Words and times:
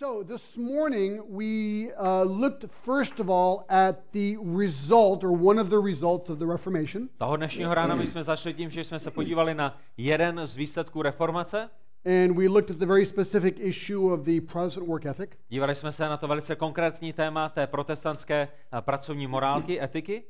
So 0.00 0.22
this 0.22 0.56
morning 0.56 1.20
we 1.28 1.90
uh, 1.94 2.22
looked 2.22 2.64
first 2.84 3.18
of 3.18 3.28
all 3.28 3.66
at 3.68 4.12
the 4.12 4.36
result 4.36 5.24
or 5.24 5.32
one 5.32 5.58
of 5.58 5.70
the 5.70 5.78
results 5.78 6.30
of 6.30 6.38
the 6.38 6.46
Reformation. 6.46 7.08
Toho 7.18 7.36
dnešního 7.36 7.74
rána 7.74 7.94
my 7.94 8.06
jsme 8.06 8.24
začali 8.24 8.54
tím, 8.54 8.70
že 8.70 8.84
jsme 8.84 8.98
se 8.98 9.10
podívali 9.10 9.54
na 9.54 9.78
jeden 9.96 10.40
z 10.44 10.56
výsledků 10.56 11.02
reformace. 11.02 11.70
And 12.04 12.36
we 12.36 12.48
looked 12.48 12.70
at 12.70 12.76
the 12.76 12.86
very 12.86 13.06
specific 13.06 13.54
issue 13.58 14.12
of 14.12 14.20
the 14.20 14.40
Protestant 14.40 14.88
work 14.88 15.06
ethic. 15.06 15.30
Dívali 15.48 15.74
jsme 15.74 15.92
se 15.92 16.08
na 16.08 16.16
to 16.16 16.28
velice 16.28 16.56
konkrétní 16.56 17.12
téma 17.12 17.48
té 17.48 17.66
protestantské 17.66 18.48
pracovní 18.80 19.26
morálky, 19.26 19.82
etiky. 19.82 20.22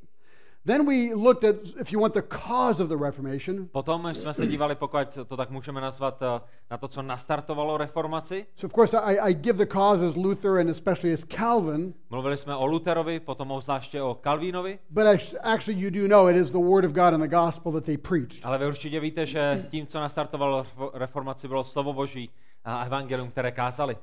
Then 0.66 0.86
we 0.86 1.14
looked 1.14 1.44
at, 1.44 1.56
if 1.80 1.92
you 1.92 2.00
want, 2.00 2.14
the 2.14 2.22
cause 2.22 2.82
of 2.82 2.88
the 2.88 2.96
Reformation. 2.96 3.68
Potom 3.72 4.14
jsme 4.14 4.34
se 4.34 4.46
dívali, 4.46 4.74
pokud 4.74 4.98
to 5.28 5.36
tak 5.36 5.50
můžeme 5.50 5.80
nazvat, 5.80 6.22
eh, 6.22 6.40
na 6.70 6.76
to, 6.78 6.88
co 6.88 7.02
nastartovalo 7.02 7.76
reformaci. 7.76 8.46
So, 8.56 8.66
of 8.66 8.72
course, 8.74 8.98
I, 9.00 9.18
I 9.30 9.34
give 9.34 9.58
the 9.66 9.72
cause 9.72 10.06
as 10.06 10.16
Luther 10.16 10.58
and 10.58 10.68
especially 10.70 11.12
as 11.14 11.24
Calvin, 11.24 11.94
Mluvili 12.10 12.36
jsme 12.36 12.56
o 12.56 12.66
Lutherovi, 12.66 13.20
potom 13.20 13.60
zvláště 13.60 14.02
o 14.02 14.14
Kalvínovi, 14.14 14.78
but 14.90 15.04
act- 15.04 15.36
actually, 15.42 15.80
you 15.84 15.90
do 15.90 16.08
know 16.08 16.28
it 16.28 16.36
is 16.36 16.50
the 16.50 16.58
Word 16.58 16.84
of 16.84 16.92
God 16.92 17.14
and 17.14 17.20
the 17.20 17.36
gospel 17.36 17.72
that 17.72 17.84
they 17.84 17.98
preached. 17.98 18.46
ale 18.46 18.58
vy 18.58 18.66
určitě 18.66 19.00
víte, 19.00 19.26
že 19.26 19.66
tím, 19.70 19.86
co 19.86 20.00
nastartovalo 20.00 20.62
refo- 20.62 20.90
reformaci, 20.94 21.48
bylo 21.48 21.64
slovo 21.64 21.92
Boží 21.92 22.30
a 22.64 22.84
evangelium, 22.84 23.30
které 23.30 23.52
kázali. 23.52 23.96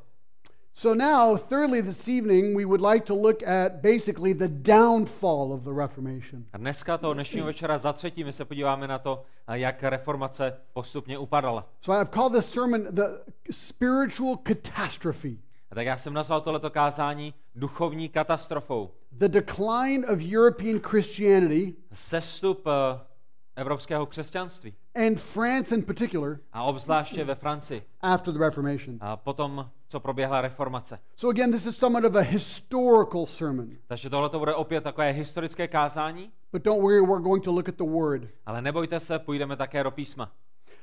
So, 0.77 0.93
now, 0.93 1.37
thirdly, 1.37 1.81
this 1.81 2.09
evening, 2.09 2.53
we 2.53 2.65
would 2.65 2.81
like 2.81 3.05
to 3.05 3.13
look 3.13 3.41
at 3.43 3.81
basically 3.81 4.33
the 4.33 4.49
downfall 4.49 5.53
of 5.53 5.63
the 5.63 5.71
Reformation. 5.71 6.45
A 6.53 6.57
dneska, 6.57 6.97
toho 6.97 7.13
dnešního 7.13 7.45
večera 7.45 7.77
za 7.77 7.93
třetí, 7.93 8.23
my 8.23 8.33
se 8.33 8.45
podíváme 8.45 8.87
na 8.87 8.99
to, 8.99 9.23
jak 9.53 9.83
reformace 9.83 10.57
postupně 10.73 11.17
upadala. 11.17 11.69
So, 11.81 12.01
I've 12.01 12.11
called 12.11 12.33
this 12.33 12.53
sermon 12.53 12.87
the 12.91 13.03
spiritual 13.51 14.37
catastrophe. 14.47 15.29
A 15.71 15.75
tak 15.75 15.85
já 15.85 15.97
jsem 15.97 16.13
nazval 16.13 16.41
tohleto 16.41 16.69
kázání 16.69 17.33
duchovní 17.55 18.09
katastrofou. 18.09 18.91
The 19.11 19.27
decline 19.27 20.07
of 20.07 20.19
European 20.33 20.79
Christianity 20.79 21.73
Sestup 21.93 22.67
eh, 22.67 22.99
evropského 23.55 24.05
křesťanství. 24.05 24.73
And 24.95 25.19
France 25.19 25.75
in 25.75 25.83
particular 25.83 26.37
A 26.53 26.63
obzvláště 26.63 27.23
ve 27.23 27.35
Francii. 27.35 27.83
after 28.01 28.33
the 28.33 28.39
Reformation. 28.39 28.97
A 29.01 29.17
potom, 29.17 29.69
co 29.87 29.99
proběhla 29.99 30.41
reformace. 30.41 30.99
So, 31.15 31.29
again, 31.41 31.51
this 31.51 31.65
is 31.65 31.77
somewhat 31.77 32.05
of 32.05 32.15
a 32.15 32.19
historical 32.21 33.25
sermon. 33.25 33.69
Takže 33.87 34.09
tohle 34.09 34.29
to 34.29 34.39
bude 34.39 34.53
opět 34.53 34.81
takové 34.83 35.11
historické 35.11 35.67
kázání, 35.67 36.31
But 36.51 36.61
don't 36.63 36.81
worry, 36.81 37.01
we're 37.01 37.21
going 37.21 37.43
to 37.43 37.51
look 37.51 37.69
at 37.69 37.75
the 37.75 37.83
Word. 37.83 38.21
ale 38.45 38.61
nebojte 38.61 38.99
se, 38.99 39.19
půjdeme 39.19 39.55
také 39.55 39.83
do 39.83 39.91
písma. 39.91 40.31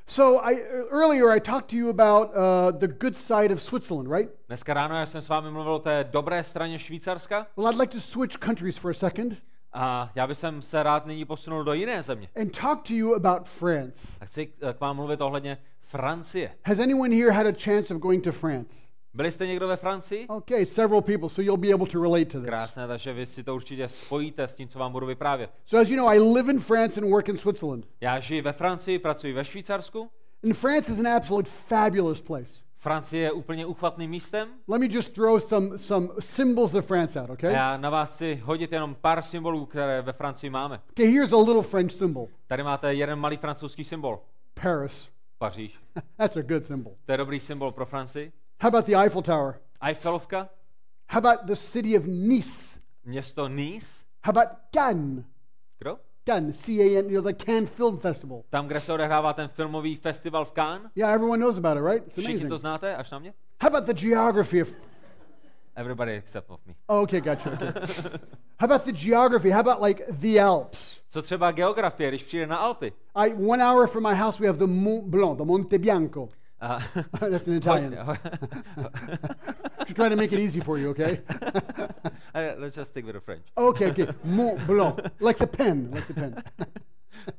So, 0.06 0.50
I, 0.50 0.62
earlier 0.90 1.28
I 1.36 1.40
talked 1.40 1.70
to 1.70 1.76
you 1.76 1.88
about 1.90 2.28
uh, 2.28 2.78
the 2.78 2.88
good 2.88 3.16
side 3.16 3.54
of 3.54 3.62
Switzerland, 3.62 4.12
right? 4.12 4.30
Dneska 4.48 4.74
ráno 4.74 4.94
já 4.96 5.06
jsem 5.06 5.20
s 5.22 5.28
vámi 5.28 5.50
mluvil 5.50 5.72
o 5.72 5.78
té 5.78 6.04
dobré 6.12 6.44
straně 6.44 6.78
Švýcarska 6.78 7.46
Well, 7.56 7.72
I'd 7.72 7.80
like 7.80 7.94
to 7.94 8.00
switch 8.00 8.36
countries 8.38 8.76
for 8.78 8.90
a 8.90 8.94
second 8.94 9.32
a 9.72 10.10
já 10.14 10.26
bych 10.26 10.38
se 10.60 10.82
rád 10.82 11.06
nyní 11.06 11.24
posunul 11.24 11.64
do 11.64 11.72
jiné 11.72 12.02
země. 12.02 12.28
and 12.40 12.58
talk 12.60 12.82
to 12.82 12.92
you 12.92 13.14
about 13.14 13.48
France. 13.48 14.08
A 14.20 14.24
chci 14.24 14.52
eh, 14.60 14.72
k 14.72 14.80
vám 14.80 14.96
mluvit 14.96 15.20
ohledně 15.20 15.58
Francie. 15.80 16.50
Has 16.64 16.78
anyone 16.78 17.16
here 17.16 17.30
had 17.30 17.46
a 17.46 17.52
chance 17.64 17.94
of 17.94 18.00
going 18.00 18.24
to 18.24 18.32
France? 18.32 18.76
Byli 19.14 19.32
jste 19.32 19.46
někdo 19.46 19.68
ve 19.68 19.76
Francii? 19.76 20.26
Okay, 20.28 20.66
several 20.66 21.02
people, 21.02 21.28
so 21.28 21.42
you'll 21.42 21.60
be 21.68 21.72
able 21.74 21.86
to 21.86 22.02
relate 22.02 22.24
to 22.24 22.38
this. 22.40 22.46
Krásné, 22.46 22.88
takže 22.88 23.12
vy 23.12 23.26
si 23.26 23.44
to 23.44 23.54
určitě 23.54 23.88
spojíte 23.88 24.48
s 24.48 24.54
tím, 24.54 24.68
co 24.68 24.78
vám 24.78 24.92
budu 24.92 25.06
vyprávět. 25.06 25.50
So, 25.66 25.82
as 25.82 25.88
you 25.88 25.96
know, 25.96 26.08
I 26.08 26.18
live 26.18 26.52
in 26.52 26.60
France 26.60 27.00
and 27.00 27.10
work 27.10 27.28
in 27.28 27.36
Switzerland. 27.36 27.86
Já 28.00 28.20
žiji 28.20 28.40
ve 28.40 28.52
Francii, 28.52 28.98
pracuji 28.98 29.32
ve 29.32 29.44
Švýcarsku. 29.44 30.10
And 30.44 30.54
France 30.54 30.92
is 30.92 30.98
an 30.98 31.08
absolute 31.08 31.50
fabulous 31.50 32.20
place. 32.20 32.52
Francie 32.82 33.22
je 33.22 33.32
úplně 33.32 33.66
uchvatným 33.66 34.10
místem. 34.10 34.48
Let 34.68 34.80
me 34.80 34.86
just 34.90 35.14
throw 35.14 35.40
some, 35.40 35.78
some 35.78 36.08
symbols 36.20 36.74
of 36.74 36.86
France 36.86 37.20
out, 37.20 37.30
okay? 37.30 37.52
já 37.52 37.76
na 37.76 37.90
vás 37.90 38.14
chci 38.14 38.40
hodit 38.44 38.72
jenom 38.72 38.94
pár 38.94 39.22
symbolů, 39.22 39.66
které 39.66 40.02
ve 40.02 40.12
Francii 40.12 40.50
máme. 40.50 40.80
Okay, 40.90 41.06
here's 41.06 41.32
a 41.32 41.36
little 41.36 41.62
French 41.62 41.92
symbol 41.92 42.28
Tady 42.46 42.62
máte 42.62 42.94
jeden 42.94 43.18
malý 43.18 43.36
francouzský 43.36 43.84
symbol. 43.84 44.20
Paris. 44.62 45.08
Paříž. 45.38 45.80
That's 46.16 46.36
a 46.36 46.42
good 46.42 46.66
symbol. 46.66 46.92
To 47.06 47.12
je 47.12 47.18
dobrý 47.18 47.40
symbol 47.40 47.72
pro 47.72 47.86
Francii. 47.86 48.32
How 48.60 48.68
about 48.68 48.86
the 48.86 48.96
Eiffel 48.96 49.22
Tower? 49.22 49.60
Eiffelovka, 49.80 50.48
How 51.10 51.18
about 51.18 51.46
the 51.46 51.54
city 51.56 51.98
of 51.98 52.04
Nice? 52.06 52.80
město 53.04 53.48
Nice. 53.48 54.04
How 54.24 54.30
about 54.36 54.58
Cannes? 54.74 55.24
Kdo? 55.78 55.98
Cannes, 56.24 56.60
C-A-N, 56.60 57.10
you 57.10 57.20
know, 57.20 57.32
the 57.32 57.44
Cannes 57.44 57.70
Film 57.70 57.98
Festival. 57.98 58.42
Tam, 58.50 58.66
kde 58.68 58.80
se 58.80 58.92
odehrává 58.92 59.32
ten 59.32 59.48
filmový 59.48 59.96
festival 59.96 60.44
v 60.44 60.52
Cannes. 60.52 60.90
Yeah, 60.96 61.14
everyone 61.14 61.38
knows 61.38 61.58
about 61.58 61.76
it, 61.76 61.84
right? 61.84 62.06
It's 62.06 62.16
Všichni 62.16 62.32
amazing. 62.34 62.48
to 62.50 62.58
znáte, 62.58 62.96
až 62.96 63.10
na 63.10 63.18
mě? 63.18 63.34
How 63.62 63.68
about 63.68 63.84
the 63.84 63.94
geography 63.94 64.62
of... 64.62 64.68
Everybody 65.76 66.12
except 66.12 66.50
of 66.50 66.60
me. 66.66 66.74
Oh, 66.86 67.02
okay, 67.02 67.20
gotcha. 67.20 67.50
Okay. 67.50 67.72
How 68.60 68.66
about 68.70 68.84
the 68.84 68.92
geography? 68.92 69.50
How 69.50 69.60
about 69.60 69.82
like 69.82 70.04
the 70.12 70.40
Alps? 70.40 71.00
Co 71.10 71.22
třeba 71.22 71.50
geografie, 71.50 72.08
když 72.08 72.22
přijde 72.22 72.46
na 72.46 72.56
Alpy? 72.56 72.92
I, 73.14 73.34
one 73.34 73.64
hour 73.64 73.86
from 73.86 74.08
my 74.08 74.14
house, 74.14 74.38
we 74.42 74.46
have 74.46 74.58
the 74.58 74.66
Mont 74.66 75.04
Blanc, 75.04 75.38
the 75.38 75.44
Monte 75.44 75.78
Bianco. 75.78 76.28
A, 76.62 76.80
That's 77.20 77.46
an 77.48 77.54
Italian. 77.62 77.92
Trying 79.94 80.10
to 80.10 80.16
make 80.16 80.32
it 80.32 80.38
easy 80.38 80.60
for 80.60 80.78
you, 80.78 80.90
okay? 80.90 81.20
Uh, 82.34 82.54
Let's 82.56 82.76
just 82.76 82.90
stick 82.92 83.04
with 83.04 83.14
the 83.16 83.20
French. 83.20 83.42
okay, 83.58 83.86
okay. 83.90 84.08
Mont 84.24 84.64
Blanc, 84.66 85.00
like 85.20 85.38
the 85.38 85.46
pen, 85.46 85.90
like 85.90 86.06
the 86.06 86.14
pen. 86.14 86.42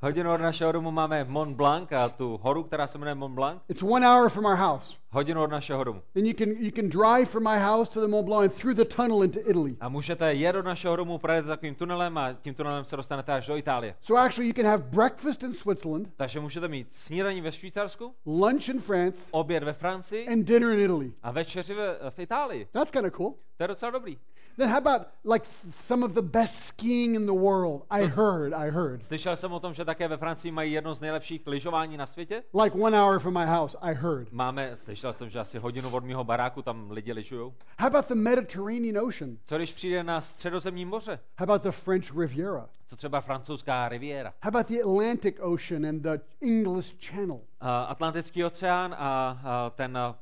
Hodinu 0.01 0.33
od 0.33 0.41
našeho 0.41 0.71
domu 0.71 0.91
máme 0.91 1.23
Mont 1.23 1.57
Blanc 1.57 1.91
a 1.91 2.09
tu 2.09 2.39
horu, 2.43 2.63
která 2.63 2.87
se 2.87 2.97
jmenuje 2.97 3.15
Mont 3.15 3.35
Blanc. 3.35 3.61
It's 3.69 3.83
one 3.83 4.07
hour 4.07 4.29
from 4.29 4.45
our 4.45 4.55
house. 4.55 4.97
Hodinu 5.09 5.43
od 5.43 5.51
našeho 5.51 5.83
domu. 5.83 6.01
And 6.15 6.25
you 6.25 6.33
can 6.37 6.49
you 6.49 6.71
can 6.75 6.89
drive 6.89 7.25
from 7.25 7.43
my 7.43 7.59
house 7.59 7.91
to 7.91 8.01
the 8.01 8.07
Mont 8.07 8.25
Blanc 8.25 8.43
and 8.51 8.61
through 8.61 8.75
the 8.75 8.85
tunnel 8.95 9.23
into 9.23 9.39
Italy. 9.49 9.75
A 9.79 9.89
můžete 9.89 10.33
jet 10.33 10.53
do 10.53 10.63
našeho 10.63 10.95
domu, 10.95 11.17
projedete 11.17 11.47
takovým 11.47 11.75
tunelem 11.75 12.17
a 12.17 12.33
tím 12.33 12.53
tunelem 12.53 12.85
se 12.85 12.95
dostanete 12.97 13.33
až 13.33 13.47
do 13.47 13.57
Itálie. 13.57 13.95
So 14.01 14.23
actually, 14.25 14.47
you 14.47 14.53
can 14.53 14.65
have 14.65 14.83
breakfast 14.83 15.43
in 15.43 15.53
Switzerland, 15.53 16.07
Takže 16.17 16.39
můžete 16.39 16.67
mít 16.67 16.93
snídaní 16.93 17.41
ve 17.41 17.51
Švýcarsku, 17.51 18.13
lunch 18.25 18.69
in 18.69 18.79
France, 18.81 19.27
oběd 19.31 19.63
ve 19.63 19.73
Francii 19.73 20.27
and 20.27 20.43
dinner 20.43 20.71
in 20.79 20.79
Italy. 20.85 21.11
a 21.23 21.31
večeři 21.31 21.73
ve, 21.73 21.95
v 22.09 22.19
Itálii. 22.19 22.67
That's 22.71 22.91
kind 22.91 23.05
of 23.05 23.13
cool. 23.13 23.33
To 23.57 23.63
je 23.63 23.67
docela 23.67 23.91
dobrý. 23.91 24.17
Then 24.57 24.69
how 24.69 24.77
about 24.77 25.07
like 25.23 25.45
some 25.79 26.05
of 26.05 26.13
the 26.13 26.21
best 26.21 26.67
skiing 26.67 27.15
in 27.15 27.25
the 27.25 27.33
world? 27.33 27.81
I 27.89 28.05
heard, 28.05 28.53
I 28.53 28.69
heard. 28.69 29.03
Slyšel 29.03 29.35
jsem 29.35 29.53
o 29.53 29.59
tom, 29.59 29.73
že 29.73 29.85
také 29.85 30.07
ve 30.07 30.17
Francii 30.17 30.51
mají 30.51 30.71
jedno 30.71 30.93
z 30.93 30.99
nejlepších 30.99 31.41
lyžování 31.47 31.97
na 31.97 32.05
světě. 32.05 32.43
Like 32.63 32.79
one 32.79 33.01
hour 33.01 33.19
from 33.19 33.33
my 33.33 33.45
house, 33.45 33.77
I 33.81 33.93
heard. 33.93 34.31
Máme, 34.31 34.71
slyšel 34.75 35.13
jsem, 35.13 35.29
že 35.29 35.39
asi 35.39 35.57
hodinu 35.57 35.89
od 35.89 36.05
mého 36.05 36.23
baráku 36.23 36.61
tam 36.61 36.91
lidi 36.91 37.13
lyžujou. 37.13 37.53
How 37.79 37.87
about 37.87 38.07
the 38.07 38.15
Mediterranean 38.15 38.97
Ocean? 39.07 39.37
Co 39.45 39.57
když 39.57 39.73
přijde 39.73 40.03
na 40.03 40.21
středozemní 40.21 40.85
moře? 40.85 41.19
How 41.37 41.43
about 41.43 41.63
the 41.63 41.71
French 41.71 42.17
Riviera? 42.17 42.69
Co 42.87 42.95
třeba 42.95 43.21
francouzská 43.21 43.89
riviera? 43.89 44.33
How 44.41 44.49
about 44.49 44.67
the 44.67 44.81
Atlantic 44.83 45.35
Ocean 45.39 45.85
and 45.85 46.01
the 46.01 46.19
English 46.41 46.95
Channel? 46.99 47.35
Uh, 47.35 47.41
Atlantický 47.87 48.45
oceán 48.45 48.95
a 48.97 49.39
uh, 49.43 49.75
ten 49.75 49.97
uh, 50.09 50.15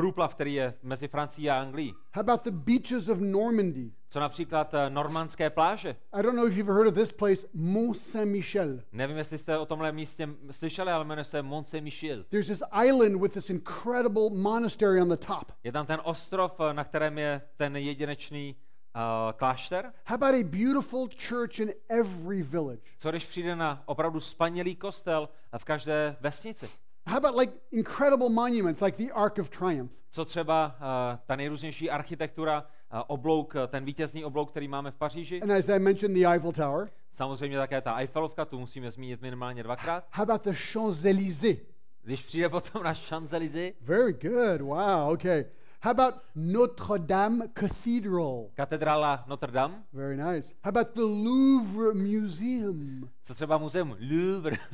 průplav, 0.00 0.34
který 0.34 0.54
je 0.54 0.74
mezi 0.82 1.08
Francií 1.08 1.50
a 1.50 1.60
Anglií. 1.60 1.94
How 2.12 2.20
about 2.20 2.44
the 2.44 2.50
beaches 2.50 3.08
of 3.08 3.18
Normandy? 3.18 3.92
Co 4.08 4.20
například 4.20 4.74
uh, 4.74 4.80
normandské 4.88 5.50
pláže? 5.50 5.96
I 6.12 6.22
don't 6.22 6.36
know 6.36 6.46
if 6.46 6.56
you've 6.56 6.72
heard 6.72 6.88
of 6.88 6.94
this 6.94 7.12
place, 7.12 7.46
Mont 7.54 7.98
Saint 7.98 8.32
Michel. 8.32 8.80
Nevím, 8.92 9.16
jestli 9.16 9.38
jste 9.38 9.58
o 9.58 9.66
tomhle 9.66 9.92
místě 9.92 10.28
slyšeli, 10.50 10.92
ale 10.92 11.04
jmenuje 11.04 11.24
se 11.24 11.42
Mont 11.42 11.68
Saint-Michel. 11.68 12.24
There's 12.28 12.46
this 12.46 12.62
island 12.86 13.20
with 13.22 13.32
this 13.32 13.50
incredible 13.50 14.30
monastery 14.30 15.02
on 15.02 15.08
the 15.08 15.16
top. 15.16 15.52
Je 15.64 15.72
tam 15.72 15.86
ten 15.86 16.00
ostrov, 16.04 16.60
uh, 16.60 16.72
na 16.72 16.84
kterém 16.84 17.18
je 17.18 17.42
ten 17.56 17.76
jedinečný 17.76 18.56
uh, 18.56 19.02
klášter. 19.32 19.92
How 20.06 20.14
about 20.14 20.34
a 20.34 20.44
beautiful 20.44 21.08
church 21.28 21.60
in 21.60 21.72
every 21.88 22.42
village? 22.42 22.82
Co 22.98 23.10
když 23.10 23.24
přijde 23.24 23.56
na 23.56 23.82
opravdu 23.86 24.20
spanělý 24.20 24.76
kostel 24.76 25.28
v 25.58 25.64
každé 25.64 26.16
vesnici? 26.20 26.68
How 27.10 27.16
about 27.16 27.34
like 27.34 27.52
incredible 27.72 28.28
monuments 28.30 28.80
like 28.80 28.96
the 28.96 29.10
Arc 29.10 29.38
of 29.38 29.48
Triumph? 29.50 29.90
Co 30.10 30.24
třeba 30.24 30.66
uh, 30.80 31.18
ta 31.26 31.36
nejrůznější 31.36 31.90
architektura, 31.90 32.60
uh, 32.94 33.00
oblouk, 33.06 33.54
uh, 33.54 33.60
ten 33.66 33.84
vítězný 33.84 34.24
oblouk, 34.24 34.50
který 34.50 34.68
máme 34.68 34.90
v 34.90 34.94
Paříži. 34.94 35.42
And 35.42 35.50
as 35.50 35.68
I 35.68 35.78
mentioned, 35.78 36.18
the 36.18 36.26
Eiffel 36.26 36.52
Tower. 36.52 36.90
Samozřejmě 37.12 37.58
také 37.58 37.80
ta 37.80 37.94
Eiffelovka, 37.94 38.44
tu 38.44 38.58
musíme 38.58 38.90
zmínit 38.90 39.22
minimálně 39.22 39.62
dvakrát. 39.62 40.04
How 40.12 40.22
about 40.22 40.44
the 40.44 40.52
Champs-Élysées? 40.72 41.58
Když 42.02 42.22
přijde 42.22 42.48
potom 42.48 42.82
na 42.82 42.94
Champs-Élysées, 42.94 43.72
Very 43.80 44.12
good. 44.12 44.60
Wow. 44.60 45.12
Okay. 45.12 45.44
How 45.82 45.90
about 45.90 46.14
Notre 46.34 46.98
Dame 46.98 47.48
Cathedral? 47.54 48.46
katedrála 48.54 49.24
Notre 49.26 49.52
Dame, 49.52 49.74
Very 49.92 50.16
nice. 50.16 50.54
How 50.64 50.68
about 50.68 50.94
the 50.94 51.00
Louvre 51.00 51.94
Museum? 51.94 53.08
co 53.22 53.34
třeba 53.34 53.58
muzeum 53.58 53.96
Louvre, 54.00 54.56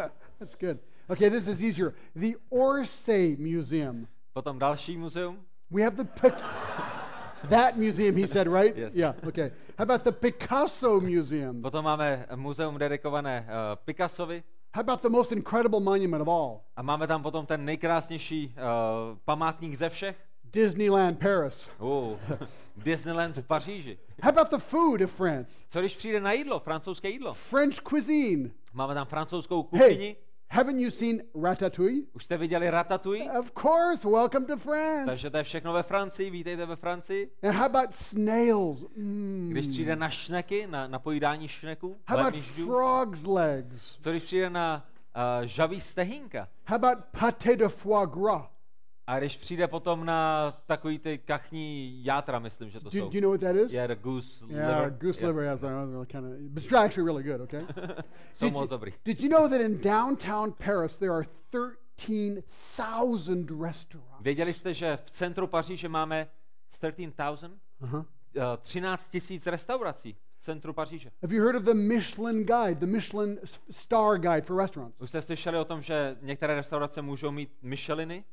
That's 0.40 0.54
good. 0.54 0.78
Okay, 1.10 1.28
this 1.28 1.46
is 1.46 1.60
easier. 1.62 1.94
The 2.16 2.36
Orsay 2.50 3.36
Museum. 3.38 4.08
potom 4.32 4.58
další 4.58 4.96
muzeum, 4.96 5.36
We 5.70 5.82
have 5.82 5.96
the 5.96 6.04
that 7.48 7.76
museum. 7.76 8.16
He 8.16 8.26
said, 8.26 8.46
right? 8.48 8.76
Yes. 8.76 8.94
Yeah. 8.94 9.14
Okay. 9.28 9.52
How 9.78 9.82
about 9.84 10.02
the 10.04 10.12
Picasso 10.12 11.00
Museum? 11.00 11.62
potom 11.62 11.84
máme 11.84 12.26
muzeum 12.36 12.78
dedikované 12.78 13.46
uh, 13.46 13.76
Picassovi, 13.84 14.42
How 14.72 14.80
about 14.80 15.02
the 15.02 15.08
most 15.10 15.32
incredible 15.32 15.80
monument 15.80 16.22
of 16.22 16.28
all? 16.28 16.64
A 16.76 16.82
máme 16.82 17.06
tam 17.06 17.22
potom 17.22 17.46
ten 17.46 17.64
nejkrásnější 17.64 18.54
uh, 18.56 19.18
památník 19.24 19.74
ze 19.74 19.88
všech. 19.88 20.16
Disneyland 20.44 21.18
Paris. 21.18 21.68
Uh, 21.78 22.16
Disneyland 22.76 23.36
v 23.36 23.42
Paříži. 23.46 23.98
How 24.22 24.30
about 24.30 24.50
the 24.50 24.58
food 24.58 25.00
of 25.00 25.10
France? 25.10 25.60
Co 25.68 25.80
když 25.80 25.96
přijde 25.96 26.20
na 26.20 26.32
jídlo, 26.32 26.60
francouzské 26.60 27.08
jídlo? 27.08 27.34
French 27.34 27.74
cuisine. 27.88 28.50
Máme 28.72 28.94
tam 28.94 29.06
francouzskou 29.06 29.62
kuchyni. 29.62 30.04
Hey, 30.04 30.16
haven't 30.50 30.80
you 30.80 30.90
seen 30.90 31.22
Ratatouille? 31.42 32.02
Už 32.12 32.24
jste 32.24 32.36
viděli 32.36 32.70
ratatouille? 32.70 33.30
Of 33.38 33.52
course, 33.62 34.08
welcome 34.08 34.46
to 34.46 34.56
France. 34.56 35.06
Takže 35.06 35.30
to 35.30 35.36
je 35.36 35.42
všechno 35.42 35.72
ve 35.72 35.82
Francii, 35.82 36.30
vítejte 36.30 36.66
ve 36.66 36.76
Francii. 36.76 37.30
And 37.42 37.52
how 37.52 37.64
about 37.64 37.94
snails? 37.94 38.84
Mm. 38.96 39.48
Když 39.52 39.66
přijde 39.66 39.96
na 39.96 40.10
šneky, 40.10 40.66
na, 40.66 40.86
na 40.88 40.98
pojídání 40.98 41.48
šneků, 41.48 41.96
How 42.06 42.18
about 42.18 42.34
žďů. 42.34 42.66
frog's 42.66 43.24
legs? 43.26 43.96
Co 44.00 44.10
když 44.10 44.22
přijde 44.22 44.50
na 44.50 44.86
uh, 45.16 45.46
žavý 45.46 45.80
stehínka? 45.80 46.48
How 46.66 46.76
about 46.76 46.98
pâté 47.20 47.56
de 47.56 47.68
foie 47.68 48.06
gras? 48.06 48.46
A 49.10 49.18
když 49.18 49.36
přijde 49.36 49.68
potom 49.68 50.04
na 50.04 50.50
takový 50.66 50.98
ty 50.98 51.18
kachní 51.18 52.04
játra, 52.04 52.38
myslím, 52.38 52.70
že 52.70 52.78
to 52.80 52.84
Do, 52.84 52.90
jsou. 52.90 53.08
do 53.08 53.18
you 53.18 53.20
know 53.20 53.30
what 53.30 53.40
that 53.40 53.56
is? 53.56 53.72
Yeah, 53.72 53.88
the 53.88 54.02
goose 54.02 54.44
Yeah, 54.48 54.68
liver. 54.78 54.90
goose 54.98 55.20
Yeah. 55.20 55.28
liver 55.36 55.48
has 55.50 55.62
really 55.62 56.06
kind 56.06 56.24
of, 56.26 56.32
but 56.40 56.62
it's 56.62 56.72
actually 56.72 57.12
really 57.12 57.22
good. 57.22 57.40
Okay. 57.40 57.66
Jsou 58.34 58.44
did, 58.44 58.52
moc 58.54 58.62
you, 58.62 58.68
dobrý. 58.68 58.92
did 59.04 59.20
you 59.20 59.28
know 59.28 59.48
that 59.48 59.60
in 59.60 59.78
downtown 59.80 60.52
Paris 60.64 60.96
there 60.96 61.12
are 61.12 61.26
13,000 61.96 63.50
restaurants? 63.62 64.20
Věděli 64.20 64.52
jste, 64.54 64.74
že 64.74 64.98
v 65.04 65.10
centru 65.10 65.46
Paříže 65.46 65.88
máme 65.88 66.28
13,000? 66.70 67.60
Uh-huh. 67.82 67.96
Uh, 67.96 68.04
13 68.62 69.08
tisíc 69.08 69.46
restaurací 69.46 70.16
v 70.38 70.42
centru 70.42 70.72
Paříže. 70.72 71.10
Have 71.22 71.34
you 71.34 71.42
heard 71.42 71.56
of 71.56 71.62
the 71.62 71.74
Michelin 71.74 72.44
Guide, 72.44 72.74
the 72.74 72.86
Michelin 72.86 73.38
Star 73.70 74.18
Guide 74.18 74.42
for 74.42 74.56
restaurants? 74.56 75.00
Už 75.00 75.08
jste 75.08 75.22
slyšeli 75.22 75.58
o 75.58 75.64
tom, 75.64 75.82
že 75.82 76.16
některé 76.22 76.54
restaurace 76.54 77.02
můžou 77.02 77.30
mít 77.30 77.50
Micheliny? 77.62 78.24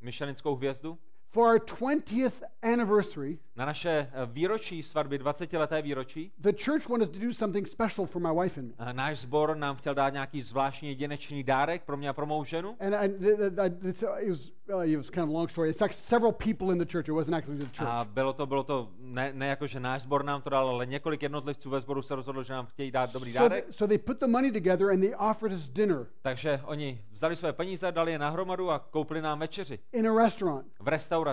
Michelinskou 0.00 0.56
hvězdu? 0.56 0.98
For 1.36 1.46
our 1.52 1.58
20th 1.60 2.40
anniversary, 2.62 3.38
Na 3.56 3.64
naše 3.64 3.90
eh, 3.90 4.26
výročí 4.26 4.82
svatby, 4.82 5.18
20-leté 5.18 5.82
výročí, 5.82 6.32
the 6.38 6.52
church 6.64 6.88
wanted 6.88 7.10
to 7.12 7.18
do 7.18 7.32
something 7.34 7.66
special 7.68 8.06
for 8.06 8.22
my 8.22 8.40
wife 8.42 8.60
and 8.60 8.68
me. 8.68 8.74
eh, 8.78 8.92
náš 8.92 9.18
sbor 9.18 9.56
nám 9.56 9.76
chtěl 9.76 9.94
dát 9.94 10.12
nějaký 10.12 10.42
zvláštní 10.42 10.88
jedinečný 10.88 11.42
dárek 11.44 11.82
pro 11.84 11.96
mě 11.96 12.08
a 12.08 12.12
pro 12.12 12.26
mou 12.26 12.44
ženu. 12.44 12.76
And 12.80 12.94
I, 12.94 13.06
I- 13.06 13.88
it's, 13.88 14.02
uh, 14.02 14.08
it, 14.20 14.28
was, 14.30 14.48
uh, 14.74 14.80
it 14.84 14.96
was 14.96 15.10
kind 15.10 15.24
of 15.24 15.30
a 15.30 15.32
long 15.32 15.50
story. 15.50 15.70
It's 15.70 15.80
like 15.80 15.94
several 15.94 16.32
people 16.32 16.72
in 16.72 16.78
the 16.78 16.92
church. 16.92 17.08
It 17.08 17.12
wasn't 17.14 17.34
actually 17.36 17.58
the 17.58 17.64
church. 17.76 17.88
A 17.88 18.04
bylo 18.04 18.32
to, 18.32 18.46
bylo 18.46 18.62
to 18.62 18.88
ne, 18.98 19.32
ne 19.32 19.46
jako, 19.46 19.66
že 19.66 19.80
náš 19.80 20.02
sbor 20.02 20.24
nám 20.24 20.42
to 20.42 20.50
dal, 20.50 20.68
ale 20.68 20.86
několik 20.86 21.22
jednotlivců 21.22 21.70
ve 21.70 21.80
sboru 21.80 22.02
se 22.02 22.14
rozhodlo, 22.14 22.42
že 22.42 22.52
nám 22.52 22.66
chtějí 22.66 22.90
dát 22.90 23.12
dobrý 23.12 23.32
So, 23.32 23.48
dárek. 23.48 23.68
th- 23.68 23.72
so 23.72 23.88
they 23.88 23.98
put 23.98 24.20
the 24.20 24.26
money 24.26 24.52
together 24.52 24.90
and 24.90 25.00
they 25.00 25.14
offered 25.30 25.52
us 25.58 25.68
dinner 25.68 26.06
Takže 26.22 26.60
oni 26.64 27.00
vzali 27.12 27.36
své 27.36 27.52
peníze, 27.52 27.92
dali 27.92 28.12
je 28.12 28.18
nahromadu 28.18 28.70
a 28.70 28.78
koupili 28.78 29.20
nám 29.22 29.38
večeři 29.38 29.78
in 29.92 30.08
a 30.08 30.22
restaurant. 30.24 30.66
v 30.80 30.88
restauraci. 30.88 31.25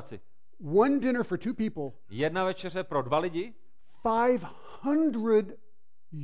One 0.75 0.99
dinner 0.99 1.23
for 1.23 1.37
two 1.37 1.53
people, 1.53 1.91
Jedna 2.09 2.43
večeře 2.43 2.83
pro 2.83 3.01
dva 3.01 3.17
lidi 3.19 3.53
500 4.03 5.59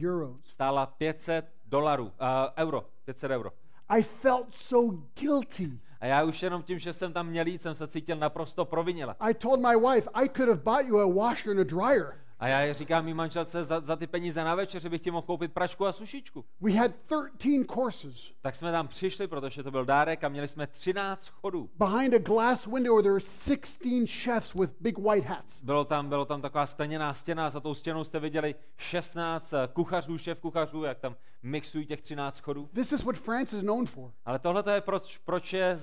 euros. 0.04 0.38
stála 0.44 0.86
500 0.86 1.46
dolarů, 1.66 2.04
uh, 2.06 2.12
euro, 2.58 2.86
500 3.06 3.32
euro. 3.32 3.52
I 3.90 4.04
felt 4.04 4.56
so 4.56 4.98
guilty. 5.20 5.80
A 6.00 6.06
já 6.06 6.24
už 6.24 6.44
jenom 6.44 6.64
tím, 6.64 6.80
že 6.80 6.94
jsem 6.94 7.14
tam 7.14 7.28
měl 7.28 7.48
jít, 7.48 7.62
jsem 7.62 7.76
se 7.76 7.88
cítil 7.88 8.18
naprosto 8.18 8.66
proviněla. 8.66 9.16
I 9.20 9.34
told 9.34 9.60
my 9.60 9.76
wife, 9.76 10.10
I 10.14 10.30
could 10.30 10.50
have 10.50 10.62
bought 10.64 10.88
you 10.88 11.00
a 11.00 11.26
washer 11.26 11.52
and 11.52 11.60
a 11.60 11.64
dryer. 11.64 12.22
A 12.40 12.48
já 12.48 12.74
říkám 12.74 13.06
mý 13.06 13.14
manželce, 13.14 13.66
za, 13.66 13.80
za 13.80 13.96
ty 13.96 14.08
peníze 14.08 14.44
na 14.44 14.56
večeři 14.56 14.90
bych 14.90 15.02
ti 15.02 15.12
mohl 15.12 15.22
koupit 15.28 15.54
pračku 15.54 15.86
a 15.86 15.92
sušičku. 15.92 16.46
We 16.62 16.72
had 16.72 16.92
13 17.38 17.66
courses 17.74 18.32
Tak 18.42 18.56
jsme 18.56 18.72
tam 18.72 18.88
přišli, 18.88 19.28
protože 19.28 19.64
to 19.64 19.72
byl 19.72 19.86
dárek 19.86 20.24
a 20.24 20.30
měli 20.30 20.48
jsme 20.48 20.68
13 20.68 21.28
chodů. 21.28 21.70
behind 21.76 22.14
a 22.14 22.18
glass 22.18 22.66
window 22.66 23.02
there 23.02 23.14
were 23.14 23.20
16 23.20 24.10
chefs 24.24 24.54
with 24.54 24.72
big 24.80 24.98
white 24.98 25.26
hats. 25.26 25.62
Bylo 25.62 25.86
tam, 25.86 26.10
bylo 26.10 26.26
tam 26.26 26.42
taková 26.42 26.68
skleněná 26.68 27.14
stěna 27.14 27.46
a 27.48 27.50
za 27.50 27.60
tou 27.60 27.74
stěnou 27.74 28.04
jste 28.04 28.20
viděli 28.20 28.56
16 28.78 29.54
eh, 29.54 29.70
kuchařů, 29.74 30.18
šéf 30.18 30.40
kuchařů, 30.40 30.84
jak 30.84 31.00
tam 31.00 31.16
mixují 31.44 31.86
těch 31.86 32.02
13 32.02 32.40
chodů. 32.40 32.70
This 32.74 32.92
is 32.92 33.04
what 33.04 33.16
France 33.16 33.58
is 33.58 33.64
known 33.64 33.86
for. 33.86 34.12
Ale 34.26 34.40
tohle 34.40 34.64
je 34.74 34.82
proč, 34.82 35.18
proč 35.18 35.54
je 35.54 35.80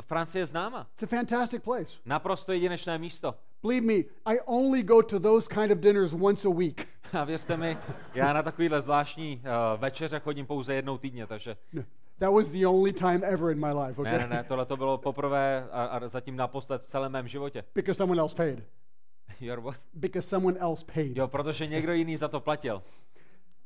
Francie 0.00 0.46
známa. 0.46 0.86
It's 0.92 1.02
a 1.02 1.06
fantastic 1.06 1.62
place. 1.62 1.98
Naprosto 2.04 2.52
jedinečné 2.52 2.98
místo. 2.98 3.34
Believe 3.62 3.86
me, 3.86 3.94
I 4.26 4.38
only 4.46 4.82
go 4.82 5.02
to 5.02 5.18
those 5.18 5.48
kind 5.48 5.72
of 5.72 5.78
dinners 5.78 6.12
once 6.12 6.48
a 6.48 6.50
week. 6.50 6.88
A 7.12 7.24
věřte 7.24 7.56
mi, 7.56 7.78
já 8.14 8.32
na 8.32 8.42
takovýhle 8.42 8.82
zvláštní 8.82 9.36
uh, 9.44 9.80
večeře 9.80 10.20
chodím 10.20 10.46
pouze 10.46 10.74
jednou 10.74 10.98
týdně, 10.98 11.26
takže 11.26 11.56
No, 11.72 11.82
That 12.18 12.32
was 12.32 12.48
the 12.48 12.66
only 12.66 12.92
time 12.92 13.24
ever 13.24 13.50
in 13.50 13.60
my 13.66 13.72
life, 13.72 14.02
ne, 14.02 14.10
okay? 14.14 14.18
ne, 14.18 14.36
ne, 14.36 14.44
tohle 14.44 14.66
to 14.66 14.76
bylo 14.76 14.98
poprvé 14.98 15.68
a, 15.70 15.84
a 15.84 16.08
zatím 16.08 16.36
naposled 16.36 16.82
v 16.82 16.86
celém 16.86 17.12
mém 17.12 17.28
životě. 17.28 17.64
Because 17.74 17.98
someone 17.98 18.20
else 18.20 18.36
paid. 18.36 18.64
You're 19.40 19.62
what? 19.62 19.76
Because 19.94 20.28
someone 20.28 20.58
else 20.58 20.84
paid. 20.94 21.16
Jo, 21.16 21.28
protože 21.28 21.66
někdo 21.66 21.92
jiný 21.92 22.16
za 22.16 22.28
to 22.28 22.40
platil. 22.40 22.82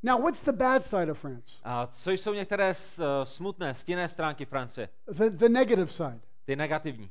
Now, 0.02 0.20
what's 0.22 0.42
the 0.42 0.52
bad 0.52 0.84
side 0.84 1.10
of 1.10 1.18
France? 1.18 1.54
A 1.64 1.86
co 1.86 2.10
jsou 2.10 2.32
některé 2.34 2.74
s, 2.74 2.98
uh, 2.98 3.04
smutné, 3.24 3.74
stinné 3.74 4.08
stránky 4.08 4.44
Francie? 4.44 4.88
The, 5.12 5.30
the 5.30 5.48
negative 5.48 5.92
side 5.92 6.20
Ty 6.44 6.56
negativní. 6.56 7.10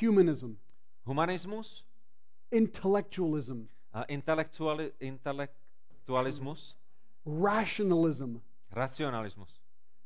humanism, 0.00 0.54
Humanismus, 1.04 1.84
intellectualism, 2.52 3.66
a 3.92 4.04
intelektuali, 4.08 4.92
intelektualismus, 5.00 6.74
rationalism. 7.26 8.36
racionalismus. 8.72 9.60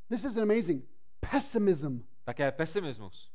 This 0.08 0.24
is 0.24 0.36
amazing. 0.36 0.82
Pessimism. 1.20 2.04
Také 2.26 2.52
pesimismus. 2.52 3.30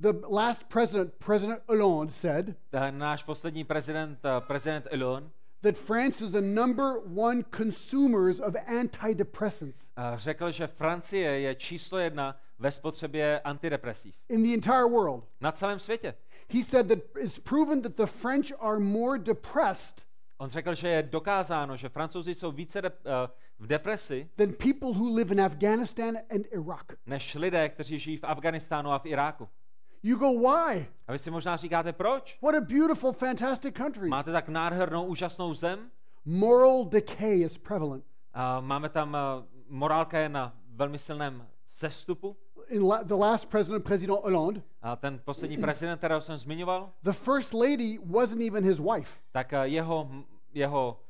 The 0.00 0.12
last 0.28 0.68
president, 0.68 1.18
President 1.18 1.60
Hollande, 1.68 2.12
said 2.12 2.56
náš 2.90 3.22
poslední 3.22 3.64
prezident, 3.64 4.18
eh, 4.24 4.40
prezident 4.40 4.86
Elon, 4.90 5.30
that 5.62 5.76
France 5.76 6.24
is 6.24 6.30
the 6.30 6.40
number 6.40 6.98
one 7.06 7.44
consumers 7.56 8.40
of 8.40 8.54
antidepressants 8.66 9.88
eh, 9.96 10.18
řekl, 10.18 10.50
že 10.50 10.66
Francie 10.66 11.40
je 11.40 11.54
číslo 11.54 11.98
jedna 11.98 12.36
ve 12.58 12.72
spotřebě 12.72 13.40
antidepresiv. 13.40 14.14
in 14.28 14.42
the 14.42 14.54
entire 14.54 14.84
world. 14.84 15.24
Na 15.40 15.52
celém 15.52 15.78
světě. 15.78 16.14
He 16.48 16.64
said 16.64 16.88
that 16.88 16.98
it's 17.20 17.38
proven 17.38 17.82
that 17.82 17.96
the 17.96 18.06
French 18.06 18.52
are 18.60 18.78
more 18.78 19.18
depressed 19.18 20.04
On 20.38 20.50
řekl, 20.50 20.74
že 20.74 20.88
je 20.88 21.02
dokázáno, 21.02 21.76
že 21.76 21.88
francouzi 21.88 22.34
jsou 22.34 22.52
více 22.52 22.82
de, 22.82 22.88
eh, 22.88 23.28
v 23.58 23.66
depresi 23.66 24.30
than 24.36 24.52
people 24.52 24.88
who 24.88 25.16
live 25.16 25.34
in 25.34 25.40
Afghanistan 25.40 26.16
and 26.30 26.46
Iraq. 26.52 26.84
než 27.06 27.34
lidé, 27.34 27.68
kteří 27.68 27.98
žijí 27.98 28.16
v 28.16 28.24
Afganistánu 28.24 28.92
a 28.92 28.98
v 28.98 29.06
Iráku. 29.06 29.48
You 30.02 30.16
go, 30.16 30.28
why? 30.28 30.86
A 31.06 31.12
vy 31.12 31.18
si 31.18 31.30
možná 31.30 31.56
říkáte, 31.56 31.92
proč? 31.92 32.38
What 32.42 32.54
a 32.54 32.60
beautiful, 32.60 33.12
fantastic 33.12 33.74
country. 33.74 34.08
Máte 34.08 34.32
tak 34.32 34.48
nádhernou, 34.48 35.06
úžasnou 35.06 35.54
zem? 35.54 35.90
Moral 36.24 36.84
decay 36.84 37.40
is 37.40 37.58
prevalent. 37.58 38.04
A 38.32 38.60
máme 38.60 38.88
tam, 38.88 39.16
eh, 39.16 39.46
morálka 39.68 40.18
je 40.18 40.28
na 40.28 40.56
velmi 40.66 40.98
silném 40.98 41.46
sestupu. 41.66 42.36
In 42.68 42.82
la- 42.88 43.02
the 43.02 43.14
last 43.14 43.48
president, 43.50 43.84
President 43.84 44.18
Hollande, 44.22 44.62
A 44.82 44.96
ten 44.96 45.20
poslední 45.24 45.58
prezident, 45.58 45.98
kterého 45.98 46.20
jsem 46.20 46.36
zmiňoval, 46.36 46.90
the 47.02 47.12
first 47.12 47.54
lady 47.54 47.98
wasn't 48.04 48.42
even 48.42 48.64
his 48.64 48.78
wife. 48.78 49.20
tak 49.32 49.52
eh, 49.52 49.58
jeho, 49.68 50.10
jeho 50.54 51.00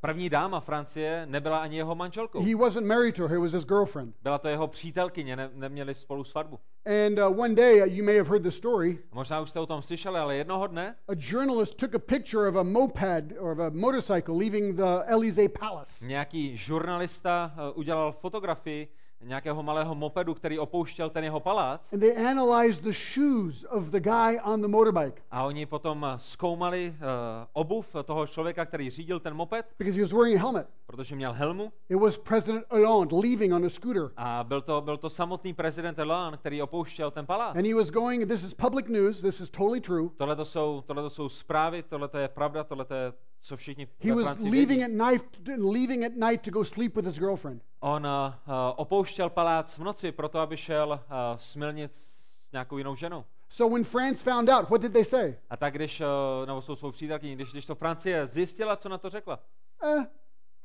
první 0.00 0.28
dáma 0.30 0.60
Francie 0.60 1.26
nebyla 1.26 1.58
ani 1.58 1.76
jeho 1.76 1.94
manželkou. 1.94 2.42
He 2.42 2.54
wasn't 2.56 2.86
married 2.86 3.16
to 3.16 3.28
her, 3.28 3.36
it 3.36 3.40
was 3.40 3.52
his 3.52 3.64
girlfriend. 3.64 4.14
Byla 4.22 4.38
to 4.38 4.48
jeho 4.48 4.66
přítelkyně, 4.68 5.36
ne, 5.36 5.50
neměli 5.54 5.94
spolu 5.94 6.24
svatbu. 6.24 6.58
And 7.06 7.18
uh, 7.18 7.40
one 7.40 7.54
day, 7.54 7.80
uh, 7.82 7.86
you 7.88 8.04
may 8.04 8.16
have 8.18 8.28
heard 8.28 8.42
the 8.42 8.50
story, 8.50 8.98
možná 9.12 9.40
už 9.40 9.50
jste 9.50 9.60
o 9.60 9.66
tom 9.66 9.82
slyšeli, 9.82 10.18
ale 10.20 10.36
jednoho 10.36 10.66
dne 10.66 10.94
a 11.08 11.12
journalist 11.16 11.74
took 11.76 11.94
a 11.94 11.98
picture 11.98 12.48
of 12.48 12.56
a 12.56 12.62
moped 12.62 13.32
or 13.38 13.50
of 13.52 13.58
a 13.58 13.70
motorcycle 13.70 14.34
leaving 14.34 14.76
the 14.76 15.02
Elysee 15.06 15.48
Palace. 15.48 16.06
nějaký 16.06 16.56
žurnalista 16.56 17.52
eh, 17.56 17.72
udělal 17.74 18.12
fotografii 18.12 18.88
nějakého 19.24 19.62
malého 19.62 19.94
mopedu, 19.94 20.34
který 20.34 20.58
opouštěl 20.58 21.10
ten 21.10 21.24
jeho 21.24 21.40
palác 21.40 21.92
And 21.92 22.00
they 22.00 22.26
analyzed 22.26 22.82
the 22.82 22.92
shoes 23.14 23.64
of 23.70 23.84
the 23.84 24.00
guy 24.00 24.38
on 24.44 24.60
the 24.62 24.68
motorbike 24.68 25.22
a 25.30 25.42
oni 25.44 25.66
potom 25.66 26.04
eh, 26.04 26.18
zkoumali 26.18 26.94
uh, 26.96 27.04
obuv 27.52 27.96
toho 28.04 28.26
člověka, 28.26 28.64
který 28.66 28.90
řídil 28.90 29.20
ten 29.20 29.34
moped, 29.34 29.66
because 29.78 29.96
he 29.98 30.02
was 30.04 30.12
wearing 30.12 30.36
a 30.36 30.40
helmet. 30.40 30.68
protože 30.86 31.16
měl 31.16 31.32
helmu 31.32 31.72
It 31.88 31.96
was 31.96 32.18
President 32.18 32.64
Hollande 32.70 33.16
leaving 33.16 33.54
on 33.54 33.64
a 33.64 33.68
scooter. 33.68 34.10
a 34.16 34.44
byl 34.44 34.60
to, 34.60 34.80
byl 34.80 34.96
to 34.96 35.10
samotný 35.10 35.54
prezident 35.54 35.98
Hollande, 35.98 36.36
který 36.36 36.62
opouštěl 36.62 37.10
ten 37.10 37.26
palác. 37.26 37.56
And 37.56 37.66
he 37.66 37.74
was 37.74 37.90
going, 37.90 38.28
this 38.28 38.42
is 38.42 38.54
public 38.54 38.88
news, 38.88 39.20
this 39.20 39.40
is 39.40 39.48
totally 39.50 39.80
true. 39.80 40.08
Tohle 40.16 40.36
to 40.36 40.44
jsou, 40.44 40.82
tohleto 40.86 41.10
jsou 41.10 41.28
zprávy, 41.28 41.82
tohle 41.82 42.08
je 42.18 42.28
pravda, 42.28 42.64
tohle 42.64 42.86
je, 42.94 43.12
co 43.46 43.56
všichni 43.56 43.88
He 44.00 44.14
ve 44.14 44.14
was 44.14 44.24
Francii 44.24 44.50
leaving 44.50 44.78
vědí. 44.80 45.00
at 45.00 45.10
night, 45.12 45.48
leaving 45.72 46.04
at 46.04 46.12
night 46.30 46.42
to 46.42 46.50
go 46.50 46.64
sleep 46.64 46.96
with 46.96 47.06
his 47.06 47.18
girlfriend. 47.18 47.62
On 47.80 48.06
uh, 48.06 48.32
opouštěl 48.76 49.30
palác 49.30 49.78
v 49.78 49.84
noci 49.84 50.12
proto, 50.12 50.38
aby 50.38 50.56
šel 50.56 50.90
uh, 50.90 51.38
smilnit 51.38 51.94
s 51.94 52.36
nějakou 52.52 52.78
jinou 52.78 52.94
ženou. 52.96 53.24
So 53.48 53.74
when 53.74 53.84
France 53.84 54.24
found 54.30 54.50
out, 54.50 54.68
what 54.70 54.80
did 54.82 54.92
they 54.92 55.04
say? 55.04 55.34
A 55.50 55.56
tak 55.56 55.74
když, 55.74 56.00
uh, 56.00 56.06
nebo 56.46 56.62
svou 56.62 56.90
přítelkyní, 56.92 57.34
když, 57.34 57.52
když 57.52 57.66
to 57.66 57.74
Francie 57.74 58.26
zjistila, 58.26 58.76
co 58.76 58.88
na 58.88 58.98
to 58.98 59.10
řekla? 59.10 59.38
Eh, 59.84 60.06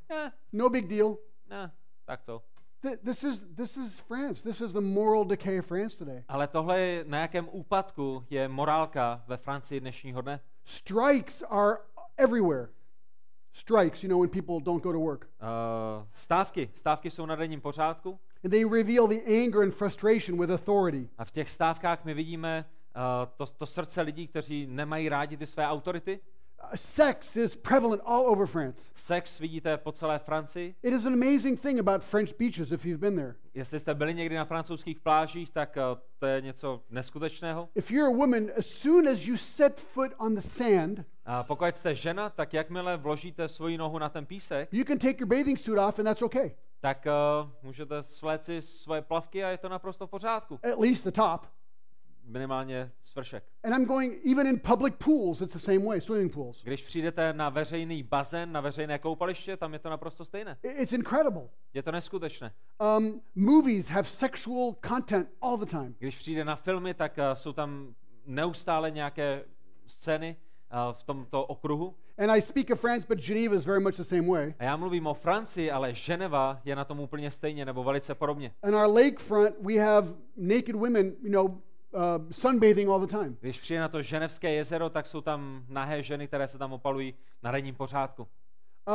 Ne, 0.10 0.32
no 0.54 0.70
big 0.70 0.88
deal. 0.88 1.18
ne, 1.50 1.72
tak 2.06 2.22
co? 2.24 2.42
Th- 2.84 2.98
This 3.06 3.24
is, 3.24 3.44
this 3.56 3.78
is 3.78 4.00
France. 4.00 4.44
This 4.44 4.62
is 4.62 4.74
the 4.74 4.82
moral 4.82 5.26
decay 5.26 5.60
of 5.60 5.66
France 5.66 5.98
today. 5.98 6.24
Ale 6.28 6.48
tohle 6.48 6.80
je, 6.80 7.06
na 7.08 7.20
jakém 7.20 7.50
úpadku 7.52 8.26
je 8.30 8.48
morálka 8.48 9.24
ve 9.28 9.38
Francii 9.38 9.80
dnešního 9.80 10.22
dne. 10.22 10.40
Strikes 10.66 11.44
are 11.50 11.78
everywhere. 12.18 12.70
Strikes, 13.54 14.04
you 14.04 14.10
know, 14.10 14.20
when 14.20 14.30
people 14.30 14.60
don't 14.60 14.84
go 14.84 14.92
to 14.92 15.00
work. 15.00 15.30
Uh, 15.42 16.06
stávky. 16.14 16.70
Stávky 16.74 17.12
jsou 17.12 17.26
na 17.26 17.36
denním 17.36 17.62
pořádku 17.62 18.20
And 18.44 18.52
they 18.52 18.66
reveal 18.66 19.08
the 19.08 19.22
anger 19.28 19.62
and 19.62 19.74
frustration 19.74 20.38
with 20.38 20.50
authority. 20.50 21.10
a 21.18 21.26
v 21.26 21.32
těch 21.32 21.52
stávkách 21.52 22.06
my 22.06 22.14
vidíme 22.14 22.66
uh, 22.96 23.02
to, 23.38 23.46
to 23.46 23.66
srdce 23.66 24.02
lidí, 24.02 24.28
kteří 24.28 24.68
nemají 24.68 25.10
rádi 25.10 25.38
ty 25.38 25.48
své 25.48 25.68
autority. 25.68 26.20
Uh, 26.64 26.76
sex 26.76 27.36
is 27.38 27.56
prevalent 27.56 28.02
all 28.06 28.28
over 28.28 28.46
France. 28.48 28.82
Sex 28.96 29.40
vidíte 29.40 29.78
po 29.78 29.92
celé 29.92 30.20
Francii. 30.20 30.76
It 30.84 30.94
is 30.94 31.06
an 31.06 31.14
amazing 31.14 31.62
thing 31.62 31.80
about 31.80 32.04
French 32.04 32.38
beaches 32.38 32.72
if 32.72 32.86
you've 32.86 33.00
been 33.02 33.16
there. 33.16 33.36
Jestli 33.54 33.80
jste 33.80 33.94
byli 33.94 34.14
někdy 34.14 34.36
na 34.36 34.46
francouzských 34.46 35.00
plážích, 35.00 35.50
tak 35.50 35.78
uh, 35.78 36.00
to 36.20 36.26
je 36.26 36.42
něco 36.42 36.84
neskutečného. 36.90 37.70
If 37.76 37.92
you're 37.92 38.14
a 38.14 38.18
woman, 38.18 38.50
as 38.58 38.66
soon 38.66 39.08
as 39.08 39.26
you 39.26 39.38
set 39.38 39.80
foot 39.80 40.12
on 40.18 40.36
the 40.36 40.42
sand, 40.42 41.06
A 41.26 41.44
pokud 41.44 41.76
jste 41.76 41.96
žena, 41.96 42.30
tak 42.30 42.54
jakmile 42.54 42.98
vložíte 42.98 43.50
svoji 43.50 43.78
nohu 43.78 44.00
na 44.00 44.10
ten 44.10 44.26
písek, 44.26 44.74
you 44.74 44.86
can 44.86 44.98
take 44.98 45.20
your 45.20 45.28
bathing 45.28 45.60
suit 45.60 45.78
off 45.78 46.00
and 46.00 46.06
that's 46.06 46.22
okay. 46.22 46.52
tak 46.80 47.06
uh, 47.06 47.50
můžete 47.64 48.04
svléct 48.04 48.46
si 48.46 48.62
svoje 48.62 49.02
plavky 49.02 49.44
a 49.44 49.50
je 49.50 49.58
to 49.58 49.70
naprosto 49.70 50.08
v 50.08 50.10
pořádku. 50.10 50.60
At 50.74 50.80
least 50.80 51.04
the 51.04 51.12
top. 51.12 51.46
Minimálně 52.32 52.92
svršek. 53.04 53.44
And 53.64 53.74
I'm 53.74 53.86
going, 53.86 54.26
even 54.32 54.48
in 54.48 54.60
public 54.60 54.94
pools, 55.06 55.42
it's 55.42 55.54
the 55.54 55.60
same 55.60 55.86
way, 55.86 56.02
swimming 56.02 56.34
pools. 56.34 56.64
Když 56.64 56.82
přijdete 56.82 57.34
na 57.34 57.50
veřejný 57.50 58.04
bazén, 58.04 58.52
na 58.52 58.62
veřejné 58.62 59.00
koupaliště, 59.00 59.58
tam 59.58 59.74
je 59.74 59.80
to 59.80 59.90
naprosto 59.90 60.26
stejné. 60.26 60.58
It's 60.64 60.94
incredible. 60.94 61.50
Je 61.74 61.84
to 61.84 61.92
neskutečné. 61.92 62.54
Um, 62.98 63.22
movies 63.36 63.88
have 63.88 64.10
sexual 64.10 64.76
content 64.88 65.30
all 65.42 65.58
the 65.58 65.66
time. 65.66 65.96
Když 66.00 66.18
přijde 66.18 66.46
na 66.46 66.56
filmy, 66.56 66.94
tak 66.94 67.18
uh, 67.18 67.24
jsou 67.34 67.54
tam 67.54 67.96
neustále 68.26 68.92
nějaké 68.92 69.44
scény 69.88 70.36
uh, 70.74 70.94
v 70.94 71.04
tomto 71.04 71.46
okruhu. 71.46 71.96
And 72.18 72.32
I 72.32 72.42
speak 72.42 72.70
of 72.70 72.80
France, 72.80 73.08
but 73.08 73.20
Geneva 73.20 73.56
is 73.56 73.66
very 73.66 73.80
much 73.80 73.96
the 73.96 74.04
same 74.04 74.28
way. 74.28 74.54
A 74.60 74.64
já 74.64 74.78
mluvím 74.78 75.08
o 75.08 75.14
Francii, 75.14 75.72
ale 75.72 75.94
Ženeva 75.94 76.62
je 76.66 76.76
na 76.76 76.86
tom 76.86 77.00
úplně 77.00 77.32
stejně 77.32 77.66
nebo 77.66 77.84
velice 77.84 78.16
podobně. 78.16 78.54
On 78.64 78.76
our 78.76 78.94
lakefront, 78.94 79.56
we 79.62 79.74
have 79.74 80.08
naked 80.38 80.76
women, 80.76 81.16
you 81.22 81.32
know, 81.32 81.62
uh, 81.94 82.02
sunbathing 82.32 82.90
all 82.90 83.00
the 83.00 83.18
time. 83.18 83.38
Když 83.42 83.60
přijde 83.60 83.82
na 83.82 83.88
to 83.88 84.02
ženevské 84.02 84.54
jezero, 84.54 84.90
tak 84.90 85.08
jsou 85.08 85.22
tam 85.22 85.66
nahé 85.68 86.04
ženy, 86.04 86.28
které 86.28 86.48
se 86.48 86.58
tam 86.58 86.74
opalují 86.74 87.14
na 87.44 87.52
denním 87.52 87.76
pořádku. 87.76 88.28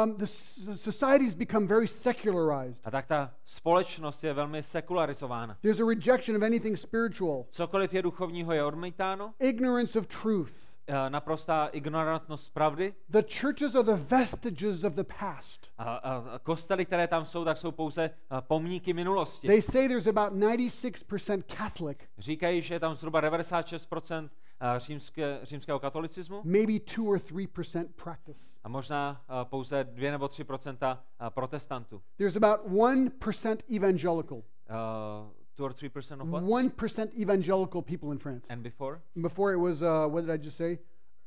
Um, 0.04 0.16
the, 0.16 0.26
society's 0.74 1.34
become 1.34 1.66
very 1.66 1.88
secularized. 1.88 2.80
A 2.84 2.90
tak 2.90 3.06
ta 3.06 3.34
společnost 3.44 4.24
je 4.24 4.32
velmi 4.34 4.62
sekularizována. 4.62 5.58
There's 5.60 5.80
a 5.80 5.84
rejection 5.84 6.36
of 6.36 6.42
anything 6.42 6.78
spiritual, 6.78 7.46
Cokoliv 7.50 7.94
je 7.94 8.02
duchovního, 8.02 8.52
je 8.52 8.64
odmítáno. 8.64 9.34
ignorance 9.38 9.98
of 9.98 10.06
truth. 10.06 10.52
Eh, 10.88 11.10
Naprostá 11.10 11.66
ignorantnost 11.66 12.54
pravdy. 12.54 12.94
The 13.08 13.22
churches 13.40 13.74
are 13.74 13.84
the 13.84 14.04
vestiges 14.04 14.84
of 14.84 14.92
the 14.94 15.04
past. 15.20 15.66
A, 15.78 15.96
a 15.96 16.16
a 16.16 16.38
kostely, 16.38 16.84
které 16.86 17.06
tam 17.08 17.24
jsou, 17.26 17.44
tak 17.44 17.58
jsou 17.58 17.72
pouze 17.72 18.04
eh, 18.04 18.10
pomníky 18.40 18.92
minulosti. 18.92 19.46
They 19.46 19.62
say 19.62 19.88
there's 19.88 20.06
about 20.06 20.32
96% 20.32 21.42
Catholic, 21.56 21.98
Říkají, 22.18 22.62
že 22.62 22.74
je 22.74 22.80
tam 22.80 22.94
zhruba 22.94 23.20
96% 23.20 24.30
eh, 24.60 24.80
římské, 24.80 25.38
římského 25.42 25.78
katolicismu 25.80 26.40
maybe 26.44 26.72
2 26.96 27.10
or 27.10 27.18
3% 27.18 27.86
practice. 28.04 28.40
a 28.64 28.68
možná 28.68 29.24
pouze 29.44 29.84
2 29.84 30.10
nebo 30.10 30.26
3% 30.26 30.76
eh, 30.82 31.30
protestantů. 31.30 32.02
There's 32.16 32.36
about 32.36 32.66
1% 32.66 33.56
evangelical. 33.76 34.38
Uh, 34.38 35.32
2 35.56 35.64
or 35.64 35.70
3% 35.72 36.20
of 36.20 36.28
what? 36.30 36.42
1% 36.42 37.14
evangelical 37.18 37.82
people 37.82 38.12
in 38.12 38.18
France. 38.18 38.46
And 38.50 38.62
before? 38.62 39.00
Before 39.20 39.52
it 39.52 39.56
was, 39.58 39.82
uh, 39.82 40.06
what 40.06 40.22
did 40.22 40.30
I 40.30 40.36
just 40.36 40.56
say? 40.56 40.78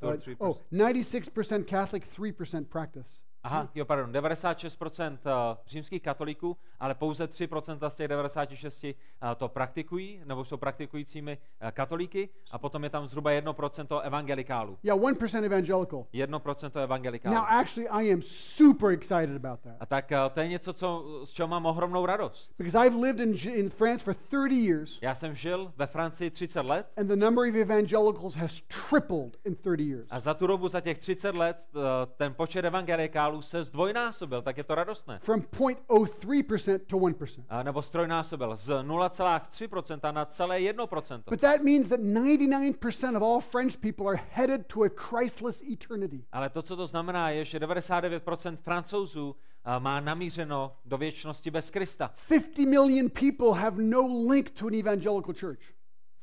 Two 0.01 0.07
or 0.07 0.13
Uh, 0.13 0.17
3%. 0.17 0.38
oh, 0.41 0.62
96% 0.71 1.67
Catholic, 1.67 2.05
3% 2.13 2.69
practice. 2.69 3.21
Aha, 3.43 3.69
jo, 3.75 3.86
pardon, 3.86 4.12
96% 4.12 5.17
eh, 5.25 5.58
římských 5.67 6.01
katolíků, 6.01 6.58
ale 6.79 6.96
pouze 6.96 7.25
3% 7.25 7.89
z 7.89 7.96
těch 7.96 8.08
96 8.08 8.84
eh, 8.84 8.96
to 9.38 9.48
praktikují, 9.48 10.22
nebo 10.25 10.46
jsou 10.46 10.58
praktikujícími 10.58 11.38
eh, 11.62 11.72
katolíky, 11.72 12.29
a 12.51 12.58
potom 12.58 12.84
je 12.84 12.89
tam 12.89 13.08
zhruba 13.08 13.31
1% 13.31 14.01
evangelikálů. 14.03 14.77
Yeah, 14.84 15.00
1% 15.00 15.43
evangelical. 15.43 16.05
1% 16.13 16.84
evangelikálů. 16.84 17.36
Now, 17.36 17.46
actually, 17.50 17.89
I 17.89 18.13
am 18.13 18.22
super 18.22 18.89
excited 18.89 19.36
about 19.46 19.60
that 19.60 19.75
A 19.79 19.86
tak 19.86 20.12
to 20.34 20.39
je 20.39 20.48
něco, 20.48 20.74
co, 20.74 21.05
z 21.25 21.29
čeho 21.31 21.48
mám 21.48 21.65
ohromnou 21.65 22.05
radost. 22.05 22.53
because 22.58 22.88
I've 22.88 22.96
lived 23.01 23.19
in, 23.22 23.36
in 23.55 23.69
France 23.69 24.03
for 24.05 24.13
30 24.13 24.55
years, 24.55 25.00
Já 25.01 25.15
jsem 25.15 25.36
žil 25.36 25.74
ve 25.77 25.88
Francii 25.88 26.29
30 26.29 26.62
let 26.65 26.86
and 26.98 27.08
the 27.08 27.15
number 27.15 27.50
of 27.50 27.55
evangelicals 27.55 28.36
has 28.36 28.62
tripled 28.89 29.38
in 29.46 29.55
30 29.55 29.84
years. 29.84 30.08
a 30.10 30.19
za 30.19 30.34
tu 30.34 30.48
dobu, 30.48 30.67
za 30.67 30.81
těch 30.81 30.98
30 30.98 31.36
let, 31.36 31.58
ten 32.17 32.34
počet 32.34 32.65
evangelikálů 32.65 33.28
se 33.41 33.63
zdvojnásobil, 33.63 34.41
tak 34.41 34.57
je 34.57 34.63
to 34.63 34.75
radostné. 34.75 35.19
From 35.24 35.41
0.03% 35.41 36.79
to 36.88 36.98
1%. 36.98 37.43
A 37.50 37.63
nebo 37.63 37.81
strojnásobil 37.81 38.57
z 38.57 38.67
0,3% 38.67 40.13
na 40.13 40.25
celé 40.25 40.59
1%. 40.59 41.24
But 41.29 41.41
that 41.41 41.62
means 41.62 41.89
that 41.89 42.00
99% 42.00 43.17
of 43.17 43.24
all 43.24 43.39
French 43.39 43.77
people 43.77 44.07
are 44.07 44.19
headed 44.31 44.67
to 44.67 44.83
a 44.83 44.89
Christless 44.89 45.63
eternity. 45.63 46.25
Ale 46.31 46.50
to, 46.50 46.62
co 46.62 46.75
to 46.75 46.88
znamená, 46.88 47.29
je, 47.29 47.45
že 47.45 47.59
99% 47.59 48.57
francouzů 48.57 49.36
má 49.79 50.00
namířeno 50.00 50.75
do 50.86 50.98
věčnosti 50.98 51.51
bez 51.51 51.71
Krista. 51.71 52.12
50 52.27 52.57
million 52.57 53.09
people 53.09 53.62
have 53.62 53.83
no 53.83 54.25
link 54.29 54.50
to 54.50 54.67
an 54.67 54.74
evangelical 54.74 55.33
church. 55.39 55.79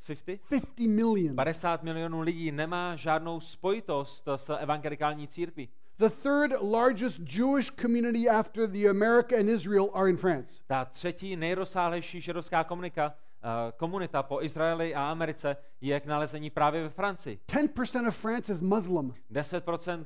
50? 0.07 0.39
50 0.49 0.79
million. 0.79 1.35
50 1.35 1.83
milionů 1.83 2.21
lidí 2.21 2.51
nemá 2.51 2.95
žádnou 2.95 3.39
spojitost 3.39 4.27
s 4.35 4.57
evangelikální 4.57 5.27
církví. 5.27 5.69
The 5.99 6.09
third 6.09 6.53
largest 6.61 7.19
Jewish 7.23 7.71
community 7.71 8.29
after 8.29 8.67
the 8.67 8.85
America 8.85 9.35
and 9.35 9.49
Israel 9.49 9.89
are 9.93 10.09
in 10.09 10.17
France. 10.17 10.61
Ta 10.67 10.85
třetí 10.85 11.35
nejrozsáhlejší 11.35 12.21
židovská 12.21 12.63
komunika, 12.63 13.13
uh, 13.43 13.71
komunita 13.77 14.23
po 14.23 14.41
Izraeli 14.41 14.95
a 14.95 15.11
Americe 15.11 15.57
je 15.81 15.99
k 15.99 16.05
nalezení 16.05 16.49
právě 16.49 16.83
ve 16.83 16.89
Francii. 16.89 17.39
10% 17.47 18.07
of 18.07 18.17
France 18.17 18.51
is 18.51 18.61
Muslim. 18.61 19.13
10% 19.31 20.05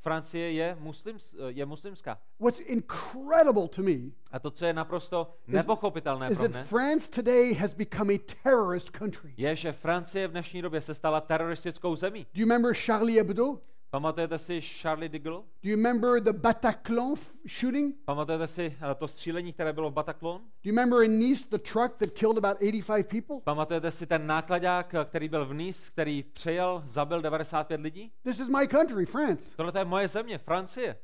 Francie 0.00 0.52
je, 0.52 0.76
muslims, 0.80 1.34
eh, 1.34 1.44
je 1.48 1.66
muslimská. 1.66 2.18
What's 2.40 2.60
incredible 2.60 3.68
to 3.68 3.82
me 3.82 4.10
A 4.32 4.38
to, 4.38 4.50
co 4.50 4.66
je 4.66 4.72
naprosto 4.72 5.34
nepochopitelné 5.46 6.30
is 6.30 6.38
pro 6.38 6.48
mě, 6.48 6.64
France 6.64 7.10
today 7.10 7.52
has 7.54 7.74
become 7.74 8.14
a 8.14 8.18
terrorist 8.42 8.90
country. 8.90 9.34
je, 9.36 9.56
že 9.56 9.72
Francie 9.72 10.28
v 10.28 10.30
dnešní 10.30 10.62
době 10.62 10.80
se 10.80 10.94
stala 10.94 11.20
teroristickou 11.20 11.96
zemí. 11.96 12.26
Do 12.34 12.40
you 12.40 12.48
remember 12.48 12.74
Charlie 12.74 13.18
Hebdo? 13.18 13.58
Pamatujete 13.90 14.38
si 14.38 14.60
Charlie 14.60 15.08
de 15.08 15.18
Gaulle? 15.18 15.44
Do 15.62 15.68
you 15.70 15.76
remember 15.76 16.20
the 16.20 16.32
Bataclan 16.32 17.16
shooting? 17.46 17.94
Pamatujete 18.04 18.46
si 18.46 18.76
eh, 18.80 18.94
to 18.94 19.08
střílení, 19.08 19.52
které 19.52 19.72
bylo 19.72 19.90
v 19.90 19.92
Bataclan? 19.94 20.40
Do 20.40 20.70
you 20.70 20.76
remember 20.76 21.02
in 21.02 21.18
Nice 21.18 21.44
the 21.50 21.58
truck 21.58 21.96
that 21.96 22.10
killed 22.12 22.38
about 22.38 22.62
85 22.62 23.08
people? 23.08 23.36
Pamatujete 23.44 23.90
si 23.90 24.06
ten 24.06 24.26
nákladák, 24.26 24.94
eh, 24.94 25.04
který 25.04 25.28
byl 25.28 25.46
v 25.46 25.54
Nice, 25.54 25.90
který 25.90 26.22
přejel, 26.22 26.84
zabil 26.86 27.22
95 27.22 27.80
lidí? 27.80 28.12
This 28.22 28.40
is 28.40 28.48
my 28.48 28.66
country, 28.66 29.06
France. 29.06 29.56
Tohle 29.56 29.72
je 29.78 29.84
moje 29.84 30.08
země, 30.08 30.38
Francie. 30.38 30.96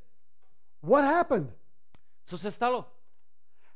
What 0.82 1.04
happened? 1.04 1.50
Co 2.24 2.38
se 2.38 2.50
stalo? 2.50 2.84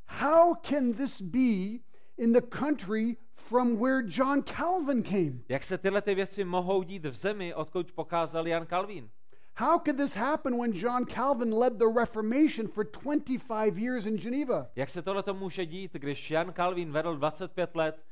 How 0.07 0.55
can 0.55 0.93
this 0.93 1.21
be 1.21 1.79
in 2.17 2.33
the 2.33 2.41
country 2.41 3.17
from 3.49 3.79
where 3.79 4.03
John 4.03 4.43
Calvin 4.43 5.03
came? 5.03 5.33
Jak 5.49 5.65
se 5.65 5.79
tyhle 5.79 6.03
ty 6.03 6.15
věci 6.15 6.45
mohou 6.45 6.83
dít 6.83 7.05
v 7.05 7.15
zemi, 7.15 7.55
odkud 7.55 7.93
pocházel 7.93 8.47
Jan 8.47 8.67
Kalvín? 8.67 9.11
How 9.57 9.79
could 9.79 9.97
this 9.97 10.15
happen 10.15 10.61
when 10.61 10.73
John 10.73 11.05
Calvin 11.05 11.55
led 11.55 11.73
the 11.73 12.01
Reformation 12.01 12.69
for 12.69 12.85
25 12.85 13.79
years 13.79 14.07
in 14.07 14.17
Geneva? 14.17 14.67
Jak 14.77 14.91
se 14.91 15.03
tohle 15.03 15.25
může 15.33 15.67
dít, 15.67 15.93
když 15.93 16.31
Jan 16.31 16.53
Kalvín 16.53 16.93
vedl 16.93 17.17
25 17.17 17.77
let 17.77 18.05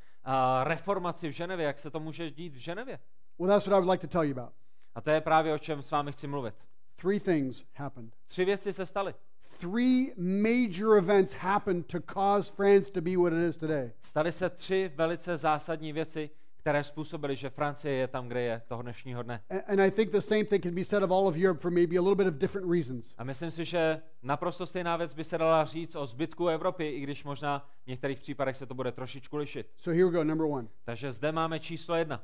reformaci 0.64 1.28
v 1.28 1.32
Ženevě? 1.32 1.66
Jak 1.66 1.78
se 1.78 1.90
to 1.90 2.00
může 2.00 2.30
dít 2.30 2.54
v 2.54 2.56
Ženevě? 2.58 2.98
Well, 3.38 3.48
that's 3.48 3.66
what 3.66 3.76
I 3.76 3.80
would 3.80 3.90
like 3.90 4.06
to 4.06 4.12
tell 4.12 4.24
you 4.24 4.40
about. 4.40 4.54
A 4.94 5.00
to 5.00 5.10
je 5.10 5.20
právě 5.20 5.54
o 5.54 5.58
čem 5.58 5.82
s 5.82 5.90
vámi 5.90 6.12
chci 6.12 6.26
mluvit. 6.26 6.54
Three 6.96 7.20
things 7.20 7.64
happened. 7.74 8.16
Tři 8.26 8.44
věci 8.44 8.72
se 8.72 8.86
staly. 8.86 9.14
Three 9.58 10.12
major 10.16 10.98
events 10.98 11.32
happened 11.32 11.86
to 11.86 12.00
cause 12.00 12.52
France 12.56 12.92
to 12.92 13.00
be 13.00 13.16
what 13.16 13.32
it 13.32 13.48
is 13.48 13.56
today. 13.56 13.92
Staly 14.02 14.32
se 14.32 14.50
tři 14.50 14.92
velice 14.96 15.36
zásadní 15.36 15.92
věci, 15.92 16.30
které 16.56 16.84
způsobily, 16.84 17.36
že 17.36 17.50
Francie 17.50 17.94
je 17.94 18.08
tam, 18.08 18.28
kde 18.28 18.40
je 18.40 18.62
toho 18.68 18.82
dnešního 18.82 19.22
dne. 19.22 19.40
And 19.66 19.80
I 19.80 19.90
think 19.90 20.12
the 20.12 20.18
same 20.18 20.44
thing 20.44 20.62
can 20.62 20.74
be 20.74 20.84
said 20.84 21.02
of 21.02 21.10
all 21.10 21.28
of 21.28 21.36
Europe 21.36 21.60
for 21.60 21.70
maybe 21.70 21.96
a 21.96 22.00
little 22.00 22.14
bit 22.14 22.26
of 22.26 22.34
different 22.34 22.70
reasons. 22.70 23.14
A 23.18 23.24
myslím 23.24 23.50
si, 23.50 23.64
že 23.64 24.02
naprosto 24.22 24.66
stejná 24.66 24.96
věc 24.96 25.14
by 25.14 25.24
se 25.24 25.38
dala 25.38 25.64
říct 25.64 25.94
o 25.94 26.06
zbytku 26.06 26.48
Evropy, 26.48 26.88
i 26.88 27.00
když 27.00 27.24
možná 27.24 27.68
v 27.84 27.86
některých 27.86 28.20
případech 28.20 28.56
se 28.56 28.66
to 28.66 28.74
bude 28.74 28.92
trošičku 28.92 29.36
lišit. 29.36 29.70
So 29.76 29.96
here 29.96 30.06
we 30.06 30.12
go, 30.12 30.24
number 30.24 30.46
one 30.46 30.68
Takže 30.84 31.12
zde 31.12 31.32
máme 31.32 31.60
číslo 31.60 31.94
jedna. 31.94 32.22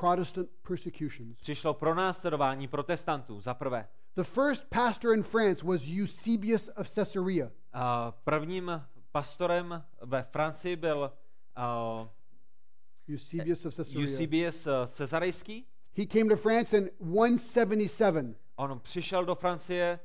Protestant 0.00 0.48
persecutions. 0.68 1.36
Přišlo 1.36 1.74
pronásledování 1.74 2.68
protestantů, 2.68 3.40
za 3.40 3.54
prvé. 3.54 3.88
The 4.16 4.24
first 4.24 4.70
pastor 4.70 5.12
in 5.12 5.22
France 5.22 5.62
was 5.62 5.86
Eusebius 5.86 6.68
of 6.68 6.88
Caesarea. 6.94 7.50
A 7.72 8.12
prvním 8.24 8.82
pastorem 9.12 9.84
ve 10.02 10.22
Francii 10.22 10.76
byl 10.76 11.12
uh, 11.58 12.08
Eusebius 13.08 13.64
of 13.64 13.76
Caesarea. 13.76 14.06
Eusebius 14.06 14.66
uh, 14.66 14.72
Cezarejský. 14.86 15.66
He 15.96 16.06
came 16.06 16.28
to 16.28 16.36
France 16.36 16.78
in 16.78 16.90
177. 17.00 18.34
On 18.56 18.80
přišel 18.80 19.24
do 19.24 19.34
Francie 19.34 19.98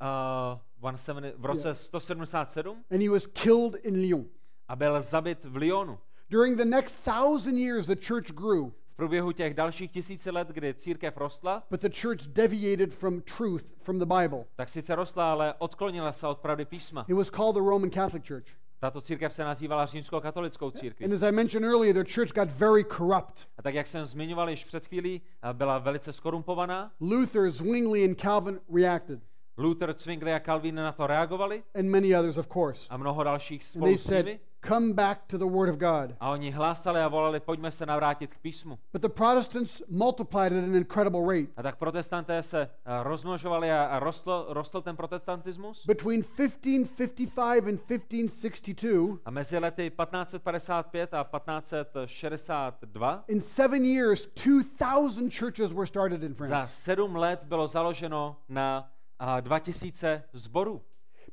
uh, 0.00 0.58
170 0.78 1.34
v 1.38 1.44
roce 1.44 1.74
177 1.74 2.84
and 2.90 3.02
he 3.02 3.08
was 3.08 3.26
killed 3.26 3.74
in 3.82 3.94
Lyon. 3.94 4.26
a 4.68 4.76
byl 4.76 5.02
zabit 5.02 5.44
v 5.44 5.56
Lyonu. 5.56 5.98
During 6.30 6.56
the 6.56 6.64
next 6.64 6.94
thousand 7.04 7.58
years, 7.58 7.86
the 7.86 7.96
church 7.96 8.32
grew, 8.32 8.72
průběhu 8.96 9.32
těch 9.32 9.54
dalších 9.54 9.90
tisíci 9.90 10.30
let, 10.30 10.48
kdy 10.48 10.74
církev 10.74 11.16
rostla, 11.16 11.62
but 11.70 11.80
the 11.80 12.00
church 12.00 12.20
deviated 12.26 12.94
from 12.94 13.20
truth 13.20 13.64
from 13.82 13.98
the 13.98 14.06
Bible. 14.06 14.44
tak 14.56 14.68
sice 14.68 14.94
rostla, 14.94 15.32
ale 15.32 15.54
odklonila 15.58 16.12
se 16.12 16.26
od 16.26 16.38
pravdy 16.38 16.64
písma. 16.64 17.04
It 17.08 17.14
was 17.14 17.30
called 17.30 17.54
the 17.54 17.60
Roman 17.60 17.90
Catholic 17.90 18.28
Church. 18.28 18.46
Tato 18.78 19.00
církev 19.00 19.34
se 19.34 19.44
nazývala 19.44 19.86
římskokatolickou 19.86 20.70
církví. 20.70 21.04
And 21.04 21.12
as 21.12 21.22
I 21.22 21.32
mentioned 21.32 21.68
earlier, 21.70 21.94
the 22.04 22.12
church 22.14 22.32
got 22.34 22.50
very 22.50 22.84
corrupt. 22.84 23.48
A 23.58 23.62
tak, 23.62 23.74
jak 23.74 23.86
jsem 23.86 24.04
zmiňoval 24.04 24.50
již 24.50 24.64
před 24.64 24.86
chvílí, 24.86 25.22
a 25.42 25.52
byla 25.52 25.78
velice 25.78 26.12
skorumpovaná. 26.12 26.90
Luther, 27.00 27.50
Zwingli, 27.50 28.04
and 28.04 28.20
Calvin 28.20 28.60
reacted, 28.74 29.20
Luther, 29.58 29.94
Zwingli 29.98 30.34
a 30.34 30.40
Calvin 30.40 30.74
na 30.74 30.92
to 30.92 31.06
reagovali 31.06 31.62
and 31.74 31.86
many 31.90 32.16
others, 32.16 32.36
of 32.36 32.48
course. 32.52 32.86
a 32.90 32.96
mnoho 32.96 33.22
dalších 33.24 33.62
And 33.62 33.68
spolu 33.68 33.86
they 33.86 33.98
s 33.98 34.02
said. 34.02 34.26
Come 34.68 34.92
back 34.94 35.18
to 35.26 35.38
the 35.38 35.44
Word 35.44 35.68
of 35.68 35.76
God. 35.76 36.16
A 36.20 36.30
oni 36.30 36.50
hlásali 36.50 37.00
a 37.00 37.08
volali, 37.08 37.40
pojďme 37.40 37.70
se 37.72 37.86
navrátit 37.86 38.34
k 38.34 38.38
písmu. 38.38 38.78
But 38.92 39.02
the 39.02 39.08
Protestants 39.08 39.82
multiplied 39.88 40.52
at 40.52 40.64
an 40.64 40.76
incredible 40.76 41.20
rate. 41.34 41.52
A 41.56 41.62
tak 41.62 41.76
protestanté 41.76 42.42
se 42.42 42.60
eh, 42.62 42.68
rozmnožovali 43.02 43.72
a, 43.72 43.98
rostl, 43.98 44.46
rostl 44.48 44.80
ten 44.80 44.96
protestantismus. 44.96 45.86
Between 45.86 46.22
1555 46.22 47.66
and 47.68 47.80
1562, 47.90 49.18
A 49.24 49.30
mezi 49.30 49.58
lety 49.58 49.90
1555 49.90 51.14
a 51.14 51.24
1562 51.24 53.24
in 53.28 53.40
seven 53.40 53.84
years, 53.84 54.26
2,000 54.34 55.30
churches 55.30 55.72
were 55.72 55.86
started 55.86 56.22
in 56.22 56.34
za 56.34 56.46
France. 56.46 56.72
sedm 56.72 57.16
let 57.16 57.40
bylo 57.44 57.68
založeno 57.68 58.36
na 58.48 58.90
a, 59.18 59.40
2000 59.40 60.22
zborů. 60.32 60.82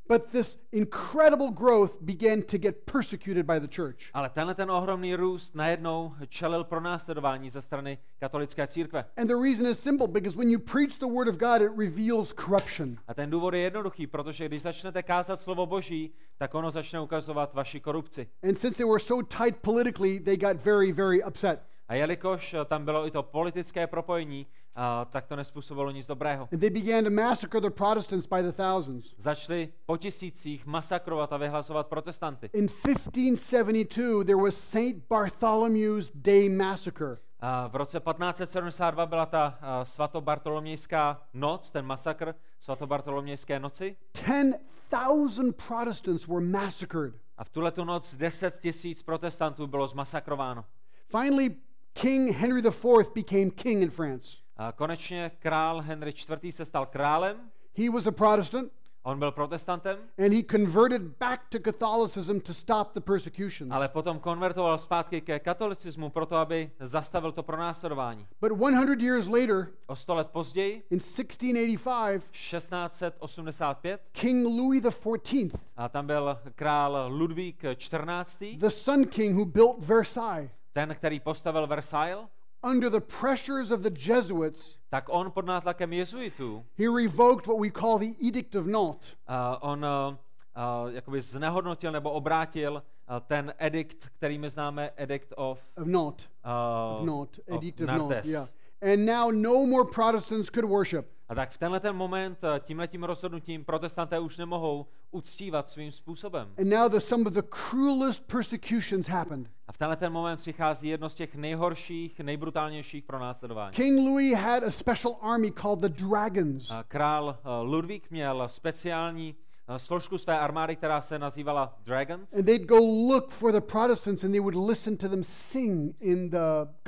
But 0.07 0.31
this 0.31 0.59
incredible 0.71 1.49
growth 1.51 2.01
began 2.01 2.41
to 2.41 2.57
get 2.57 2.85
persecuted 2.85 3.45
by 3.45 3.59
the 3.59 3.67
church. 3.67 4.09
Ale 4.13 4.29
tenhle 4.29 4.55
ten 4.55 4.71
ohromný 4.71 5.15
růst 5.15 5.55
najednou 5.55 6.13
čelil 6.29 6.63
pro 6.63 6.81
následování 6.81 7.49
ze 7.49 7.61
strany 7.61 7.97
katolické 8.19 8.67
církve. 8.67 9.05
And 9.17 9.27
the 9.27 9.35
reason 9.35 9.67
is 9.67 9.79
simple 9.79 10.07
because 10.07 10.37
when 10.37 10.49
you 10.49 10.59
preach 10.59 10.99
the 10.99 11.07
Word 11.07 11.27
of 11.27 11.37
God, 11.37 11.61
it 11.61 11.71
reveals 11.77 12.33
corruption. 12.33 12.97
A 13.07 13.13
ten 13.13 13.29
důvod 13.29 13.53
je 13.53 13.59
jednoduchý, 13.59 14.07
protože 14.07 14.45
když 14.45 14.61
začnete 14.61 15.03
kázat 15.03 15.41
slovo 15.41 15.65
Boží, 15.65 16.13
tak 16.37 16.55
ono 16.55 16.71
začne 16.71 17.01
ukazovat 17.01 17.53
vaši 17.53 17.79
korupci. 17.79 18.27
And 18.49 18.59
since 18.59 18.77
they 18.77 18.85
were 18.85 18.99
so 18.99 19.23
tight 19.37 19.61
politically, 19.61 20.19
they 20.19 20.37
got 20.37 20.65
very, 20.65 20.91
very 20.91 21.23
upset. 21.23 21.59
A 21.87 21.95
jelikož 21.95 22.55
tam 22.65 22.85
bylo 22.85 23.07
i 23.07 23.11
to 23.11 23.23
politické 23.23 23.87
propojení, 23.87 24.47
a, 24.75 25.05
tak 25.05 25.25
to 25.25 25.35
nespůsobilo 25.35 25.91
nic 25.91 26.07
dobrého. 26.07 26.49
And 26.51 26.59
they 26.59 26.69
began 26.69 27.03
to 27.03 27.09
massacre 27.09 27.61
the 27.61 27.69
Protestants 27.69 28.27
by 28.27 28.43
the 28.43 28.51
thousands. 28.51 29.15
Začali 29.17 29.69
po 29.85 29.97
tisících 29.97 30.65
masakrovat 30.65 31.33
a 31.33 31.37
vyhlasovat 31.37 31.87
protestanty. 31.87 32.49
In 32.53 32.67
1572, 32.67 34.23
there 34.23 34.41
was 34.43 34.55
St. 34.55 35.07
Bartholomew's 35.09 36.11
Day 36.15 36.49
Massacre. 36.49 37.17
A 37.39 37.67
v 37.67 37.75
roce 37.75 37.99
1572 37.99 39.05
byla 39.05 39.25
ta 39.25 39.57
a, 39.61 39.85
svatobartolomějská 39.85 41.21
noc, 41.33 41.71
ten 41.71 41.85
masakr 41.85 42.35
svatobartolomějské 42.59 43.59
noci. 43.59 43.95
10,000 44.27 45.55
Protestants 45.67 46.27
were 46.27 46.45
massacred. 46.45 47.13
A 47.37 47.43
v 47.43 47.49
tuhle 47.49 47.71
tu 47.71 47.83
noc 47.83 48.15
10 48.15 48.59
tisíc 48.59 49.03
protestantů 49.03 49.67
bylo 49.67 49.87
zmasakrováno. 49.87 50.65
Finally, 51.07 51.55
King 51.93 52.31
Henry 52.31 52.59
IV 52.59 53.13
became 53.15 53.49
king 53.49 53.81
in 53.81 53.89
France. 53.89 54.42
A 54.57 54.71
konečně 54.71 55.31
král 55.39 55.81
Henry 55.81 56.11
IV. 56.11 56.55
se 56.55 56.65
stal 56.65 56.85
králem, 56.85 57.37
He 57.77 57.89
was 57.89 58.07
a 58.07 58.11
Protestant, 58.11 58.71
on 59.03 59.19
byl 59.19 59.31
protestantem, 59.31 59.97
and 60.25 60.33
he 60.33 60.43
converted 60.51 61.01
back 61.01 61.41
to 61.49 61.59
Catholicism 61.59 62.39
to 62.39 62.53
stop 62.53 62.93
the 62.93 62.99
persecutions. 63.01 63.71
ale 63.71 63.87
potom 63.87 64.19
konvertoval 64.19 64.77
zpátky 64.77 65.21
ke 65.21 65.39
katolicismu 65.39 66.09
proto, 66.09 66.35
aby 66.35 66.71
zastavil 66.79 67.31
to 67.31 67.43
pronásledování. 67.43 68.27
But 68.41 68.51
100 68.57 69.01
years 69.01 69.27
later, 69.27 69.67
O 69.87 69.95
sto 69.95 70.15
let 70.15 70.27
později, 70.29 70.83
in 70.89 70.99
1685, 70.99 72.23
1685, 72.31 74.01
King 74.11 74.45
Louis 74.45 74.83
XIV, 74.83 75.55
a 75.77 75.89
tam 75.89 76.07
byl 76.07 76.39
král 76.55 77.05
Ludvík 77.09 77.63
XIV, 77.77 78.57
the 78.59 78.69
Sun 78.69 79.05
King 79.07 79.35
who 79.37 79.45
built 79.45 79.75
Versailles, 79.79 80.49
ten, 80.73 80.95
který 80.95 81.19
postavil 81.19 81.67
Versailles, 81.67 82.27
under 82.63 82.89
the 82.89 82.99
pressures 83.01 83.71
of 83.71 83.81
the 83.81 83.89
Jesuits, 83.89 84.77
tak 84.89 85.09
on 85.09 85.31
pod 85.31 85.45
nátlakem 85.45 85.93
jezuitů, 85.93 86.65
he 86.77 86.87
revoked 86.87 87.47
what 87.47 87.59
we 87.59 87.69
call 87.69 87.99
the 87.99 88.15
Edict 88.19 88.55
of 88.55 88.65
Nantes. 88.65 89.13
a 89.27 89.57
on 89.61 89.85
uh, 89.85 90.15
uh, 90.55 90.91
jakoby 90.93 91.21
znehodnotil 91.21 91.91
nebo 91.91 92.11
obrátil 92.11 92.83
uh, 93.09 93.19
ten 93.27 93.53
edikt, 93.57 94.09
který 94.17 94.37
my 94.37 94.49
známe, 94.49 94.89
edict 94.95 95.33
of, 95.37 95.59
Of 95.77 95.87
Nantes. 95.87 96.27
uh, 96.45 96.99
Of 96.99 97.05
Nantes. 97.05 97.39
Edict 97.47 97.81
of 97.81 97.87
Nantes. 97.87 98.09
Nantes. 98.09 98.31
Yeah. 98.31 98.47
And 98.93 99.05
now 99.05 99.31
no 99.31 99.65
more 99.65 99.85
Protestants 99.85 100.49
could 100.49 100.65
worship. 100.65 101.05
A 101.33 101.35
tak 101.35 101.51
v 101.51 101.57
tenhle 101.57 101.79
ten 101.79 101.95
moment, 101.95 102.43
uh, 102.43 102.49
tímhletím 102.59 103.03
rozhodnutím, 103.03 103.65
protestanté 103.65 104.19
už 104.19 104.37
nemohou 104.37 104.85
uctívat 105.11 105.69
svým 105.69 105.91
způsobem. 105.91 106.53
And 106.57 106.69
now 106.69 106.91
the, 106.91 106.99
some 106.99 107.25
of 107.25 107.33
the 107.33 107.41
cruelest 107.69 108.27
persecutions 108.27 109.07
happened. 109.07 109.49
A 109.67 109.71
v 109.71 109.77
tenhle 109.77 109.95
ten 109.95 110.13
moment 110.13 110.37
přichází 110.37 110.87
jedno 110.87 111.09
z 111.09 111.15
těch 111.15 111.35
nejhorších, 111.35 112.19
nejbrutálnějších 112.19 113.03
pronásledování. 113.03 113.75
King 113.75 113.99
Louis 113.99 114.37
had 114.37 114.63
a 114.63 114.71
special 114.71 115.15
army 115.21 115.51
called 115.51 115.79
the 115.79 116.03
Dragons. 116.03 116.71
A 116.71 116.83
Král 116.83 117.25
uh, 117.25 117.71
Ludvík 117.71 118.11
měl 118.11 118.43
speciální 118.47 119.35
složku 119.77 120.17
své 120.17 120.39
armády, 120.39 120.75
která 120.75 121.01
se 121.01 121.19
nazývala 121.19 121.77
Dragons. 121.83 122.33
And 122.33 122.45
they'd 122.45 122.65
go 122.65 122.77
look 123.13 123.31
for 123.31 123.51
the 123.51 123.61
Protestants 123.61 124.23
and 124.23 124.31
they 124.31 124.39
would 124.39 124.69
listen 124.69 124.97
to 124.97 125.09
them 125.09 125.23
sing 125.23 125.95
in 125.99 126.29
the 126.29 126.37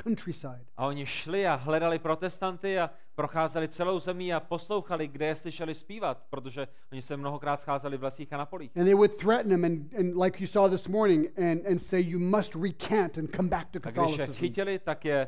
countryside. 0.04 0.66
A 0.78 0.86
oni 0.86 1.06
šli 1.06 1.48
a 1.48 1.56
hledali 1.56 2.00
protestanty 2.00 2.80
a 2.80 2.90
procházeli 3.16 3.68
celou 3.68 4.00
zemí 4.00 4.34
a 4.34 4.40
poslouchali, 4.40 5.08
kde 5.08 5.26
je 5.26 5.36
slyšeli 5.36 5.76
zpívat, 5.76 6.24
protože 6.30 6.68
oni 6.92 7.02
se 7.02 7.18
mnohokrát 7.18 7.62
scházeli 7.62 7.98
v 7.98 8.04
lesích 8.04 8.34
a 8.34 8.38
na 8.38 8.46
polích. 8.46 8.78
And 8.78 8.84
they 8.84 8.94
would 8.94 9.16
threaten 9.18 9.50
them, 9.50 9.64
and, 9.66 9.94
and 10.00 10.24
like 10.24 10.42
you 10.44 10.48
saw 10.48 10.70
this 10.70 10.88
morning, 10.88 11.28
and, 11.38 11.66
and 11.68 11.80
say, 11.82 12.02
You 12.02 12.20
must 12.20 12.56
recant 12.56 13.18
and 13.18 13.36
come 13.36 13.50
back 13.50 13.70
to 13.72 13.80
A 13.84 13.92
když 13.92 14.02
je 14.02 14.18
Catholicism. 14.18 14.34
chytili, 14.34 14.80
tak 14.80 15.06
je 15.06 15.28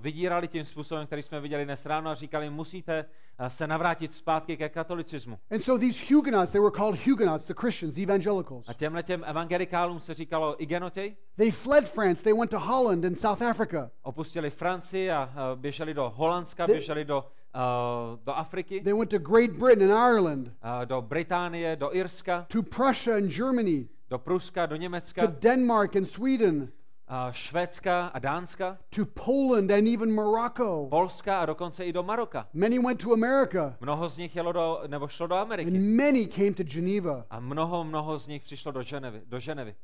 vydírali 0.00 0.48
tím 0.48 0.64
způsobem, 0.64 1.06
který 1.06 1.22
jsme 1.22 1.40
viděli 1.40 1.64
dnes 1.64 1.86
ráno 1.86 2.10
a 2.10 2.14
říkali, 2.14 2.50
musíte 2.50 3.04
uh, 3.40 3.46
se 3.46 3.66
navrátit 3.66 4.14
zpátky 4.14 4.56
ke 4.56 4.68
katolicismu. 4.68 5.38
And 5.50 5.60
so 5.60 5.86
these 5.86 6.14
Huguenots, 6.14 6.52
they 6.52 6.60
were 6.60 6.70
called 6.76 7.06
Huguenots, 7.06 7.46
the 7.46 7.54
Christians, 7.60 7.98
evangelicals. 7.98 8.68
A 8.68 8.72
těmhle 8.72 9.02
těm 9.02 9.24
evangelikálům 9.26 10.00
se 10.00 10.14
říkalo 10.14 10.62
igenotěj, 10.62 11.16
They 11.36 11.50
fled 11.50 11.88
France, 11.88 12.22
they 12.22 12.32
went 12.32 12.50
to 12.50 12.58
Holland 12.58 13.04
and 13.04 13.18
South 13.18 13.42
Africa. 13.42 13.90
opustili 14.02 14.50
Francii 14.50 15.10
a 15.10 15.24
uh, 15.54 15.60
běželi 15.60 15.94
do 15.94 16.12
Holandska, 16.16 16.66
They- 16.66 16.72
běželi 16.72 17.04
do, 17.04 17.18
uh, 17.54 18.24
do 18.24 18.32
Afriky, 18.36 18.80
They 18.80 18.92
went 18.92 19.10
to 19.10 19.18
Great 19.18 19.50
Britain 19.50 19.92
and 19.92 20.14
Ireland, 20.14 20.46
uh, 20.46 20.52
do 20.84 21.02
Británie, 21.02 21.76
do 21.76 21.94
Irska, 21.96 22.46
to 22.48 22.62
Prussia 22.62 23.16
and 23.16 23.28
Germany, 23.28 23.88
do 24.10 24.18
Pruska, 24.18 24.66
do 24.66 24.76
to 24.76 24.80
Německa, 24.80 25.26
Denmark 25.26 25.96
and 25.96 26.04
Sweden, 26.08 26.68
uh, 27.10 27.32
Švédska 27.32 28.06
a 28.14 28.18
Dánska, 28.18 28.78
to 28.90 29.04
Poland 29.06 29.70
and 29.70 29.88
even 29.88 30.14
Morocco. 30.14 30.86
Polska 30.90 31.40
a 31.40 31.46
dokonce 31.46 31.84
i 31.84 31.92
do 31.92 32.02
Maroka. 32.02 32.48
Many 32.52 32.78
went 32.78 33.00
to 33.02 33.12
America, 33.12 33.76
Mnoho 33.80 34.08
z 34.08 34.18
nich 34.18 34.36
jelo 34.36 34.52
do, 34.52 34.80
nebo 34.86 35.08
šlo 35.08 35.26
do 35.26 35.34
Ameriky. 35.36 35.70
and 35.70 35.96
many 35.96 36.26
came 36.26 36.54
to 36.54 36.62
Geneva. 36.64 37.24
A 37.30 37.40
mnoho, 37.40 37.84
mnoho 37.84 38.18
z 38.18 38.28
nich 38.28 38.42
přišlo 38.42 38.72
do 38.72 38.82
Ženevy. 38.82 39.22
Do 39.26 39.38
Ženevy. 39.40 39.74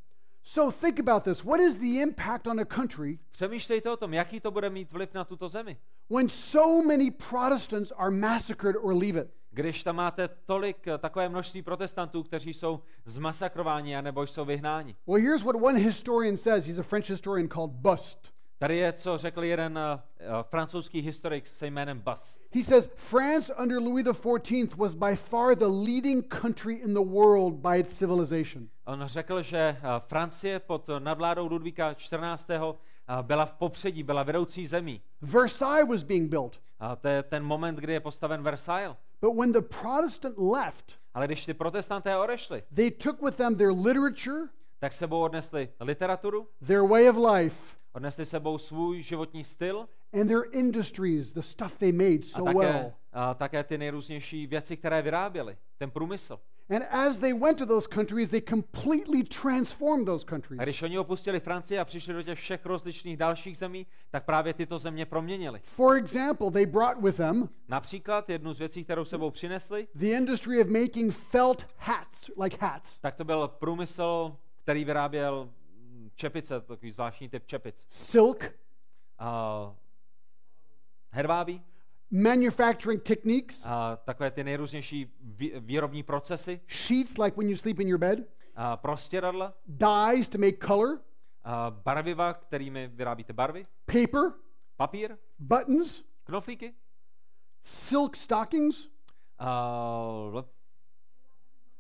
So 0.43 0.73
think 0.81 0.99
about 1.01 1.25
this. 1.25 1.45
What 1.45 1.61
is 1.61 1.77
the 1.77 2.01
impact 2.03 2.47
on 2.47 2.61
a 2.61 2.65
country 2.65 3.19
Přemýšlejte 3.31 3.91
o 3.91 3.97
tom, 3.97 4.15
jaký 4.15 4.41
to 4.41 4.51
bude 4.51 4.71
mít 4.71 4.93
vliv 4.93 5.15
na 5.15 5.25
tuto 5.25 5.49
zemi. 5.49 5.77
when 6.11 6.29
so 6.29 6.87
many 6.89 7.11
Protestants 7.11 7.93
are 7.97 8.11
massacred 8.11 8.77
or 8.83 8.95
leave 8.95 9.21
it? 9.21 9.31
Když 9.51 9.83
tam 9.83 9.97
máte 9.97 10.29
tolik, 10.29 10.87
eh, 10.87 10.99
takové 10.99 11.29
množství 11.29 11.63
protestantů, 11.63 12.23
kteří 12.23 12.55
jsou 12.55 12.81
zmasakrováni 13.05 13.97
a 13.97 14.01
nebo 14.01 14.23
jsou 14.23 14.45
vyhnáni. 14.45 14.97
Well, 15.07 15.23
here's 15.23 15.43
what 15.43 15.57
one 15.63 15.79
historian 15.79 16.37
says. 16.37 16.67
He's 16.67 16.79
a 16.79 16.83
French 16.83 17.11
historian 17.11 17.49
called 17.49 17.71
Bust. 17.71 18.33
Tady 18.59 18.77
je, 18.77 18.93
co 18.93 19.19
řekl 19.19 19.45
jeden 19.45 19.79
uh, 19.79 20.27
francouzský 20.43 21.01
historik 21.01 21.49
se 21.49 21.67
jménem 21.67 22.01
Bas. 22.01 22.41
He 22.55 22.63
says 22.63 22.91
France 22.95 23.55
under 23.55 23.79
Louis 23.79 24.07
XIV 24.07 24.77
was 24.77 24.95
by 24.95 25.17
far 25.17 25.55
the 25.57 25.67
leading 25.67 26.29
country 26.29 26.75
in 26.75 26.95
the 26.95 27.05
world 27.05 27.55
by 27.55 27.79
its 27.79 27.99
civilization. 27.99 28.69
On 28.85 29.03
řekl, 29.07 29.43
že 29.43 29.77
uh, 29.79 29.89
Francie 29.99 30.59
pod 30.59 30.91
nadvládou 30.99 31.47
Ludvíka 31.47 31.95
XIV. 31.95 32.61
Uh, 32.61 32.75
byla 33.23 33.47
v 33.47 33.53
popředí, 33.53 34.03
byla 34.03 34.23
vedoucí 34.23 34.67
zemí. 34.67 35.01
Versailles 35.21 35.89
was 35.89 36.03
being 36.03 36.31
built, 36.31 36.61
A 36.81 36.97
to 36.97 37.09
je 37.09 37.23
ten 37.23 37.45
moment, 37.45 37.79
kdy 37.79 37.93
je 37.93 38.01
postaven 38.01 38.43
Versailles. 38.43 38.97
But 39.21 39.37
when 39.37 39.53
the 39.53 39.61
Protestant 39.61 40.39
left, 40.39 41.01
Ale 41.15 41.27
když 41.27 41.47
ty 41.47 41.55
protestanté 41.55 42.17
odešli, 42.17 42.63
they 42.75 42.91
took 42.91 43.23
with 43.23 43.37
them 43.37 43.57
their 43.57 43.73
literature, 43.73 44.49
tak 44.79 44.93
sebou 44.93 45.21
odnesli 45.21 45.69
literaturu, 45.81 46.49
their 46.67 46.83
way 46.83 47.11
of 47.11 47.17
life, 47.17 47.77
odnesli 47.93 48.27
sebou 48.27 48.59
svůj 48.59 49.03
životní 49.03 49.45
styl 49.45 49.89
and 50.13 50.29
their 50.29 50.43
industries, 50.53 51.33
the 51.33 51.41
stuff 51.41 51.79
they 51.79 51.93
made 51.93 52.27
a 52.35 52.39
so 52.39 52.45
také, 52.45 52.59
well. 52.59 52.93
a 53.13 53.35
také 53.35 53.65
ty 53.65 53.79
nejrůznější 53.79 54.47
věci, 54.47 54.77
které 54.77 55.03
vyráběli, 55.03 55.57
ten 55.79 55.91
průmysl. 55.91 56.41
And 56.71 56.85
as 56.91 57.19
they 57.19 57.33
went 57.33 57.59
to 57.59 57.67
those 57.67 57.89
countries, 57.89 58.31
they 58.31 58.41
completely 58.41 59.23
transformed 59.25 60.07
those 60.07 60.25
A 60.27 60.31
countries. 60.31 60.61
když 60.63 60.83
oni 60.83 60.99
opustili 60.99 61.41
Francii 61.41 61.79
a 61.79 61.85
přišli 61.85 62.15
do 62.15 62.23
těch 62.23 62.39
všech 62.39 62.67
rozličných 62.67 63.17
dalších 63.17 63.59
zemí, 63.59 63.87
tak 64.11 64.25
právě 64.25 64.55
tyto 64.55 64.79
země 64.79 65.07
proměnili. 65.07 65.61
For 65.65 65.97
example, 65.97 66.51
they 66.51 66.67
brought 66.67 67.03
with 67.03 67.17
them 67.17 67.49
Například 67.69 68.31
jednu 68.31 68.53
z 68.53 68.59
věcí, 68.59 68.85
kterou 68.85 69.05
sebou 69.05 69.31
přinesli, 69.31 69.89
the 69.95 70.07
industry 70.07 70.61
of 70.61 70.69
making 70.69 71.13
felt 71.15 71.67
hats, 71.77 72.31
like 72.43 72.57
hats, 72.61 72.99
tak 72.99 73.15
to 73.15 73.25
byl 73.25 73.49
průmysl, 73.49 74.37
který 74.63 74.85
vyráběl 74.85 75.51
čepice, 76.15 76.61
takový 76.61 76.93
zvláštní 76.93 77.29
typ 77.29 77.47
čepic. 77.47 77.87
silk, 77.91 78.45
Uh, 79.21 79.75
hedvábí, 81.11 81.63
manufacturing 82.11 83.03
techniques, 83.03 83.63
a 83.67 83.97
takové 83.97 84.31
ty 84.31 84.45
nejrůznější 84.45 85.13
vý, 85.21 85.53
výrobní 85.61 86.03
procesy, 86.03 86.61
sheets 86.69 87.19
like 87.19 87.37
when 87.37 87.49
you 87.49 87.57
sleep 87.57 87.81
in 87.81 87.89
your 87.89 87.99
bed, 87.99 88.19
a 88.57 88.77
prostěradla, 88.77 89.55
dyes 89.67 90.29
to 90.29 90.39
make 90.39 90.67
color, 90.67 91.01
a 91.45 91.71
barviva, 91.71 92.35
kterými 92.35 92.89
vyrábíte 92.89 93.33
barvy, 93.33 93.67
paper, 93.87 94.33
papír, 94.77 95.17
buttons, 95.39 96.05
knoflíky, 96.25 96.75
silk 97.65 98.17
stockings, 98.17 98.89
uh, 99.41 100.43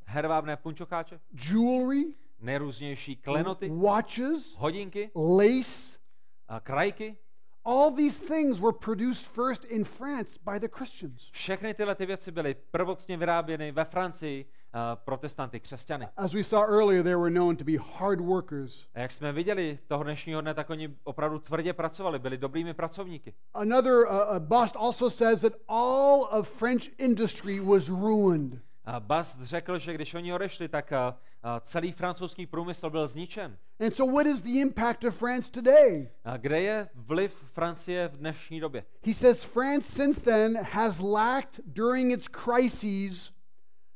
hedvábné 0.04 0.56
punčokáče, 0.56 1.20
jewelry, 1.50 2.14
nejrůznější 2.40 3.16
klenoty, 3.16 3.68
watches, 3.68 4.54
hodinky, 4.56 5.10
lace. 5.14 5.98
a 6.48 6.60
krajky. 6.60 7.16
All 7.64 7.94
these 7.94 8.18
things 8.18 8.58
were 8.58 8.72
produced 8.72 9.26
first 9.26 9.64
in 9.64 9.84
France 9.84 10.38
by 10.44 10.58
the 10.60 10.68
Christians. 10.68 11.28
Všechny 11.32 11.74
tyhle 11.74 11.94
ty 11.94 12.06
věci 12.06 12.30
byly 12.30 12.56
prvotně 12.70 13.16
vyráběny 13.16 13.72
ve 13.72 13.84
Francii 13.84 14.44
uh, 14.44 14.80
protestanty, 15.04 15.60
křesťany. 15.60 16.08
As 16.16 16.32
we 16.32 16.44
saw 16.44 16.62
earlier, 16.62 17.04
they 17.04 17.14
were 17.14 17.30
known 17.30 17.56
to 17.56 17.64
be 17.64 17.72
hard 17.98 18.20
workers. 18.20 18.84
A 18.94 19.00
jak 19.00 19.12
jsme 19.12 19.32
viděli 19.32 19.78
toho 19.86 20.04
dnešního 20.04 20.40
dne, 20.40 20.54
tak 20.54 20.70
oni 20.70 20.96
opravdu 21.04 21.38
tvrdě 21.38 21.72
pracovali, 21.72 22.18
byli 22.18 22.38
dobrými 22.38 22.74
pracovníky. 22.74 23.34
Another 23.54 23.94
uh, 23.94 24.38
bust 24.38 24.76
also 24.76 25.10
says 25.10 25.40
that 25.40 25.52
all 25.68 26.28
of 26.30 26.48
French 26.48 26.88
industry 26.98 27.60
was 27.60 27.88
ruined. 27.88 28.60
Bast 28.98 29.42
řekl, 29.42 29.78
že 29.78 29.94
když 29.94 30.14
oni 30.14 30.32
odešli, 30.32 30.68
tak 30.68 30.92
uh, 30.92 30.98
uh, 30.98 31.60
celý 31.60 31.92
francouzský 31.92 32.46
průmysl 32.46 32.90
byl 32.90 33.08
zničen. 33.08 33.58
And 33.80 33.90
so, 33.90 34.12
what 34.12 34.26
is 34.26 34.42
the 34.42 34.60
impact 34.60 35.04
of 35.04 35.16
France 35.16 35.50
today? 35.50 36.08
A 36.24 36.36
kde 36.36 36.60
je 36.60 36.88
vliv 36.94 37.34
Francie 37.52 38.08
v 38.08 38.16
dnešní 38.16 38.60
době? 38.60 38.84
He 39.06 39.14
says 39.14 39.44
France 39.44 39.92
since 39.92 40.20
then 40.20 40.58
has 40.62 40.98
lacked 40.98 41.60
during 41.66 42.12
its 42.12 42.28
crises 42.28 43.32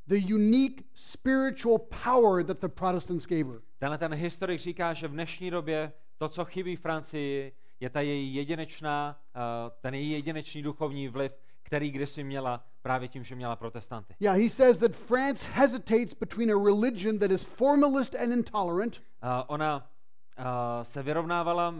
the 0.06 0.34
unique 0.34 0.84
spiritual 0.94 1.78
power 1.78 2.44
that 2.44 2.60
the 2.60 2.68
Protestants 2.68 3.26
gave 3.26 3.44
her. 3.44 3.60
Tenhle 3.78 3.98
ten 3.98 4.14
historik 4.14 4.60
říká, 4.60 4.94
že 4.94 5.08
v 5.08 5.12
dnešní 5.12 5.50
době 5.50 5.92
to, 6.18 6.28
co 6.28 6.44
chybí 6.44 6.76
Francii, 6.76 7.52
je 7.80 7.90
ta 7.90 8.00
její 8.00 8.34
jedinečná, 8.34 9.20
uh, 9.36 9.42
ten 9.80 9.94
její 9.94 10.10
jedinečný 10.10 10.62
duchovní 10.62 11.08
vliv, 11.08 11.32
který 11.62 11.90
kdysi 11.90 12.24
měla 12.24 12.66
právě 12.84 13.08
tím, 13.08 13.24
že 13.24 13.34
měla 13.34 13.56
protestanty. 13.56 14.14
Yeah, 14.20 14.38
he 14.38 14.48
says 14.48 14.78
that 14.78 14.92
France 14.92 15.46
hesitates 15.52 16.14
between 16.14 16.50
a 16.50 16.64
religion 16.64 17.18
that 17.18 17.30
is 17.30 17.46
formalist 17.46 18.14
and 18.14 18.32
intolerant 18.32 19.00
Uh, 19.24 19.30
ona 19.46 19.90
uh, 20.38 20.44
se 20.82 21.02
vyrovnávala 21.02 21.74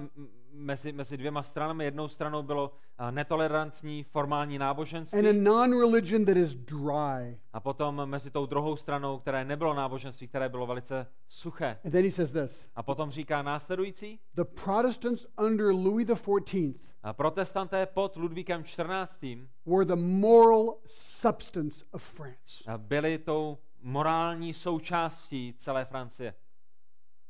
mezi, 0.53 0.93
mezi 0.93 1.17
dvěma 1.17 1.43
stranami. 1.43 1.85
Jednou 1.85 2.09
stranou 2.09 2.43
bylo 2.43 2.73
netolerantní 3.11 4.02
formální 4.04 4.59
náboženství 4.59 5.18
and 5.18 5.26
a 5.26 5.33
non 5.33 5.80
religion 5.80 6.24
that 6.24 6.37
is 6.37 6.54
dry. 6.54 7.38
a 7.52 7.61
potom 7.61 8.02
mezi 8.07 8.30
tou 8.30 8.46
druhou 8.46 8.76
stranou, 8.76 9.18
které 9.18 9.44
nebylo 9.44 9.74
náboženství, 9.74 10.28
které 10.28 10.48
bylo 10.48 10.66
velice 10.66 11.07
suché. 11.28 11.78
And 11.85 11.90
then 11.90 12.04
he 12.04 12.11
says 12.11 12.33
this 12.33 12.68
A 12.74 12.83
potom 12.83 13.11
říká 13.11 13.42
následující, 13.42 14.20
the 14.35 14.44
Protestants 14.64 15.26
under 15.42 15.66
Louis 15.66 16.09
XIV 16.09 16.74
a 17.02 17.12
protestanté 17.12 17.87
pod 17.87 18.16
Ludvíkem 18.16 18.62
XIV. 18.62 19.38
were 19.66 19.85
the 19.85 19.96
moral 19.96 20.74
substance 20.87 21.85
of 21.90 22.02
France. 22.02 22.64
a 22.66 22.78
byli 22.78 23.18
tou 23.18 23.59
morální 23.83 24.54
součástí 24.54 25.54
celé 25.59 25.85
Francie. 25.85 26.35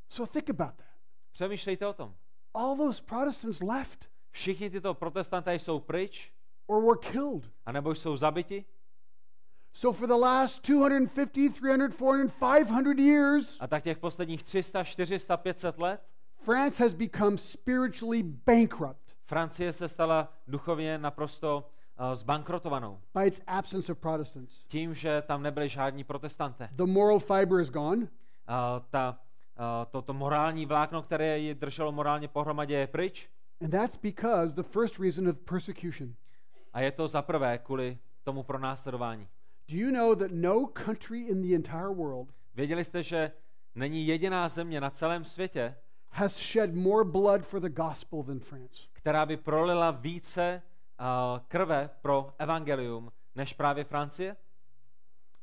So 0.08 0.32
think 0.32 0.50
about 0.50 0.74
that. 0.76 0.86
Přemýšlejte 1.32 1.86
o 1.86 1.92
tom. 1.92 2.14
All 2.54 2.76
those 2.76 3.02
Protestants 3.02 3.60
left 3.60 4.08
Všichni 4.34 4.70
tyto 4.70 4.94
protestanté 4.94 5.54
jsou 5.54 5.80
pryč, 5.80 6.32
or 6.66 6.82
were 6.82 6.98
killed. 7.12 7.50
anebo 7.66 7.94
jsou 7.94 8.16
zabiti. 8.16 8.64
So 9.72 9.98
for 9.98 10.08
the 10.08 10.14
last 10.14 10.62
250, 10.68 11.50
300, 11.50 11.64
400, 11.84 12.28
500 12.28 12.98
years, 12.98 13.56
A 13.60 13.66
tak 13.66 13.84
těch 13.84 13.98
posledních 13.98 14.42
300, 14.42 14.84
400, 14.84 15.36
500 15.36 15.78
let 15.78 16.00
France 16.44 16.84
has 16.84 16.94
become 16.94 17.38
spiritually 17.38 18.22
bankrupt 18.22 19.04
Francie 19.24 19.72
se 19.72 19.88
stala 19.88 20.32
duchovně 20.46 20.98
naprosto 20.98 21.70
uh, 22.00 22.14
zbankrotovanou. 22.14 23.00
by 23.14 23.26
its 23.26 23.40
absence 23.46 23.92
of 23.92 23.98
Protestants. 23.98 24.64
Tím, 24.68 24.94
že 24.94 25.22
tam 25.22 25.42
nebyli 25.42 25.68
žádní 25.68 26.04
protestanté. 26.04 26.68
The 26.72 26.84
moral 26.86 27.18
fiber 27.18 27.60
is 27.60 27.70
gone. 27.70 28.02
Uh, 28.02 28.08
ta, 28.90 29.18
uh, 29.58 29.64
to, 29.90 30.02
to 30.02 30.12
morální 30.12 30.66
vlákno, 30.66 31.02
které 31.02 31.38
ji 31.38 31.54
drželo 31.54 31.92
morálně 31.92 32.28
pohromadě, 32.28 32.74
je 32.74 32.86
pryč. 32.86 33.28
And 33.60 33.70
that's 33.70 33.96
because 33.96 34.54
the 34.54 34.62
first 34.62 34.98
reason 34.98 35.28
of 35.28 35.36
persecution. 35.38 36.14
A 36.72 36.80
je 36.80 36.92
to 36.92 37.08
za 37.08 37.22
prvé 37.22 37.58
kvůli 37.58 37.98
tomu 38.24 38.42
pronásledování. 38.42 39.28
Do 39.68 39.76
you 39.76 39.90
know 39.90 40.14
that 40.14 40.30
no 40.30 40.66
country 40.66 41.20
in 41.20 41.42
the 41.42 41.54
entire 41.54 41.94
world 41.94 42.28
Věděli 42.54 42.84
jste, 42.84 43.02
že 43.02 43.32
není 43.74 44.06
jediná 44.06 44.48
země 44.48 44.80
na 44.80 44.90
celém 44.90 45.24
světě, 45.24 45.74
has 46.10 46.36
shed 46.36 46.74
more 46.74 47.04
blood 47.04 47.42
for 47.42 47.60
the 47.60 47.68
gospel 47.68 48.22
than 48.22 48.40
France? 48.40 48.82
která 48.92 49.26
by 49.26 49.36
prolila 49.36 49.90
více 49.90 50.62
uh, 51.00 51.06
krve 51.48 51.90
pro 52.02 52.34
evangelium 52.38 53.12
než 53.34 53.52
právě 53.52 53.84
Francie? 53.84 54.36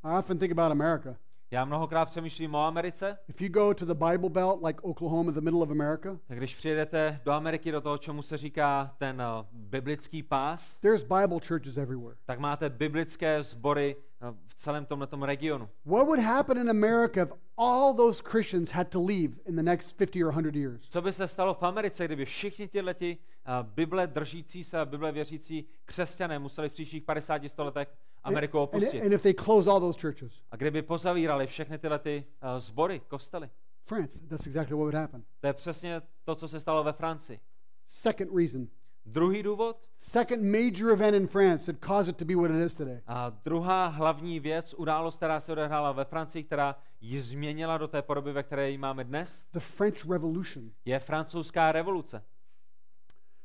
I 0.04 0.18
often 0.18 0.40
think 0.40 0.52
about 0.52 0.72
America. 0.72 1.16
Já 1.54 1.66
mnohokrát 1.66 2.06
přemýšlím 2.06 2.56
o 2.56 2.66
Americe. 2.66 3.18
If 3.28 3.42
you 3.42 3.50
go 3.50 3.74
to 3.74 3.86
the 3.86 3.94
Bible 3.94 4.30
Belt, 4.30 4.64
like 4.64 4.82
Oklahoma, 4.82 5.32
the 5.32 5.42
middle 5.42 5.62
of 5.62 5.70
America, 5.72 6.20
Tak 6.28 6.38
když 6.38 6.56
přijedete 6.56 7.22
do 7.26 7.32
Ameriky, 7.32 7.72
do 7.72 7.82
toho, 7.82 7.98
čemu 7.98 8.22
se 8.22 8.38
říká 8.38 8.96
ten 8.98 9.22
uh, 9.22 9.46
biblický 9.52 10.24
pás, 10.24 10.78
there's 10.78 11.04
Bible 11.04 11.40
churches 11.48 11.78
everywhere. 11.78 12.16
tak 12.26 12.40
máte 12.40 12.70
biblické 12.70 13.44
sbory 13.44 13.96
uh, 13.96 14.36
v 14.48 14.56
celém 14.56 14.86
tomto 14.86 15.26
regionu. 15.26 15.70
What 15.86 16.06
would 16.06 16.20
happen 16.20 16.58
in 16.58 16.70
America 16.70 17.22
if 17.24 17.32
all 17.58 17.94
those 17.94 18.24
Christians 18.24 18.72
had 18.72 18.88
to 18.88 19.06
leave 19.06 19.34
in 19.46 19.56
the 19.56 19.64
next 19.64 19.92
50 19.98 20.24
or 20.24 20.32
100 20.32 20.56
years? 20.56 20.90
Co 20.90 21.02
by 21.02 21.14
se 21.14 21.28
stalo 21.28 21.54
v 21.54 21.64
Americe, 21.64 22.06
kdyby 22.06 22.26
všichni 22.26 22.68
tihleti 22.68 23.18
uh, 23.48 23.70
Bible 23.76 24.08
držící 24.08 24.64
se 24.64 24.80
a 24.80 24.86
Bible 24.86 25.12
věřící 25.12 25.66
křesťané 25.86 26.40
museli 26.40 26.70
v 26.70 26.74
příštích 26.74 27.04
50 27.04 27.42
letech 27.58 27.88
Ameriku 28.24 28.60
opustit? 28.60 29.04
and 29.04 29.14
if 29.14 29.22
they 29.22 29.34
closed 29.34 29.68
all 29.70 29.80
those 29.80 30.00
churches? 30.02 30.42
A 30.52 30.56
kdyby 30.56 30.82
pozavírali 30.82 31.48
všechny 31.48 31.78
tyhle 31.78 32.00
ty, 32.00 32.26
uh, 32.44 32.60
sbory, 32.60 33.00
kostely? 33.08 33.50
France, 33.84 34.20
that's 34.30 34.48
exactly 34.48 34.76
what 34.76 34.82
would 34.84 34.94
happen. 34.96 35.24
To 35.40 35.48
je 35.48 35.54
přesně 35.54 36.02
to, 36.24 36.36
co 36.36 36.48
se 36.48 36.60
stalo 36.60 36.84
ve 36.84 36.94
Francii. 36.94 37.40
Second 37.88 38.32
reason. 38.38 38.68
Druhý 39.06 39.44
důvod 39.44 39.88
Second 40.00 40.44
major 40.44 40.92
event 40.92 41.16
in 41.16 41.28
France 41.28 41.74
that 41.74 41.86
caused 41.86 42.10
it 42.10 42.18
to 42.18 42.26
be 42.26 42.36
what 42.36 42.52
it 42.52 42.66
is 42.66 42.76
today. 42.78 43.02
a 43.08 43.30
druhá 43.46 43.88
hlavní 43.88 44.40
věc, 44.40 44.74
událost, 44.78 45.16
která 45.18 45.40
se 45.42 45.52
odehrála 45.52 45.92
ve 45.92 46.06
Francii, 46.06 46.44
která 46.44 46.76
ji 47.02 47.22
změnila 47.22 47.78
do 47.78 47.88
té 47.88 48.02
podoby, 48.02 48.32
ve 48.34 48.44
které 48.44 48.70
ji 48.72 48.78
máme 48.78 49.04
dnes, 49.04 49.44
The 49.54 49.60
French 49.60 50.10
Revolution. 50.10 50.72
je 50.86 51.00
francouzská 51.00 51.72
revoluce. 51.72 52.24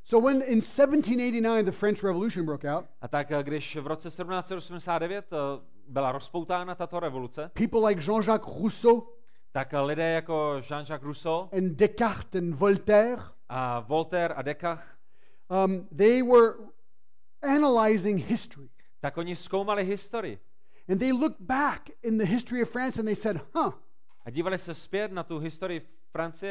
So 0.09 0.19
when 0.19 0.41
in 0.41 0.61
1789 0.61 1.65
the 1.65 1.71
French 1.71 2.01
Revolution 2.01 2.45
broke 2.45 2.63
out, 2.63 2.85
A 3.01 3.07
tak 3.07 3.31
eh, 3.31 3.43
když 3.43 3.75
v 3.75 3.87
roce 3.87 4.07
1789 4.07 5.25
eh, 5.33 5.37
byla 5.87 6.11
rozpoutána 6.11 6.75
tato 6.75 6.99
revoluce, 6.99 7.51
people 7.53 7.89
like 7.89 8.01
Jean-Jacques 8.01 8.47
Rousseau 8.47 9.07
tak 9.51 9.73
eh, 9.73 9.79
lidé 9.79 10.11
jako 10.11 10.61
Jean-Jacques 10.69 11.03
Rousseau 11.03 11.49
and 11.57 11.75
Descartes 11.75 12.41
and 12.41 12.55
Voltaire, 12.55 13.21
a 13.49 13.79
Voltaire 13.79 14.33
a 14.33 14.41
Descartes, 14.41 14.85
um, 15.49 15.87
they 15.97 16.23
were 16.23 16.53
analyzing 17.41 18.25
history. 18.25 18.69
tak 18.99 19.17
oni 19.17 19.35
zkoumali 19.35 19.83
historii 19.83 20.39
And 20.89 20.99
they 20.99 21.11
looked 21.11 21.41
back 21.41 21.89
in 22.03 22.17
the 22.17 22.25
history 22.25 22.61
of 22.61 22.69
France 22.69 22.99
and 22.99 23.07
they 23.07 23.15
said, 23.15 23.41
huh, 23.53 23.73
a 24.25 24.29
dívali 24.29 24.57
se 24.57 24.73
zpět 24.73 25.11
na 25.11 25.23
tu 25.23 25.39
historii 25.39 25.81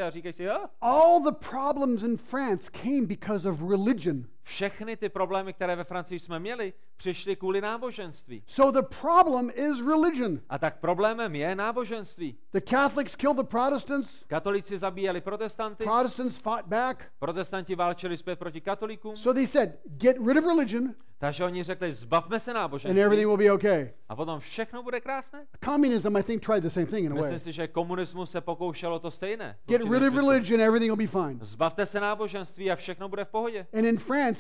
A 0.03 0.11
říkají 0.11 0.33
si, 0.33 0.49
all 0.81 1.21
the 1.21 1.33
problems 1.51 2.03
in 2.03 2.17
France 2.17 2.71
came 2.71 3.07
because 3.07 3.49
of 3.49 3.63
religion 3.63 4.27
Všechny 4.47 4.97
ty 4.97 5.09
problémy, 5.09 5.53
které 5.53 5.77
ve 5.77 5.85
Francii 5.85 6.19
jsme 6.19 6.39
měli, 6.39 6.73
přišly 6.97 7.37
kvůli 7.37 7.61
náboženství. 7.61 8.43
So 8.47 8.81
the 8.81 8.89
problem 9.01 9.51
is 9.55 9.87
religion. 9.87 10.41
A 10.49 10.59
tak 10.59 10.81
problémem 10.81 11.35
je 11.35 11.55
náboženství. 11.55 12.39
The 12.53 12.61
Catholics 12.61 13.15
killed 13.15 13.37
the 13.37 13.43
Protestants. 13.43 14.25
Katolíci 14.27 14.79
zabíjeli 14.79 15.21
protestanty, 15.21 15.85
Protestants 15.85 16.39
fought 16.39 16.67
back. 16.67 17.05
protestanti 17.19 17.75
válčili 17.75 18.17
zpět 18.17 18.39
proti 18.39 18.61
katolíkům, 18.61 19.17
So 19.17 19.35
they 19.35 19.47
said, 19.47 19.71
get 19.85 20.17
rid 20.27 20.37
of 20.37 20.45
religion 20.45 20.95
takže 21.19 21.45
oni 21.45 21.63
řekli, 21.63 21.93
zbavme 21.93 22.41
se 22.41 22.51
and 22.51 22.55
náboženství 22.55 23.03
everything 23.03 23.27
will 23.27 23.37
be 23.37 23.53
okay. 23.53 23.91
a 24.09 24.17
potom 24.17 24.41
všechno 24.41 24.83
bude 24.83 25.01
krásné. 25.01 25.47
Communism, 25.65 26.17
I 26.17 26.23
think, 26.23 26.43
tried 26.43 26.63
the 26.63 26.69
same 26.69 26.87
thing 26.87 27.05
in 27.07 27.13
a 27.13 27.15
way. 27.15 27.23
Myslím 27.23 27.39
si, 27.39 27.53
že 27.53 27.69
komunismus 27.69 28.31
se 28.31 28.41
pokoušelo 28.41 28.99
to 28.99 29.11
stejné. 29.11 29.57
Get 29.67 29.83
rid 29.83 30.03
of 30.03 30.15
religion, 30.15 30.61
everything 30.61 30.91
will 30.91 30.97
be 30.97 31.07
fine. 31.07 31.39
Zbavte 31.41 31.87
se 31.87 32.01
náboženství 32.01 32.71
a 32.71 32.77
všechno 32.77 33.09
bude 33.09 33.25
v 33.25 33.29
pohodě. 33.29 33.67
And 33.73 33.85
in 33.85 33.99
France, 33.99 34.36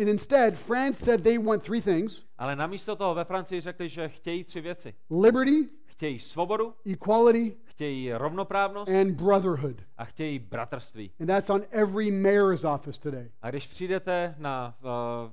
and 0.00 0.08
instead, 0.08 0.56
France 0.58 1.04
said 1.04 1.22
they 1.22 1.38
want 1.38 1.62
three 1.62 1.80
things 1.82 2.24
Ale 2.38 2.56
namísto 2.56 2.96
toho 2.96 3.14
ve 3.14 3.24
Francii 3.24 3.60
řekli, 3.60 3.88
že 3.88 4.08
chtějí 4.08 4.44
tři 4.44 4.60
věci. 4.60 4.94
liberty, 5.10 5.68
Chtějí 5.86 6.18
svobodu, 6.18 6.74
equality, 6.92 7.56
chtějí 7.64 8.12
rovnoprávnost 8.12 8.92
and 8.92 9.10
brotherhood. 9.12 9.76
a 9.98 10.04
chtějí 10.04 10.38
bratrství. 10.38 11.10
And 11.20 11.26
that's 11.26 11.50
on 11.50 11.62
every 11.70 12.10
mayor's 12.10 12.64
office 12.64 13.00
today. 13.00 13.30
A 13.42 13.50
když 13.50 13.66
přijdete 13.66 14.34
na, 14.38 14.76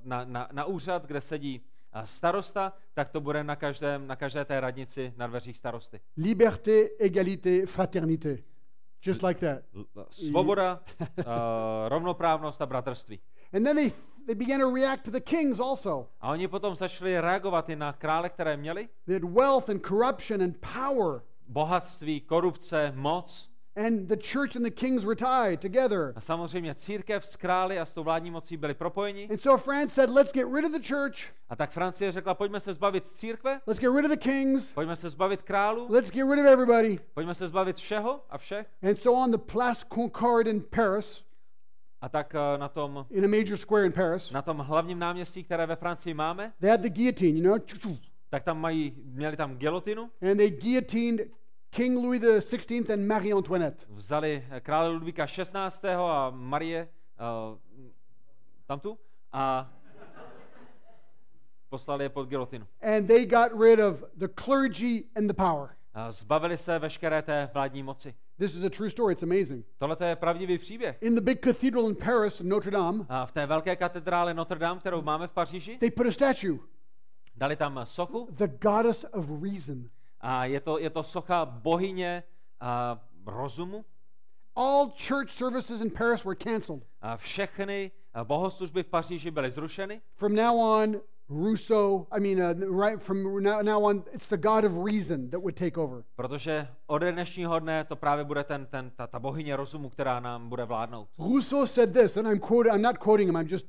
na, 0.04 0.24
na, 0.24 0.48
na 0.52 0.64
úřad, 0.64 1.06
kde 1.06 1.20
sedí 1.20 1.60
starosta, 2.04 2.72
tak 2.94 3.10
to 3.10 3.20
bude 3.20 3.44
na, 3.44 3.56
každém, 3.56 4.06
na 4.06 4.16
každé 4.16 4.44
té 4.44 4.60
radnici 4.60 5.12
na 5.16 5.26
dveřích 5.26 5.56
starosty. 5.56 6.00
Liberté, 6.16 6.88
égalité, 6.98 7.66
fraternité. 7.66 8.38
Just 9.06 9.22
like 9.22 9.40
that. 9.40 9.62
Svoboda, 10.10 10.80
eh, 11.00 11.24
rovnoprávnost 11.88 12.62
a 12.62 12.66
bratrství. 12.66 13.20
And 13.52 13.66
then 13.66 13.76
they, 13.76 13.92
they 14.26 14.34
began 14.34 14.60
to 14.60 14.70
react 14.74 15.04
to 15.04 15.10
the 15.10 15.20
kings 15.20 15.60
also. 15.60 16.08
A 16.20 16.30
oni 16.30 16.48
potom 16.48 16.76
začali 16.76 17.20
reagovat 17.20 17.68
i 17.68 17.76
na 17.76 17.92
krále, 17.92 18.28
které 18.28 18.56
měli. 18.56 18.88
They 19.06 19.14
had 19.14 19.24
wealth 19.24 19.68
and 19.68 19.86
corruption 19.86 20.42
and 20.42 20.56
power. 20.74 21.22
Bohatství, 21.48 22.20
korupce, 22.20 22.92
moc. 22.96 23.48
And 23.76 24.08
the 24.08 24.16
church 24.16 24.56
and 24.56 24.64
the 24.64 24.70
kings 24.70 25.04
were 25.04 25.16
tied 25.16 25.60
together. 25.60 26.12
A 26.16 26.20
samozřejmě 26.20 26.74
církev 26.74 27.26
s 27.26 27.36
králi 27.36 27.80
a 27.80 27.86
s 27.86 27.92
tou 27.92 28.02
vládní 28.02 28.30
mocí 28.30 28.56
byli 28.56 28.74
propojeni. 28.74 29.28
And 29.30 29.40
so 29.40 29.62
France 29.62 29.94
said, 29.94 30.10
let's 30.10 30.32
get 30.32 30.46
rid 30.54 30.64
of 30.64 30.72
the 30.72 30.88
church, 30.88 31.32
A 31.48 31.56
tak 31.56 31.70
Francie 31.70 32.12
řekla, 32.12 32.34
pojďme 32.34 32.60
se 32.60 32.72
zbavit 32.72 33.06
církve, 33.06 33.60
let's 33.66 33.80
get 33.80 33.90
rid 33.94 34.04
of 34.04 34.10
the 34.10 34.16
kings, 34.16 34.72
pojďme 34.72 34.96
se 34.96 35.10
zbavit 35.10 35.42
králů, 35.42 35.86
let's 35.90 36.10
get 36.10 36.26
rid 36.30 36.38
of 36.38 36.46
everybody. 36.46 36.98
pojďme 37.14 37.34
se 37.34 37.48
zbavit 37.48 37.76
všeho 37.76 38.20
a 38.30 38.38
všech. 38.38 38.66
And 38.82 38.98
so 38.98 39.24
on 39.24 39.30
the 39.30 39.52
Place 39.52 39.84
Concorde 39.94 40.50
in 40.50 40.60
Paris, 40.60 41.24
A 42.02 42.08
tak 42.08 42.34
eh, 42.34 42.58
na 42.58 42.68
tom, 42.68 43.06
in 43.10 43.24
a 43.24 43.28
major 43.28 43.56
square 43.56 43.86
in 43.86 43.92
Paris, 43.92 44.30
na 44.30 44.42
tom 44.42 44.58
hlavním 44.58 44.98
náměstí, 44.98 45.44
které 45.44 45.66
ve 45.66 45.76
Francii 45.76 46.14
máme, 46.14 46.52
they 46.60 46.70
had 46.70 46.80
the 46.80 46.90
guillotine, 46.90 47.38
you 47.38 47.44
know, 47.44 47.96
tak 48.30 48.42
tam 48.44 48.60
mají, 48.60 48.92
měli 49.04 49.36
tam 49.36 49.56
gelotinu, 49.56 50.10
and 50.30 50.36
they 50.36 50.50
guillotined 50.50 51.20
King 51.70 51.98
Louis 51.98 52.20
XVI 52.40 52.92
and 52.92 53.06
Marie 53.06 53.34
Antoinette. 53.34 53.86
vzali 53.88 54.44
eh, 54.50 54.60
krále 54.60 54.88
Ludvíka 54.88 55.26
16. 55.26 55.84
a 55.84 56.30
Marie 56.30 56.88
uh, 57.20 57.58
tamtu 58.66 58.98
a 59.32 59.72
poslali 61.68 62.04
je 62.04 62.08
pod 62.08 62.28
gelotinu. 62.28 62.66
And 62.82 63.06
they 63.06 63.26
got 63.26 63.60
rid 63.60 63.80
of 63.80 64.04
the 64.18 64.28
clergy 64.28 65.04
and 65.16 65.26
the 65.26 65.34
power. 65.34 65.68
A 65.94 66.12
zbavili 66.12 66.58
se 66.58 66.78
veškeré 66.78 67.22
té 67.22 67.50
vládní 67.54 67.82
moci. 67.82 68.14
This 68.42 68.56
is 68.56 68.64
a 68.64 68.70
true 68.70 68.90
story. 68.90 69.12
It's 69.12 69.22
amazing. 69.22 69.64
Tohle 69.78 69.96
je 70.04 70.16
pravdivý 70.16 70.58
příběh. 70.58 70.98
In 71.00 71.14
the 71.14 71.20
big 71.20 71.44
cathedral 71.44 71.88
in 71.88 71.94
Paris, 71.94 72.40
Notre 72.40 72.70
Dame, 72.70 73.04
A 73.08 73.26
v 73.26 73.32
té 73.32 73.46
velké 73.46 73.76
katedrále 73.76 74.34
Notre 74.34 74.58
Dame, 74.58 74.80
kterou 74.80 75.02
máme 75.02 75.28
v 75.28 75.30
Paříži, 75.30 75.78
they 75.78 75.90
put 75.90 76.06
a 76.06 76.12
statue, 76.12 76.58
dali 77.36 77.56
tam 77.56 77.80
sochu 77.84 78.28
the 78.30 78.46
goddess 78.46 79.04
of 79.12 79.26
reason. 79.42 79.90
a 80.20 80.44
je 80.44 80.60
to, 80.60 80.78
je 80.78 80.90
to 80.90 81.02
socha 81.02 81.44
bohyně 81.44 82.22
a, 82.60 83.00
rozumu. 83.26 83.84
All 84.56 84.90
church 85.08 85.30
services 85.30 85.80
in 85.80 85.90
Paris 85.90 86.24
were 86.24 86.36
canceled. 86.36 86.82
A 87.00 87.16
všechny 87.16 87.90
bohoslužby 88.24 88.82
v 88.82 88.86
Paříži 88.86 89.30
byly 89.30 89.50
zrušeny. 89.50 90.00
From 90.14 90.34
now 90.34 90.56
on, 90.56 91.00
Rousseau, 91.28 92.06
I 92.10 92.20
mean, 92.20 92.40
uh, 92.42 92.54
right 92.82 93.02
from 93.02 93.42
now, 93.42 93.62
now 93.62 93.82
on, 93.84 94.04
it's 94.12 94.28
the 94.28 94.36
God 94.36 94.64
of 94.64 94.72
reason 94.84 95.30
that 95.30 95.40
would 95.40 95.56
take 95.56 95.80
over. 95.80 96.02
Protože 96.16 96.68
ode 96.86 97.12
dnešního 97.12 97.58
dne 97.58 97.84
to 97.84 97.96
právě 97.96 98.24
bude 98.24 98.44
ten, 98.44 98.66
ten, 98.66 98.90
ta, 98.96 99.06
ta 99.06 99.18
bohyně 99.18 99.56
rozumu, 99.56 99.88
která 99.88 100.20
nám 100.20 100.48
bude 100.48 100.64
vládnout. 100.64 101.08
Rousseau 101.18 101.66
said 101.66 101.92
this, 101.92 102.16
and 102.16 102.26
I'm 102.26 102.38
quoting, 102.40 102.74
I'm 102.74 102.82
not 102.82 102.98
quoting 102.98 103.28
him, 103.30 103.36
I'm 103.36 103.48
just 103.50 103.66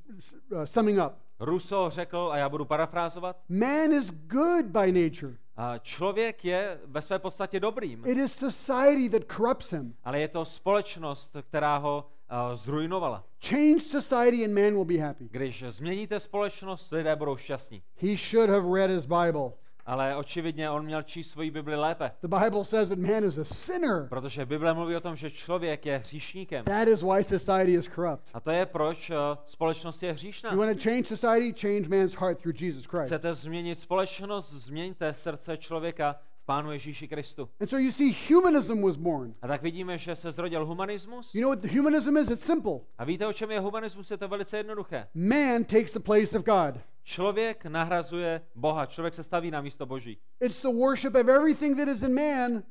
uh, 0.51 0.63
summing 0.65 0.99
up. 0.99 1.13
Rousseau 1.39 1.89
řekl, 1.89 2.29
a 2.31 2.37
já 2.37 2.49
budu 2.49 2.65
parafrázovat, 2.65 3.37
Man 3.49 3.91
is 3.93 4.11
good 4.11 4.65
by 4.65 4.91
nature. 4.91 5.33
a 5.57 5.77
člověk 5.77 6.45
je 6.45 6.79
ve 6.85 7.01
své 7.01 7.19
podstatě 7.19 7.59
dobrým, 7.59 8.03
It 8.05 8.17
is 8.17 8.33
society 8.33 9.09
that 9.09 9.21
corrupts 9.37 9.71
him. 9.71 9.93
ale 10.03 10.19
je 10.19 10.27
to 10.27 10.45
společnost, 10.45 11.35
která 11.49 11.77
ho 11.77 12.05
zrujnovala. 12.53 13.23
Change 13.39 13.79
society 13.81 14.43
and 14.45 14.53
man 14.53 14.73
will 14.73 14.85
be 14.85 14.97
happy. 14.97 15.27
Když 15.31 15.63
změníte 15.67 16.19
společnost, 16.19 16.91
lidé 16.91 17.15
budou 17.15 17.37
šťastní. 17.37 17.83
He 18.01 18.15
should 18.17 18.49
have 18.49 18.67
read 18.75 18.89
his 18.89 19.05
Bible. 19.05 19.51
Ale 19.85 20.15
očividně 20.15 20.69
on 20.69 20.85
měl 20.85 21.01
číst 21.03 21.29
svoji 21.31 21.51
Bibli 21.51 21.75
lépe, 21.75 22.11
The 22.21 22.27
Bible 22.27 22.65
says 22.65 22.89
that 22.89 22.97
man 22.99 23.23
is 23.23 23.37
a 23.37 23.43
sinner. 23.43 24.07
protože 24.09 24.45
Bible 24.45 24.73
mluví 24.73 24.95
o 24.95 24.99
tom, 24.99 25.15
že 25.15 25.31
člověk 25.31 25.85
je 25.85 25.97
hříšníkem. 25.97 26.65
That 26.65 26.87
is 26.87 27.01
why 27.01 27.23
society 27.23 27.73
is 27.73 27.89
corrupt. 27.95 28.23
A 28.33 28.39
to 28.39 28.51
je 28.51 28.65
proč 28.65 29.09
uh, 29.09 29.15
společnost 29.45 30.03
je 30.03 30.09
You 30.09 30.13
hříšná. 30.13 30.55
want 30.55 30.77
to 30.77 30.89
change 30.89 31.03
society? 31.17 31.53
Change 31.61 31.89
man's 31.89 32.13
heart 32.13 32.41
through 32.41 32.61
Jesus 32.61 32.85
Christ. 32.85 33.05
Chcete 33.05 33.33
změnit 33.33 33.79
společnost, 33.79 34.51
změňte 34.53 35.13
srdce 35.13 35.57
člověka 35.57 36.15
v 36.43 36.45
Pánu 36.45 36.71
Ježíši 36.71 37.07
Kristu. 37.07 37.49
And 37.59 37.67
so 37.67 37.77
you 37.77 37.91
see, 37.91 38.15
humanism 38.29 38.81
was 38.81 38.97
born. 38.97 39.35
A 39.41 39.47
tak 39.47 39.61
vidíme, 39.61 39.97
že 39.97 40.15
se 40.15 40.31
zrodil 40.31 40.65
humanismus. 40.65 41.35
You 41.35 41.41
know 41.41 41.55
what 41.55 41.71
humanism 41.71 42.17
is? 42.17 42.29
It's 42.29 42.45
simple. 42.45 42.79
A 42.97 43.05
víte, 43.05 43.27
o 43.27 43.33
čem 43.33 43.51
je 43.51 43.59
humanismus? 43.59 44.11
Je 44.11 44.17
to 44.17 44.27
velice 44.27 44.57
jednoduché. 44.57 45.07
Man 45.13 45.63
takes 45.63 45.93
the 45.93 45.99
place 45.99 46.37
of 46.37 46.45
God. 46.45 46.81
Člověk 47.03 47.65
nahrazuje 47.65 48.41
Boha, 48.55 48.85
člověk 48.85 49.15
se 49.15 49.23
staví 49.23 49.51
na 49.51 49.61
místo 49.61 49.85
Boží. 49.85 50.17
It's 50.39 50.59
the 50.59 50.67
worship 50.67 51.15
of 51.15 51.27
everything 51.27 51.77
that 51.77 51.87
is 51.87 52.01
in 52.01 52.13
man 52.13 52.63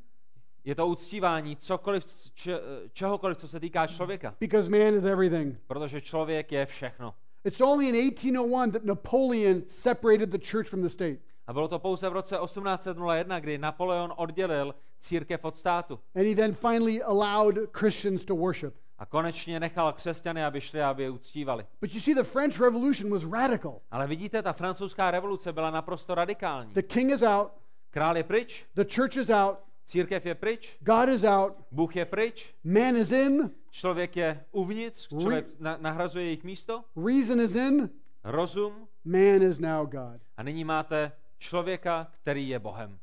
Je 0.64 0.74
to 0.74 0.86
uctívání 0.86 1.56
cokoliv, 1.56 2.04
če, 2.34 2.60
čehokoliv, 2.92 3.36
co 3.36 3.48
se 3.48 3.60
týká 3.60 3.86
člověka, 3.86 4.34
because 4.40 4.70
man 4.70 4.94
is 4.94 5.04
everything. 5.04 5.56
protože 5.66 6.00
člověk 6.00 6.52
je 6.52 6.66
všechno. 6.66 7.14
It's 7.44 7.60
only 7.60 7.88
in 7.88 8.10
1801 8.10 8.72
that 8.72 8.84
Napoleon 8.84 9.62
separated 9.68 10.30
the 10.30 10.38
church 10.50 10.68
from 10.68 10.82
the 10.82 10.88
state. 10.88 11.18
A 11.52 11.54
bylo 11.54 11.68
to 11.68 11.78
pouze 11.78 12.08
v 12.08 12.12
roce 12.12 12.36
1801, 12.44 13.40
kdy 13.40 13.58
Napoleon 13.58 14.12
oddělil 14.16 14.74
církev 15.00 15.44
od 15.44 15.56
státu. 15.56 16.00
And 16.14 16.26
he 16.26 16.34
then 16.34 16.54
finally 16.54 17.02
allowed 17.02 17.70
Christians 17.78 18.24
to 18.24 18.36
worship. 18.36 18.74
A 18.98 19.06
konečně 19.06 19.60
nechal 19.60 19.92
křesťany, 19.92 20.44
aby 20.44 20.60
šli, 20.60 20.82
aby 20.82 21.02
je 21.02 21.10
uctívali. 21.10 21.66
But 21.80 21.94
you 21.94 22.00
see, 22.00 22.14
the 22.14 22.22
French 22.22 22.60
Revolution 22.60 23.10
was 23.10 23.24
radical. 23.32 23.80
Ale 23.90 24.06
vidíte, 24.06 24.42
ta 24.42 24.52
francouzská 24.52 25.10
revoluce 25.10 25.52
byla 25.52 25.70
naprosto 25.70 26.14
radikální. 26.14 26.72
The 26.72 26.82
king 26.82 27.12
is 27.12 27.22
out, 27.22 27.52
Král 27.90 28.16
je 28.16 28.24
pryč, 28.24 28.64
the 28.74 28.84
church 28.94 29.16
is 29.16 29.30
out, 29.30 29.58
církev 29.84 30.26
je 30.26 30.34
pryč, 30.34 30.76
God 30.80 31.08
is 31.08 31.24
out, 31.24 31.52
Bůh 31.70 31.96
je 31.96 32.04
pryč, 32.04 32.54
man 32.64 32.96
is 32.96 33.10
in, 33.10 33.50
člověk 33.70 34.16
je 34.16 34.44
uvnitř, 34.52 35.08
člověk 35.08 35.46
na, 35.60 35.76
nahrazuje 35.80 36.24
jejich 36.24 36.44
místo, 36.44 36.84
reason 37.06 37.40
is 37.40 37.54
in, 37.54 37.90
rozum 38.24 38.88
man 39.04 39.42
is 39.42 39.58
now 39.58 39.86
God. 39.86 40.20
a 40.36 40.42
nyní 40.42 40.64
máte 40.64 41.12
člověka, 41.42 42.12
který 42.20 42.48
je 42.48 42.58
Bohem. 42.58 42.98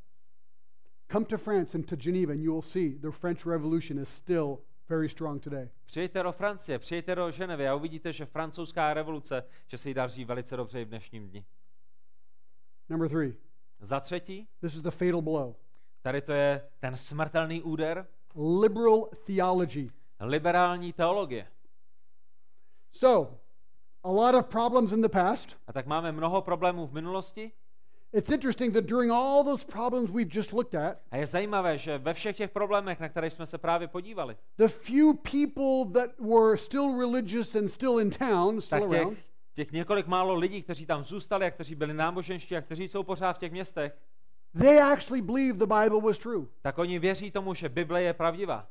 Come 1.12 1.25
to 1.25 1.38
France 1.38 1.78
and 1.78 1.84
to 1.84 1.95
Geneva, 1.95 2.34
and 2.34 2.41
you 2.41 2.52
will 2.52 2.62
see 2.62 2.99
the 2.99 3.12
French 3.12 3.45
Revolution 3.45 3.99
is 3.99 4.10
still 4.10 4.60
very 4.89 5.10
strong 5.10 5.43
today. 5.43 5.69
Přijďte 5.86 6.23
do 6.23 6.32
Francie, 6.32 6.80
přijďte 6.80 7.15
do 7.15 7.32
Ženevy 7.32 7.67
a 7.67 7.75
uvidíte, 7.75 8.13
že 8.13 8.25
francouzská 8.25 8.93
revoluce, 8.93 9.43
že 9.67 9.78
se 9.78 9.89
jí 9.89 9.93
daří 9.93 10.25
velice 10.25 10.58
dobře 10.58 10.82
i 10.82 10.86
v 10.86 10.89
dnešním 10.89 11.30
dni. 11.30 11.45
Number 12.89 13.10
three, 13.10 13.36
Za 13.80 13.99
třetí, 13.99 14.47
this 14.62 14.75
is 14.75 14.82
the 14.82 14.91
fatal 14.91 15.21
blow 15.21 15.56
tady 16.02 16.21
to 16.21 16.34
je 16.34 16.69
ten 16.80 16.97
smrtelný 16.97 17.62
úder, 17.62 18.08
liberal 18.36 19.10
theology. 19.25 19.91
liberální 20.19 20.93
teologie. 20.93 21.47
So, 22.91 23.38
a 24.04 24.12
lot 24.12 24.36
of 24.36 24.47
problems 24.47 24.91
in 24.91 25.02
the 25.02 25.10
past. 25.10 25.58
A 25.67 25.73
tak 25.73 25.86
máme 25.86 26.12
mnoho 26.12 26.41
problémů 26.41 26.88
v 26.88 26.93
minulosti 26.93 27.52
It's 28.12 28.32
interesting 28.32 28.74
that 28.74 28.86
during 28.86 29.12
all 29.12 29.43
those 29.43 29.63
problems 29.63 30.10
we've 30.10 30.36
just 30.36 30.54
looked 30.54 30.76
at, 30.76 30.98
a 31.12 31.17
je 31.17 31.28
zajímavé, 31.28 31.78
že 31.78 31.98
ve 31.98 32.13
všech 32.13 32.38
těch 32.38 32.50
problémech, 32.52 33.00
na 33.00 33.10
které 33.10 33.32
jsme 33.32 33.45
se 33.45 33.58
právě 33.58 33.88
podívali, 33.88 34.38
the 34.58 34.67
few 34.67 35.13
people 35.13 36.02
that 36.02 36.19
were 36.19 36.58
still 36.58 37.00
religious 37.00 37.56
and 37.56 37.69
still 37.69 38.00
in 38.00 38.10
town, 38.10 38.62
still 38.62 38.80
tak 38.80 38.89
těch, 38.89 39.00
around, 39.00 39.17
těch 39.54 39.72
několik 39.72 40.08
málo 40.08 40.34
lidí, 40.34 40.62
kteří 40.62 40.86
tam 40.86 41.04
zůstali 41.04 41.45
a 41.45 41.52
kteří 41.52 41.76
byli 41.76 41.93
náboženští 41.93 42.56
a 42.56 42.62
kteří 42.62 42.88
jsou 42.88 43.04
pořád 43.04 43.34
v 43.34 43.39
těch 43.39 43.52
městech, 43.52 43.98
they 44.60 44.82
actually 44.82 45.22
believed 45.22 45.58
the 45.58 45.74
Bible 45.82 46.02
was 46.02 46.17
true. 46.17 46.45
tak 46.62 46.78
oni 46.78 47.00
věří 47.00 47.32
tomu, 47.32 47.54
že 47.54 47.69
Bible 47.69 48.02
je 48.02 48.13
pravdivá. 48.13 48.67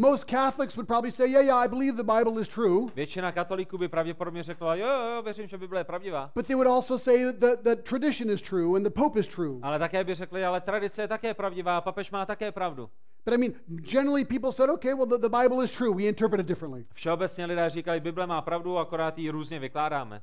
Most 0.00 0.26
Catholics 0.26 0.76
would 0.76 0.86
probably 0.86 1.10
say, 1.10 1.26
yeah, 1.26 1.40
yeah, 1.40 1.56
I 1.56 1.66
believe 1.66 1.96
the 1.96 2.04
Bible 2.04 2.38
is 2.38 2.48
true. 2.48 2.86
Většina 2.94 3.32
katolíků 3.32 3.78
by 3.78 3.88
pravděpodobně 3.88 4.42
řekla, 4.42 4.74
jo, 4.74 4.86
jo, 4.86 5.22
věřím, 5.22 5.48
že 5.48 5.58
Bible 5.58 5.80
je 5.80 5.84
pravdivá. 5.84 6.32
But 6.34 6.46
they 6.46 6.56
would 6.56 6.66
also 6.66 6.98
say 6.98 7.32
that, 7.32 7.60
that 7.60 7.78
tradition 7.82 8.30
is 8.30 8.42
true 8.42 8.76
and 8.76 8.82
the 8.82 8.90
Pope 8.90 9.20
is 9.20 9.28
true. 9.28 9.58
Ale 9.62 9.78
také 9.78 10.04
by 10.04 10.14
řekli, 10.14 10.44
ale 10.44 10.60
tradice 10.60 11.02
je 11.02 11.08
také 11.08 11.34
pravdivá, 11.34 11.80
papež 11.80 12.10
má 12.10 12.26
také 12.26 12.52
pravdu. 12.52 12.90
But 13.24 13.34
I 13.34 13.38
mean, 13.38 13.52
generally 13.82 14.24
people 14.24 14.52
said, 14.52 14.70
okay, 14.70 14.94
well, 14.94 15.06
the, 15.06 15.18
the 15.18 15.36
Bible 15.42 15.64
is 15.64 15.76
true. 15.76 15.94
We 15.94 16.02
interpret 16.02 16.40
it 16.40 16.46
differently. 16.46 16.84
Všeobecně 16.94 17.46
lidé 17.46 17.70
říkali, 17.70 18.00
Bible 18.00 18.26
má 18.26 18.42
pravdu, 18.42 18.78
akorát 18.78 19.18
ji 19.18 19.30
různě 19.30 19.58
vykládáme. 19.58 20.22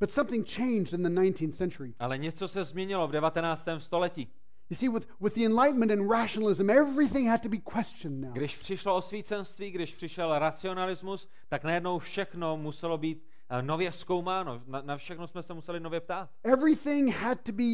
But 0.00 0.12
something 0.12 0.48
changed 0.48 0.92
in 0.92 1.02
the 1.02 1.08
19th 1.08 1.52
century. 1.52 1.94
Ale 1.98 2.18
něco 2.18 2.48
se 2.48 2.64
změnilo 2.64 3.08
v 3.08 3.12
19. 3.12 3.68
století. 3.78 4.28
You 4.70 4.76
see, 4.76 4.88
with, 4.88 5.06
with 5.20 5.34
the 5.34 5.44
Enlightenment 5.44 5.92
and 5.92 6.10
rationalism, 6.10 6.70
everything 6.70 7.28
had 7.30 7.42
to 7.42 7.48
be 7.48 7.58
questioned 7.58 8.20
now. 8.20 8.32
Když 8.32 8.56
přišlo 8.56 8.96
osvícenství, 8.96 9.70
když 9.70 9.94
přišel 9.94 10.38
racionalismus, 10.38 11.28
tak 11.48 11.64
najednou 11.64 11.98
všechno 11.98 12.56
muselo 12.56 12.98
být 12.98 13.24
eh, 13.50 13.62
nově 13.62 13.92
zkoumáno. 13.92 14.62
Na, 14.66 14.82
na 14.82 14.96
všechno 14.96 15.26
jsme 15.26 15.42
se 15.42 15.54
museli 15.54 15.80
nově 15.80 16.00
ptát. 16.00 16.30
Everything 16.44 17.14
had 17.14 17.38
to 17.40 17.52
be 17.52 17.64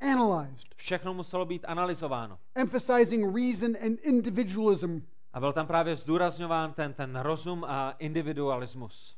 analyzed, 0.00 0.74
Všechno 0.76 1.14
muselo 1.14 1.44
být 1.44 1.64
analyzováno. 1.68 2.38
emphasizing 2.54 3.36
reason 3.36 3.76
and 3.86 3.98
individualism. 4.00 4.98
A 5.32 5.40
byl 5.40 5.52
tam 5.52 5.66
právě 5.66 5.96
zdůrazňován 5.96 6.72
ten, 6.72 6.92
ten 6.94 7.16
rozum 7.16 7.64
a 7.64 7.90
individualismus. 7.98 9.16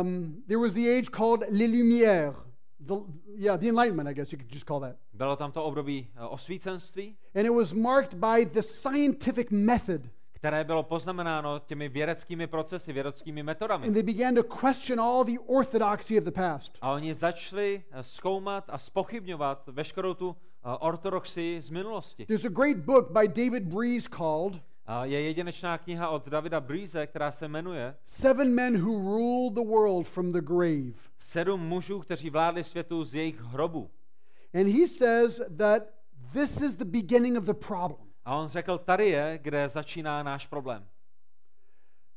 Um, 0.00 0.42
there 0.46 0.58
was 0.60 0.74
the 0.74 0.98
age 0.98 1.10
called 1.10 1.40
Les 1.50 1.68
Lumières. 1.70 2.34
The, 2.86 2.94
yeah, 3.36 3.56
the 3.60 3.68
Enlightenment, 3.68 4.08
I 4.08 4.14
guess 4.14 4.32
you 4.32 4.38
could 4.38 4.52
just 4.52 4.66
call 4.66 4.80
that. 4.80 4.96
Bylo 5.12 5.36
tam 5.36 5.52
to 5.52 5.64
období 5.64 6.08
eh, 6.16 6.20
osvícenství, 6.26 7.16
And 7.34 7.46
it 7.46 7.50
was 7.52 7.72
marked 7.72 8.14
by 8.14 8.46
the 8.46 8.62
scientific 8.82 9.50
method. 9.50 10.00
které 10.32 10.64
bylo 10.64 10.82
poznamenáno 10.82 11.58
těmi 11.58 11.88
vědeckými 11.88 12.46
procesy, 12.46 12.92
vědeckými 12.92 13.42
metodami. 13.42 13.86
And 13.86 13.94
they 13.94 14.02
began 14.02 14.34
to 14.34 14.42
question 14.42 15.00
all 15.00 15.24
the 15.24 15.38
orthodoxy 15.46 16.18
of 16.18 16.24
the 16.24 16.30
past. 16.30 16.72
A 16.80 16.92
oni 16.92 17.14
začali 17.14 17.82
eh, 17.90 18.02
zkoumat 18.02 18.64
a 18.68 18.78
spochybňovat 18.78 19.68
veškerou 19.68 20.14
tu 20.14 20.36
eh, 20.64 20.68
ortodoxii 20.80 21.60
z 21.60 21.70
minulosti. 21.70 22.26
There's 22.26 22.44
a 22.44 22.48
great 22.48 22.76
book 22.76 23.10
by 23.10 23.28
David 23.28 23.62
Breeze 23.74 24.08
called 24.08 24.60
je 25.02 25.20
jedinečná 25.20 25.78
kniha 25.78 26.08
od 26.08 26.28
Davida 26.28 26.60
Breeze, 26.60 27.06
která 27.06 27.32
se 27.32 27.48
jmenuje 27.48 27.96
Seven 28.04 28.54
Men 28.54 28.80
Who 28.80 28.92
Ruled 28.92 29.54
the 29.54 29.70
World 29.70 30.08
from 30.08 30.32
the 30.32 30.40
Grave. 30.40 30.92
Sedm 31.18 31.60
mužů, 31.60 32.00
kteří 32.00 32.30
vládli 32.30 32.64
světu 32.64 33.04
z 33.04 33.14
jejich 33.14 33.40
hrobu. 33.40 33.90
And 34.54 34.68
he 34.68 34.88
says 34.88 35.40
that 35.58 35.82
this 36.32 36.60
is 36.60 36.74
the 36.74 36.84
beginning 36.84 37.38
of 37.38 37.44
the 37.44 37.54
problem. 37.54 38.08
A 38.24 38.36
on 38.36 38.48
řekl, 38.48 38.78
tady 38.78 39.08
je, 39.08 39.38
kde 39.42 39.68
začíná 39.68 40.22
náš 40.22 40.46
problém. 40.46 40.86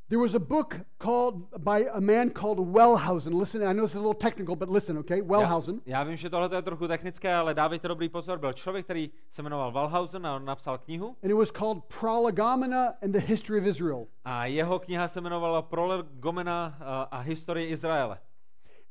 There 0.10 0.20
was 0.20 0.36
a 0.36 0.39
book 0.39 0.80
called 1.00 1.52
by 1.58 1.86
a 1.93 2.00
man 2.00 2.30
called 2.30 2.60
Wellhausen. 2.60 3.34
Listen, 3.34 3.62
I 3.62 3.74
know 3.74 3.82
this 3.84 3.91
is 3.91 3.96
a 3.96 4.00
little 4.00 4.13
technical, 4.13 4.56
but 4.56 4.70
listen, 4.70 4.98
okay? 5.00 5.22
Wellhausen. 5.22 5.82
Já, 5.86 5.98
já 6.00 6.04
vím, 6.04 6.15
že 6.15 6.30
tohle 6.30 6.50
je 6.56 6.62
trochu 6.62 6.88
technické, 6.88 7.34
ale 7.34 7.54
dávejte 7.54 7.88
dobrý 7.88 8.10
pozor. 8.10 8.39
Byl 8.39 8.54
člověk, 8.54 8.86
který 8.86 9.12
se 9.30 9.41
jmenoval 9.41 9.72
Wellhausen 9.72 10.28
a 10.28 10.36
on 10.36 10.46
napsal 10.46 10.78
knihu. 10.78 11.15
And 11.24 11.32
it 11.32 11.34
was 11.34 11.52
called 11.52 11.84
Prolegomena 12.00 12.93
and 13.04 13.12
the 13.12 13.20
History 13.20 13.60
of 13.60 13.65
Israel. 13.65 14.08
A 14.26 14.46
jeho 14.46 14.80
kniha 14.80 15.08
se 15.08 15.20
jmenovala 15.20 15.62
Prolegomena 15.62 16.78
a, 16.80 17.02
a 17.02 17.20
historie 17.20 17.67
Izraele. 17.67 18.17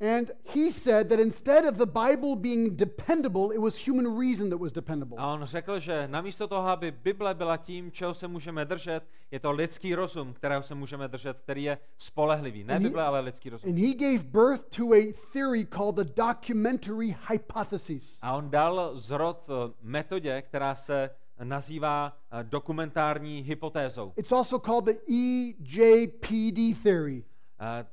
And 0.01 0.31
he 0.55 0.71
said 0.71 1.09
that 1.09 1.19
instead 1.21 1.65
of 1.65 1.77
the 1.79 1.87
Bible 1.87 2.37
being 2.37 2.77
dependable, 2.77 3.51
it 3.55 3.59
was 3.59 3.77
human 3.89 4.19
reason 4.19 4.51
that 4.51 4.61
was 4.61 4.73
dependable. 4.73 5.17
A 5.19 5.27
on 5.33 5.45
řekl, 5.45 5.81
že 5.81 6.09
namísto 6.09 6.49
toho, 6.49 6.69
aby 6.69 6.91
Bible 6.91 7.35
byla 7.35 7.57
tím, 7.57 7.93
čeho 7.93 8.15
se 8.15 8.29
můžeme 8.29 8.65
držet, 8.65 9.05
je 9.31 9.41
to 9.41 9.51
lidský 9.51 9.95
rozum, 9.95 10.33
kterého 10.33 10.63
se 10.63 10.75
můžeme 10.75 11.09
držet, 11.09 11.39
který 11.41 11.65
je 11.65 11.79
spolehlivý. 11.99 12.65
Ne 12.65 12.75
And 12.75 12.83
he- 12.83 12.89
Bible, 12.89 13.03
ale 13.03 13.21
lidský 13.21 13.51
rozum. 13.51 13.71
And 13.71 13.79
he 13.79 13.95
gave 13.95 14.19
birth 14.25 14.65
to 14.77 14.93
a 14.93 15.13
theory 15.33 15.67
called 15.67 15.95
the 15.97 16.13
documentary 16.27 17.17
hypothesis. 17.31 18.19
A 18.23 18.33
on 18.37 18.51
dal 18.51 18.91
zrod 18.95 19.49
eh, 19.49 19.73
metodě, 19.83 20.43
která 20.43 20.75
se 20.75 21.11
nazývá 21.43 22.17
eh, 22.33 22.45
dokumentární 22.45 23.41
hypotézou. 23.41 24.13
It's 24.17 24.33
also 24.33 24.59
called 24.59 24.85
the 24.85 25.13
EJPD 25.13 26.83
theory. 26.83 27.25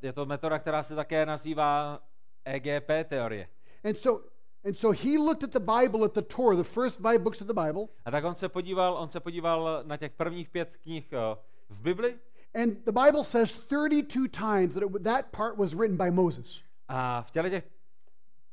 Je 0.01 0.13
to 0.13 0.25
metoda, 0.25 0.59
která 0.59 0.83
se 0.83 0.95
také 0.95 1.25
nazývá 1.25 1.99
EGP 2.45 2.89
teorie. 3.09 3.47
And 3.83 3.97
so 3.97 4.23
and 4.65 4.73
so 4.77 5.01
he 5.03 5.17
looked 5.17 5.43
at 5.43 5.49
the 5.51 5.59
Bible 5.59 6.05
at 6.05 6.13
the 6.13 6.21
Torah, 6.21 6.57
the 6.57 6.63
first 6.63 6.97
five 7.01 7.19
books 7.19 7.41
of 7.41 7.47
the 7.47 7.53
Bible, 7.53 7.83
A 8.05 8.11
tak 8.11 8.23
on 8.23 8.35
se 8.35 8.49
podíval, 8.49 8.93
on 8.97 9.09
se 9.09 9.19
podíval 9.19 9.83
na 9.83 9.97
těch 9.97 10.11
prvních 10.11 10.49
pět 10.49 10.77
knih 10.77 11.13
eh, 11.13 11.35
v 11.69 11.81
Bibli 11.81 12.19
and 12.55 12.85
the 12.85 12.91
Bible 12.91 13.23
says 13.23 13.59
32 13.59 14.27
times 14.27 14.73
that 14.73 14.83
it, 14.83 15.03
that 15.03 15.25
part 15.31 15.57
was 15.57 15.73
written 15.73 15.97
by 15.97 16.11
Moses. 16.11 16.61
a 16.87 17.21
v 17.21 17.31
těle 17.31 17.49
těch 17.49 17.63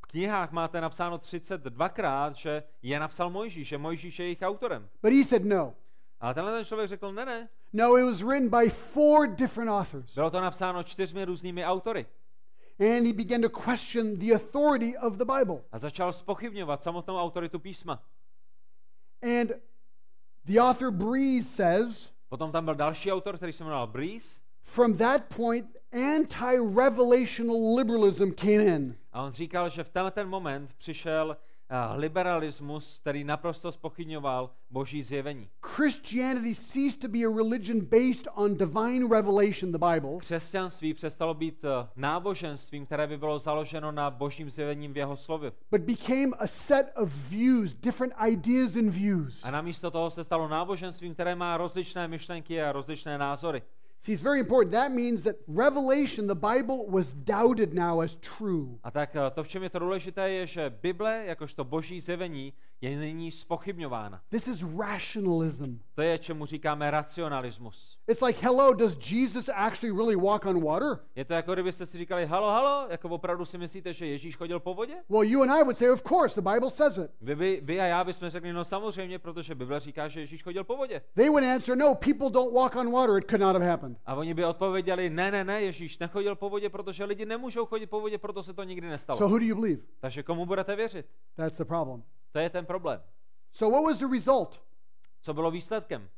knihách 0.00 0.52
máte 0.52 0.80
napsáno 0.80 1.16
32krát, 1.18 2.32
že 2.34 2.62
je 2.82 3.00
napsal 3.00 3.30
Mojžíš, 3.30 3.68
že 3.68 3.78
Mojžíš 3.78 4.18
je 4.18 4.24
jejich 4.26 4.42
autorem. 4.42 4.88
But 5.02 5.12
he 5.12 5.24
said 5.24 5.44
no. 5.44 5.74
Ale 6.20 6.34
tenhle 6.34 6.52
ten 6.52 6.64
člověk 6.64 6.88
řekl, 6.88 7.12
ne, 7.12 7.26
ne, 7.26 7.48
No, 7.72 7.96
it 7.96 8.02
was 8.04 8.22
written 8.22 8.48
by 8.48 8.68
four 8.70 9.26
different 9.26 9.70
authors. 9.70 10.14
bylo 10.14 10.30
to 10.30 10.40
napsáno 10.40 10.82
čtyřmi 10.82 11.24
různými 11.24 11.64
autory. 11.64 12.06
And 12.80 13.06
he 13.06 13.12
began 13.12 13.42
to 13.42 13.48
question 13.50 14.18
the 14.18 14.32
authority 14.34 14.98
of 14.98 15.16
the 15.16 15.24
Bible. 15.24 15.60
A 15.72 15.78
začal 15.78 16.12
spochybňovat 16.12 16.82
samotnou 16.82 17.16
autoritu 17.16 17.58
písma. 17.58 18.02
And 19.22 19.52
the 20.44 20.58
author 20.60 20.90
Breeze 20.90 21.48
says, 21.48 22.12
Potom 22.28 22.52
tam 22.52 22.64
byl 22.64 22.74
další 22.74 23.12
autor, 23.12 23.36
který 23.36 23.52
se 23.52 23.64
jmenoval 23.64 23.86
Breeze 23.86 24.40
from 24.62 24.96
that 24.96 25.22
point, 25.36 25.76
anti 25.92 26.58
revelational 26.74 27.76
liberalism 27.76 28.30
came 28.30 28.64
in. 28.64 28.96
a 29.12 29.22
on 29.22 29.32
říkal, 29.32 29.68
že 29.68 29.84
v 29.84 29.88
tenhle 29.88 30.10
ten 30.10 30.28
moment 30.28 30.74
přišel 30.74 31.36
liberalismus, 31.96 32.98
který 33.00 33.24
naprosto 33.24 33.72
spochybňoval 33.72 34.50
boží 34.70 35.02
zjevení. 35.02 35.48
Christianity 35.66 36.54
ceased 36.54 37.00
to 37.00 37.08
be 37.08 37.18
a 37.18 37.36
religion 37.36 37.80
based 37.80 38.28
on 38.34 38.54
divine 38.54 39.08
revelation, 39.10 39.72
the 39.72 39.78
Bible, 39.78 40.18
Křesťanství 40.18 40.94
přestalo 40.94 41.34
být 41.34 41.64
uh, 41.64 41.70
náboženstvím, 41.96 42.86
které 42.86 43.06
by 43.06 43.16
bylo 43.18 43.38
založeno 43.38 43.92
na 43.92 44.10
božím 44.10 44.50
zjevením 44.50 44.92
v 44.92 44.96
jeho 44.96 45.16
slově. 45.16 45.52
but 45.70 45.80
became 45.80 46.36
a 46.38 46.46
set 46.46 46.92
of 46.96 47.30
views, 47.30 47.74
different 47.74 48.14
ideas 48.28 48.76
and 48.76 48.90
views. 48.90 49.44
A 49.44 49.50
namísto 49.50 49.90
toho 49.90 50.10
se 50.10 50.24
stalo 50.24 50.48
náboženstvím, 50.48 51.14
které 51.14 51.34
má 51.34 51.56
rozličné 51.56 52.08
myšlenky 52.08 52.62
a 52.62 52.72
rozličné 52.72 53.18
názory. 53.18 53.62
See, 54.02 54.14
it's 54.14 54.22
very 54.22 54.40
important. 54.40 54.72
That 54.72 54.92
means 54.92 55.24
that 55.24 55.36
revelation, 55.46 56.26
the 56.26 56.34
Bible, 56.34 56.86
was 56.86 57.12
doubted 57.12 57.74
now 57.74 58.00
as 58.00 58.16
true. 58.16 58.78
A 58.82 58.90
tak 58.90 59.14
uh, 59.14 59.28
to, 59.30 59.44
v 59.44 59.48
čem 59.48 59.62
je 59.62 59.70
to 59.70 59.78
důležité, 59.78 60.30
je, 60.30 60.46
že 60.46 60.70
Bible, 60.82 61.24
jakožto 61.26 61.64
boží 61.64 62.00
zjevení, 62.00 62.52
je 62.80 62.96
nyní 62.96 63.32
spochybňována. 63.32 64.22
This 64.28 64.48
is 64.48 64.64
rationalism. 64.78 65.78
To 65.94 66.02
je, 66.02 66.18
čemu 66.18 66.46
říkáme 66.46 66.90
racionalismus. 66.90 67.98
It's 68.10 68.20
like, 68.20 68.40
hello, 68.40 68.74
does 68.74 68.96
Jesus 68.96 69.48
actually 69.48 69.92
really 69.92 70.16
walk 70.16 70.44
on 70.44 70.60
water? 70.60 70.98
Je 71.16 71.24
to 71.24 71.34
jako 71.34 71.52
kdybyste 71.52 71.86
si 71.86 71.98
říkali, 71.98 72.26
halo, 72.26 72.50
halo, 72.50 72.86
jako 72.90 73.08
opravdu 73.08 73.44
si 73.44 73.58
myslíte, 73.58 73.92
že 73.92 74.06
Ježíš 74.06 74.36
chodil 74.36 74.60
po 74.60 74.74
vodě? 74.74 74.94
Well, 75.08 75.22
you 75.22 75.42
and 75.42 75.50
I 75.50 75.62
would 75.62 75.78
say, 75.78 75.90
of 75.90 76.02
course, 76.02 76.40
the 76.40 76.50
Bible 76.50 76.70
says 76.70 76.98
it. 76.98 77.10
Vy, 77.20 77.34
by, 77.34 77.60
vy 77.62 77.80
a 77.80 77.84
já 77.84 78.04
bychom 78.04 78.30
řekli, 78.30 78.52
no 78.52 78.64
samozřejmě, 78.64 79.18
protože 79.18 79.54
Bible 79.54 79.80
říká, 79.80 80.08
že 80.08 80.20
Ježíš 80.20 80.42
chodil 80.42 80.64
po 80.64 80.76
vodě. 80.76 81.02
They 81.14 81.28
would 81.28 81.44
answer, 81.44 81.76
no, 81.76 81.94
people 81.94 82.30
don't 82.30 82.54
walk 82.54 82.76
on 82.76 82.92
water. 82.92 83.18
It 83.18 83.30
could 83.30 83.40
not 83.40 83.52
have 83.52 83.70
happened. 83.70 83.98
A 84.06 84.14
oni 84.14 84.34
by 84.34 84.44
odpověděli, 84.44 85.10
ne, 85.10 85.30
ne, 85.30 85.44
ne, 85.44 85.62
Ježíš 85.62 85.98
nechodil 85.98 86.36
po 86.36 86.50
vodě, 86.50 86.68
protože 86.68 87.04
lidi 87.04 87.26
nemůžou 87.26 87.66
chodit 87.66 87.86
po 87.86 88.00
vodě, 88.00 88.18
proto 88.18 88.42
se 88.42 88.52
to 88.52 88.62
nikdy 88.62 88.88
nestalo. 88.88 89.18
So 89.18 89.32
who 89.32 89.38
do 89.38 89.44
you 89.44 89.54
believe? 89.54 89.82
Takže 90.00 90.22
komu 90.22 90.46
budete 90.46 90.76
věřit? 90.76 91.06
That's 91.36 91.58
the 91.58 91.64
problem. 91.64 92.02
To 92.32 92.38
je 92.38 92.50
ten 92.50 92.66
problém. 92.66 93.00
So 93.52 93.76
what 93.76 93.84
was 93.84 93.98
the 93.98 94.14
result? 94.14 94.62
Co 95.22 95.34
bylo 95.34 95.50
výsledkem? 95.50 96.08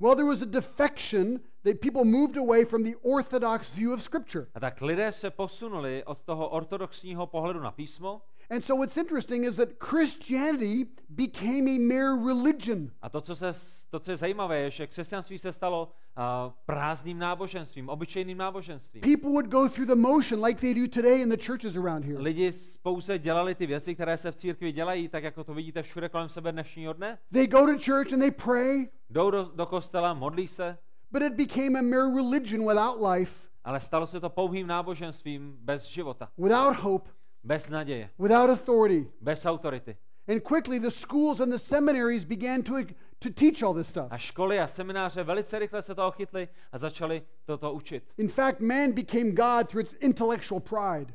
Well, 0.00 0.16
there 0.16 0.26
was 0.26 0.42
a 0.42 0.46
defection 0.46 1.40
that 1.62 1.80
people 1.80 2.04
moved 2.04 2.36
away 2.36 2.64
from 2.64 2.82
the 2.82 2.94
orthodox 3.02 3.72
view 3.72 3.94
of 3.94 4.02
Scripture. 4.02 4.46
A 4.54 4.60
tak 4.60 4.80
lidé 4.80 5.12
se 5.12 5.30
posunuli 5.30 6.04
od 6.04 6.20
toho 6.20 6.48
ortodoxního 6.48 7.26
pohledu 7.26 7.60
na 7.60 7.70
písmo 7.70 8.22
And 8.50 8.64
so 8.64 8.76
what's 8.76 8.96
interesting 8.96 9.44
is 9.44 9.56
that 9.56 9.78
Christianity 9.78 10.86
became 11.08 11.68
a 11.68 11.78
mere 11.78 12.16
religion. 12.16 12.90
a 13.02 13.08
to, 13.08 13.20
co, 13.20 13.36
se, 13.36 13.54
to, 13.90 14.00
co 14.00 14.10
je 14.10 14.16
zajímavé, 14.16 14.58
je, 14.58 14.70
že 14.70 14.86
křesťanství 14.86 15.38
se 15.38 15.52
stalo 15.52 15.92
uh, 16.18 16.52
prázdným 16.66 17.18
náboženstvím, 17.18 17.88
obyčejným 17.88 18.38
náboženstvím. 18.38 19.02
People 19.02 19.30
would 19.30 19.46
go 19.46 19.68
through 19.68 19.88
the 19.88 19.94
motion 19.94 20.44
like 20.44 20.60
they 20.60 20.74
do 20.74 20.88
today 20.88 21.22
in 21.22 21.28
the 21.28 21.44
churches 21.46 21.76
around 21.76 22.04
here. 22.04 22.18
Lidi 22.18 22.52
pouze 22.82 23.18
dělali 23.18 23.54
ty 23.54 23.66
věci, 23.66 23.94
které 23.94 24.18
se 24.18 24.30
v 24.30 24.36
církvi 24.36 24.72
dělají, 24.72 25.08
tak 25.08 25.24
jako 25.24 25.44
to 25.44 25.54
vidíte 25.54 25.82
všude 25.82 26.08
kolem 26.08 26.28
sebe 26.28 26.52
dnešního 26.52 26.92
dne. 26.92 27.18
They 27.32 27.46
go 27.46 27.66
to 27.66 27.72
church 27.72 28.12
and 28.12 28.20
they 28.20 28.30
pray, 28.30 28.88
Jdou 29.10 29.30
do, 29.30 29.50
do 29.54 29.66
kostela, 29.66 30.14
modlí 30.14 30.48
se, 30.48 30.78
but 31.12 31.22
it 31.22 31.32
became 31.32 31.78
a 31.78 31.82
mere 31.82 32.14
religion 32.14 32.68
without 32.68 33.02
life, 33.12 33.48
ale 33.64 33.80
stalo 33.80 34.06
se 34.06 34.20
to 34.20 34.30
pouhým 34.30 34.66
náboženstvím 34.66 35.56
bez 35.60 35.84
života, 35.84 36.28
without 36.38 36.76
hope, 36.76 37.10
bez 37.44 37.68
naděje, 37.68 38.10
without 38.18 38.50
authority. 38.50 39.06
bez 39.20 39.46
autority. 39.46 39.96
And 40.28 40.42
quickly, 40.42 40.80
the 40.80 40.90
schools 40.90 41.40
and 41.40 41.52
the 41.52 41.58
seminaries 41.58 42.24
began 42.24 42.62
to, 42.62 42.74
to 43.18 43.30
teach 43.30 43.62
all 43.62 43.74
this 43.74 43.88
stuff. 43.88 44.06
A 44.10 44.18
školy 44.18 44.60
a 44.60 44.66
semináře 44.66 45.24
velice 45.24 45.58
rychle 45.58 45.82
se 45.82 45.94
toho 45.94 46.10
chytly 46.10 46.48
a 46.72 46.78
začali 46.78 47.22
toto 47.44 47.72
učit. 47.72 48.04
In 48.18 48.28
fact, 48.28 48.60
man 48.60 48.92
became 48.92 49.30
God 49.30 49.68
through 49.68 49.84
its 49.84 49.94
intellectual 50.00 50.60
pride. 50.60 51.14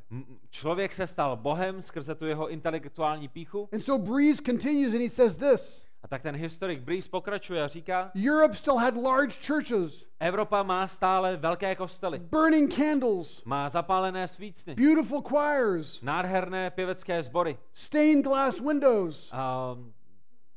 Člověk 0.50 0.94
se 0.94 1.08
stal 1.08 1.38
Bohem 1.38 1.82
skrze 1.82 2.16
tu 2.16 2.26
jeho 2.26 2.50
intelektuální 2.50 3.28
píchu. 3.28 3.70
And 3.74 3.82
so 3.82 4.12
Breeze 4.12 4.42
continues 4.46 4.94
and 4.94 5.02
he 5.02 5.10
says 5.10 5.36
this 5.36 5.86
A 6.04 6.08
tak 6.08 6.22
ten 6.22 6.36
historik 6.36 6.80
Breeze 6.82 7.10
pokračuje 7.10 7.64
a 7.64 7.68
říká, 7.68 8.12
Europe 8.30 8.56
still 8.56 8.78
had 8.78 8.96
large 8.96 9.36
churches, 9.48 10.06
Evropa 10.20 10.64
má 10.64 10.88
stále 10.88 11.38
velké 11.38 11.76
kostely, 11.76 12.20
burning 12.20 12.74
candles, 12.74 13.44
má 13.44 13.70
zapálené 13.70 14.28
svícny, 14.28 14.76
beautiful 14.76 15.22
choirs, 15.22 16.02
nádherné 16.02 16.70
pěvecké 16.70 17.24
sbory, 17.24 17.58
stained 17.74 18.26
glass 18.26 18.60
windows. 18.60 19.30
a 19.34 19.76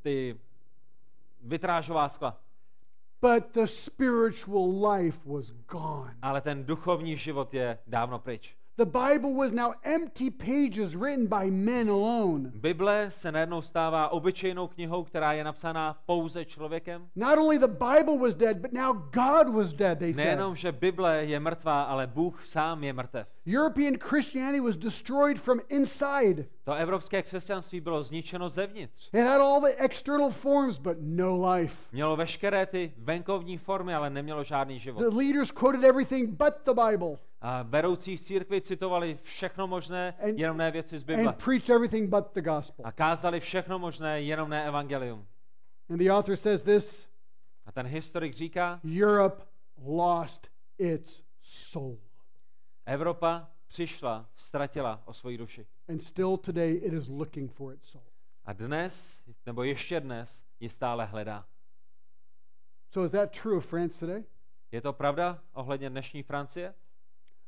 ty 0.03 0.41
vitrážová 1.43 2.09
skla. 2.09 2.39
But 3.21 3.53
the 3.53 3.67
spiritual 3.67 4.93
life 4.93 5.19
was 5.27 5.51
gone. 5.51 6.17
Ale 6.23 6.41
ten 6.41 6.65
duchovní 6.65 7.17
život 7.17 7.55
je 7.55 7.79
dávno 7.87 8.19
pryč. 8.19 8.57
The 8.77 8.87
Bible 8.87 9.35
was 9.35 9.53
now 9.53 9.75
empty 9.83 10.31
pages 10.31 10.95
written 10.95 11.27
by 11.27 11.51
men 11.51 11.91
alone. 11.91 12.51
Bible 12.55 13.11
se 13.11 13.33
najednou 13.33 13.63
stává 13.63 14.09
obyčejnou 14.09 14.69
knihou, 14.69 15.05
která 15.05 15.33
je 15.33 15.45
napsaná 15.45 15.97
pouze 16.07 16.45
člověkem. 16.45 17.09
Not 17.17 17.39
only 17.39 17.59
the 17.59 17.67
Bible 17.67 18.19
was 18.19 18.35
dead, 18.35 18.57
but 18.57 18.73
now 18.73 18.93
God 18.93 19.55
was 19.55 19.73
dead, 19.73 19.99
they 19.99 20.15
said. 20.15 20.25
Nejenom, 20.25 20.57
že 20.57 20.73
Bible 20.73 21.25
je 21.25 21.41
mrtvá, 21.41 21.83
ale 21.83 22.07
Bůh 22.07 22.47
sám 22.47 22.85
je 22.85 22.93
mrtev. 22.93 23.29
European 23.45 23.99
Christianity 23.99 24.61
was 24.61 24.77
destroyed 24.77 25.41
from 25.41 25.61
inside. 25.69 26.47
To 26.65 26.73
evropské 26.75 27.23
křesťanství 27.23 27.81
bylo 27.81 28.03
zničeno 28.03 28.49
zevnitř. 28.49 29.09
It 29.13 29.21
had 29.27 29.41
all 29.41 29.61
the 29.61 29.75
external 29.79 30.31
forms, 30.31 30.79
but 30.79 30.97
no 31.01 31.51
life. 31.53 31.77
Mělo 31.93 32.17
veškeré 32.17 32.67
ty 32.67 32.93
venkovní 32.99 33.59
formy, 33.59 33.95
ale 33.95 34.11
nemělo 34.11 34.45
žádný 34.45 34.79
život. 34.81 35.01
The 35.01 35.17
leaders 35.17 35.51
quoted 35.51 35.85
everything 35.85 36.31
but 36.31 36.55
the 36.65 36.83
Bible 36.91 37.19
A 37.41 37.63
vedoucí 37.63 38.17
z 38.19 38.23
církvi 38.23 38.61
citovali 38.61 39.19
všechno 39.23 39.67
možné, 39.67 40.15
And- 40.29 40.39
jenom 40.39 40.57
ne 40.57 40.71
věci 40.71 40.99
z 40.99 41.03
Bible. 41.03 41.25
and 41.27 41.45
preached 41.45 41.71
everything 41.71 42.11
but 42.11 42.25
the 42.33 42.43
gospel. 42.43 42.87
A 42.87 42.93
kázali 42.93 43.41
všechno 43.41 43.79
možné, 43.79 44.21
jenom 44.23 44.51
ne 44.51 44.67
evangelium. 44.67 45.27
And 45.91 45.99
the 45.99 46.11
author 46.11 46.37
says 46.37 46.63
this 46.63 47.09
A 47.67 47.73
ten 47.73 47.87
historik 47.87 48.35
říká, 48.35 48.81
Europe 49.03 49.43
lost 49.85 50.49
its 50.79 51.23
soul. 51.41 51.99
Evropa 52.87 53.51
přišla, 53.67 54.29
ztratila 54.35 55.03
o 55.05 55.13
svoji 55.15 55.39
duši. 55.39 55.67
And 55.89 56.03
still 56.03 56.37
today 56.37 56.75
it 56.75 56.93
is 56.93 57.09
looking 57.09 57.53
for 57.53 57.75
its 57.75 57.89
soul. 57.89 58.05
A 58.45 58.53
dnes, 58.53 59.21
nebo 59.47 59.63
ještě 59.63 60.01
dnes, 60.01 60.45
ji 60.61 60.69
stále 60.69 61.05
hledá. 61.05 61.47
So 62.91 63.07
is 63.07 63.13
that 63.13 63.41
true 63.43 63.57
of 63.57 63.67
France 63.67 64.01
today? 64.01 64.25
Je 64.73 64.81
to 64.81 64.93
pravda 64.93 65.43
ohledně 65.53 65.91
dnešní 65.91 66.23
Francie? 66.23 66.75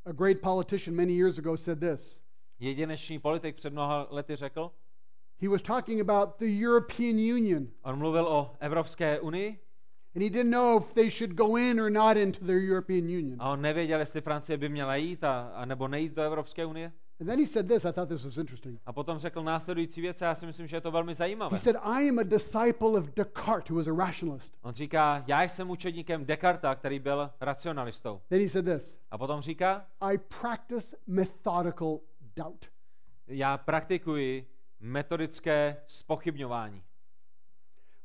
A 0.05 0.13
great 0.13 0.41
politician 0.41 0.97
many 0.97 1.13
years 1.13 1.39
ago 1.39 1.57
said 1.57 1.81
this. 1.81 2.21
Jedinečný 2.59 3.19
politik 3.19 3.57
před 3.57 3.73
mnoha 3.73 4.07
lety 4.11 4.37
řekl, 4.37 4.71
He 5.43 5.49
was 5.49 5.63
talking 5.63 6.01
about 6.01 6.39
the 6.39 6.65
European 6.65 7.17
Union, 7.17 7.69
on 7.83 7.99
mluvil 7.99 8.27
o 8.29 8.57
Evropské 8.61 9.21
unii 9.21 9.61
and 10.15 10.23
he 10.25 10.31
didn't 10.31 10.51
know 10.51 10.79
if 10.79 10.95
they 10.95 11.11
should 11.11 11.35
go 11.37 11.57
in 11.57 11.81
or 11.81 11.91
not 11.91 12.17
into 12.17 12.45
the 12.45 12.53
European 12.53 13.05
Union. 13.05 13.37
a 13.39 13.51
on 13.51 13.61
nevěděl, 13.63 14.01
jestli 14.01 14.21
Francie 14.21 14.57
by 14.59 14.69
měla 14.69 14.97
jít 14.97 15.25
a, 15.25 15.49
a 15.55 15.65
nebo 15.65 15.89
nejít 15.89 16.15
do 16.15 16.23
Evropské 16.23 16.67
unie. 16.67 16.93
And 17.21 17.27
then 17.27 17.39
he 17.41 17.47
said 17.47 17.69
this, 17.69 17.85
I 17.85 17.93
thought 17.93 18.09
this 18.09 18.25
was 18.25 18.37
interesting. 18.37 18.81
A 18.87 18.93
potom 18.93 19.19
řekl 19.19 19.43
následující 19.43 20.01
věc 20.01 20.23
a 20.23 20.25
já 20.25 20.35
si 20.35 20.47
myslím, 20.47 20.67
že 20.67 20.77
je 20.77 20.81
to 20.81 20.91
velmi 20.91 21.11
He 21.11 21.15
zajímavé. 21.15 21.59
said, 21.59 21.77
I 21.83 22.09
am 22.09 22.19
a 22.19 22.23
disciple 22.23 22.89
of 22.89 23.11
Descartes, 23.17 23.71
who 23.71 23.77
was 23.77 23.87
a 23.87 23.93
rationalist. 24.07 24.55
On 24.63 24.75
říká, 24.75 25.25
já 25.27 25.43
jsem 25.43 25.71
učedníkem 25.71 26.25
Descarta, 26.25 26.75
který 26.75 26.99
byl 26.99 27.31
racionalistou. 27.41 28.21
Then 28.29 28.41
he 28.41 28.49
said 28.49 28.65
this 28.65 28.99
A 29.11 29.19
potom 29.19 29.41
říká, 29.41 29.87
I 30.01 30.19
practice 30.41 30.97
methodical 31.07 32.01
doubt. 32.37 32.67
já 33.29 33.59
praktikuji 33.59 34.47
metodické 34.81 35.77
spochybňování. 35.87 36.83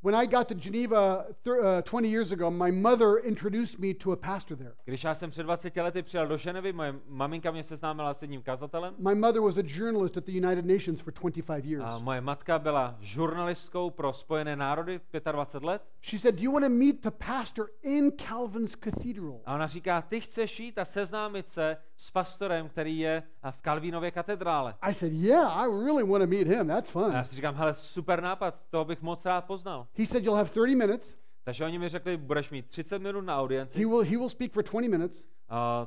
When 0.02 0.16
I 0.16 0.28
got 0.28 0.47
to 0.47 0.56
Geneva 0.56 1.26
uh, 1.45 1.82
20 1.82 2.08
years 2.08 2.32
ago, 2.32 2.50
my 2.50 2.72
mother 2.72 3.18
introduced 3.26 3.80
me 3.80 3.93
to 3.93 4.12
a 4.12 4.16
pastor 4.16 4.58
there. 4.58 4.74
Když 4.86 5.04
já 5.04 5.16
jsem 5.16 5.30
před 5.32 5.43
20 5.43 5.76
lety 5.78 6.04
přijel 6.04 6.28
do 6.28 6.38
Ženevy, 6.38 6.74
moje 6.74 6.95
maminka 7.08 7.52
mě 7.52 7.64
seznámila 7.64 8.14
s 8.14 8.22
jedním 8.22 8.41
kazatelem 8.41 8.95
My 8.97 9.16
mother 9.16 9.41
was 9.41 9.58
a 9.58 9.62
journalist 9.66 10.18
at 10.18 10.24
the 10.26 10.32
United 10.32 10.66
Nations 10.66 11.02
for 11.02 11.14
25 11.14 11.66
years. 11.66 11.84
a 11.88 11.97
moje 11.97 12.22
matka 12.22 12.60
byla 12.60 12.95
žurnalistkou 13.00 13.89
pro 13.89 14.14
Spojené 14.14 14.56
národy 14.56 15.02
25 15.32 15.64
let 15.68 15.82
She 16.02 16.20
said, 16.20 16.36
Do 16.36 16.43
you 16.43 16.52
want 16.52 16.66
to 16.66 16.70
meet 16.70 17.02
the 17.04 17.12
pastor 17.12 17.66
in 17.84 18.12
Calvin's 18.12 18.76
cathedral? 18.76 19.39
a 19.45 19.56
ona 19.56 19.68
říká, 19.68 20.02
ty 20.02 20.22
chceš 20.22 20.60
jít 20.60 20.78
a 20.78 20.86
seznámit 20.86 21.50
se 21.50 21.78
s 22.02 22.12
pastorem, 22.12 22.70
který 22.70 23.00
je 23.00 23.24
a, 23.43 23.52
v 23.52 23.62
Kalvínově 23.62 24.12
katedrále. 24.12 24.76
I 24.82 24.93
said, 24.93 25.14
Yeah, 25.14 25.58
I 25.58 25.66
really 25.86 26.04
want 26.04 26.24
to 26.24 26.28
meet 26.28 26.47
him. 26.47 26.68
That's 26.68 26.95
A 26.95 27.00
já 27.02 27.08
fun. 27.12 27.24
si 27.24 27.36
říkám, 27.36 27.56
hele, 27.56 27.74
super 27.74 28.22
nápad, 28.24 28.56
to 28.70 28.86
bych 28.86 29.02
moc 29.02 29.26
rád 29.26 29.45
poznal. 29.45 29.88
He 29.97 30.06
said, 30.06 30.24
You'll 30.24 30.38
have 30.38 30.50
30 30.50 30.76
minutes. 30.76 31.14
Takže 31.43 31.66
oni 31.66 31.80
mi 31.80 31.89
řekli, 31.89 32.18
budeš 32.18 32.50
mít 32.50 32.66
30 32.68 33.00
minut 33.02 33.22
na 33.22 33.34
He 33.36 33.39
audienci, 33.41 33.86
will, 33.86 34.04
he 34.04 34.18
will 34.18 34.30
speak 34.30 34.54
for 34.54 34.64
20 34.64 34.88
minutes, 34.89 35.24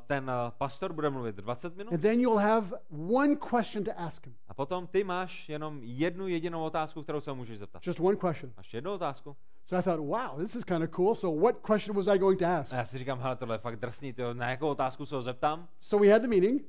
ten 0.07 0.31
a, 0.31 0.51
pastor 0.59 0.93
bude 0.93 1.11
mluvit 1.11 1.37
20 1.37 1.77
minut 1.77 1.93
and 1.93 2.01
then 2.03 2.21
you'll 2.21 2.39
have 2.39 2.67
one 2.91 3.37
question 3.37 3.85
to 3.85 3.91
ask 3.97 4.27
him. 4.27 4.35
a 4.49 4.55
potom 4.55 4.87
ty 4.87 5.05
máš 5.05 5.49
jenom 5.49 5.81
jednu 5.83 6.29
jedinou 6.29 6.63
otázku, 6.65 7.03
kterou 7.03 7.21
se 7.21 7.31
ho 7.31 7.37
můžeš 7.37 7.59
zeptat. 7.59 7.87
Just 7.87 8.01
one 8.01 8.17
question. 8.17 8.53
Máš 8.57 8.75
jednu 8.75 8.93
otázku? 8.93 9.37
So 9.67 9.79
I 9.79 9.83
thought, 9.83 10.01
Wow, 10.01 10.39
this 10.39 10.57
is 10.57 10.65
kind 10.65 10.83
of 10.85 10.91
cool. 10.91 11.15
So, 11.15 11.41
what 11.41 11.57
question 11.67 11.97
was 11.97 12.07
I 12.09 12.19
going 12.19 12.39
to 12.39 12.47
ask? 12.47 12.73
A 12.73 12.77
já 12.77 12.85
si 12.85 12.99
říkám, 12.99 13.21
hele, 13.21 13.37
tohle 13.37 13.55
je 13.55 13.59
fakt 13.59 13.77
drsný, 13.77 14.13
tyjo, 14.13 14.35
na 14.35 14.51
jakou 14.51 14.69
otázku 14.69 15.07
se 15.07 15.15
ho 15.15 15.23
zeptám? 15.23 15.69
So, 15.81 16.07
we 16.07 16.13
had 16.13 16.23
the 16.23 16.29
meeting. 16.29 16.63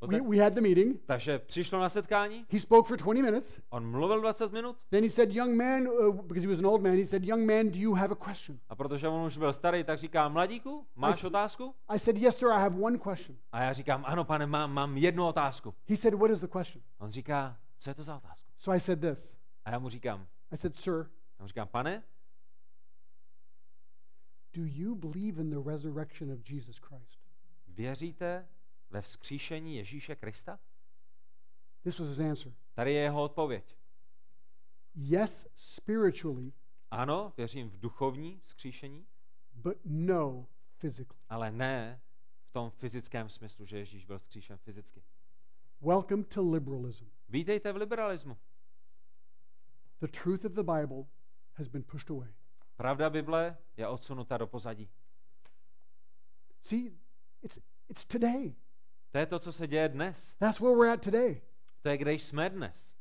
We, 0.00 0.06
Pozor. 0.06 0.28
we 0.30 0.38
had 0.44 0.54
the 0.54 0.60
meeting. 0.60 1.00
Takže 1.06 1.38
přišlo 1.38 1.80
na 1.80 1.88
setkání, 1.88 2.46
He 2.50 2.60
spoke 2.60 2.88
for 2.88 2.96
20 2.96 3.22
minutes. 3.22 3.60
on 3.70 3.90
mluvil 3.90 4.20
20 4.20 4.52
minut 4.52 4.76
Then 4.90 5.04
he 5.04 5.10
said, 5.10 5.32
Young 5.32 5.56
man, 5.56 5.88
uh, 5.88 6.14
because 6.22 6.40
he 6.46 6.48
was 6.48 6.58
an 6.58 6.66
old 6.66 6.82
man, 6.82 6.92
he 6.96 7.06
said, 7.06 7.24
Young 7.24 7.46
man, 7.46 7.70
do 7.70 7.78
you 7.78 7.94
have 7.94 8.12
a 8.12 8.14
question? 8.28 8.58
a 8.68 8.74
protože 8.74 9.08
on 9.08 9.26
už 9.26 9.36
byl 9.36 9.52
starý, 9.52 9.84
tak 9.84 9.98
říká, 9.98 10.28
mladíku, 10.28 10.86
máš 10.96 11.20
s- 11.20 11.24
otázku? 11.24 11.74
I 11.88 11.98
said, 11.98 12.16
Yes, 12.18 12.36
sir, 12.38 12.48
I 12.48 12.60
have 12.60 12.76
one 12.80 12.98
question. 12.98 13.38
A 13.52 13.62
já 13.62 13.72
říkám, 13.72 14.04
ano, 14.06 14.24
pane, 14.24 14.46
mám, 14.46 14.72
mám 14.72 14.96
jednu 14.96 15.26
otázku. 15.26 15.74
He 15.88 15.96
said, 15.96 16.14
What 16.14 16.30
is 16.30 16.40
the 16.40 16.48
question? 16.58 16.82
On 16.98 17.10
říká, 17.10 17.58
co 17.78 17.90
je 17.90 17.94
to 17.94 18.02
za 18.02 18.16
otázku? 18.16 18.46
So 18.58 18.76
I 18.76 18.80
said 18.80 19.00
this 19.00 19.36
A 19.64 19.70
já 19.70 19.78
mu 19.78 19.88
říkám, 19.88 20.26
I 20.50 20.56
said, 20.56 20.76
Sir, 20.76 21.06
já 21.38 21.42
mu 21.44 21.48
říkám, 21.48 21.68
pane, 21.68 22.02
do 24.54 24.62
you 24.64 24.94
believe 24.94 25.40
in 25.40 25.50
the 25.50 25.70
resurrection 25.70 26.32
of 26.32 26.50
Jesus 26.50 26.78
Christ? 26.78 27.18
věříte 27.68 28.46
ve 28.90 29.02
vzkříšení 29.02 29.76
Ježíše 29.76 30.16
Krista? 30.16 30.58
This 31.82 31.98
was 31.98 32.08
his 32.08 32.18
answer. 32.18 32.52
Tady 32.74 32.92
je 32.92 33.00
jeho 33.02 33.22
odpověď. 33.22 33.76
Yes, 34.94 35.46
spiritually, 35.54 36.52
Ano, 36.90 37.32
věřím 37.36 37.70
v 37.70 37.80
duchovní 37.80 38.40
vzkříšení, 38.40 39.06
but 39.54 39.76
no, 39.84 40.46
physically. 40.78 41.20
ale 41.28 41.50
ne 41.50 42.00
v 42.44 42.52
tom 42.52 42.70
fyzickém 42.70 43.28
smyslu, 43.28 43.66
že 43.66 43.78
Ježíš 43.78 44.04
byl 44.06 44.18
vzkříšen 44.18 44.58
fyzicky. 44.58 45.02
Welcome 45.80 46.24
to 46.24 46.50
liberalism. 46.50 47.10
Vítejte 47.28 47.72
v 47.72 47.76
liberalismu. 47.76 48.38
The 50.00 50.06
truth 50.22 50.44
of 50.44 50.52
the 50.52 50.62
Bible 50.62 51.04
has 51.54 51.68
been 51.68 51.82
pushed 51.82 52.10
away. 52.10 52.34
Pravda 52.76 53.10
Bible 53.10 53.56
je 53.76 53.88
odsunuta 53.88 54.36
do 54.36 54.46
pozadí. 54.46 54.90
See, 56.60 56.92
it's, 57.42 57.58
it's 57.88 58.04
today. 58.04 58.54
To 59.10 59.18
je 59.18 59.26
to, 59.26 59.38
co 59.38 59.52
se 59.52 59.66
děje 59.66 59.88
dnes. 59.88 60.36
That's 60.36 60.60
where 60.60 60.76
we're 60.76 60.92
at 60.92 61.02
today. 61.02 61.40
To 61.82 61.88
je, 61.88 61.96
kde 61.98 62.12
jsme 62.12 62.50
dnes. 62.50 62.94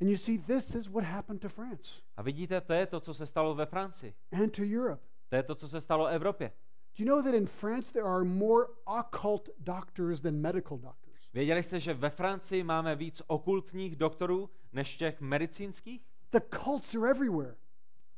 And 0.00 0.10
you 0.10 0.16
see, 0.16 0.38
this 0.38 0.74
is 0.74 0.88
what 0.88 1.04
happened 1.04 1.40
to 1.42 1.48
France 1.48 2.02
A 2.16 2.22
vidíte, 2.22 2.60
to 2.60 2.72
je 2.72 2.86
to, 2.86 3.00
co 3.00 3.14
se 3.14 3.26
stalo 3.26 3.54
ve 3.54 3.66
Francii. 3.66 4.14
and 4.42 4.52
to 4.56 4.62
Europe. 4.62 5.02
To 5.28 5.36
je 5.36 5.42
to, 5.42 5.54
co 5.54 5.68
se 5.68 5.80
stalo 5.80 6.06
Evropě. 6.06 6.52
Do 6.98 7.04
you 7.04 7.08
know 7.08 7.22
that 7.24 7.34
in 7.34 7.46
France 7.46 7.92
there 7.92 8.06
are 8.06 8.24
more 8.24 8.66
occult 9.00 9.48
doctors 9.58 10.20
than 10.20 10.34
medical 10.40 10.78
doctors? 10.78 11.32
Věděli 11.32 11.62
jste, 11.62 11.80
že 11.80 11.94
ve 11.94 12.10
Francii 12.10 12.62
máme 12.64 12.96
víc 12.96 13.22
okultních 13.26 13.96
doktorů 13.96 14.50
než 14.72 14.96
těch 14.96 15.20
medicínských? 15.20 16.02
The 16.32 16.40
cults 16.64 16.94
are 16.94 17.10
everywhere. 17.10 17.56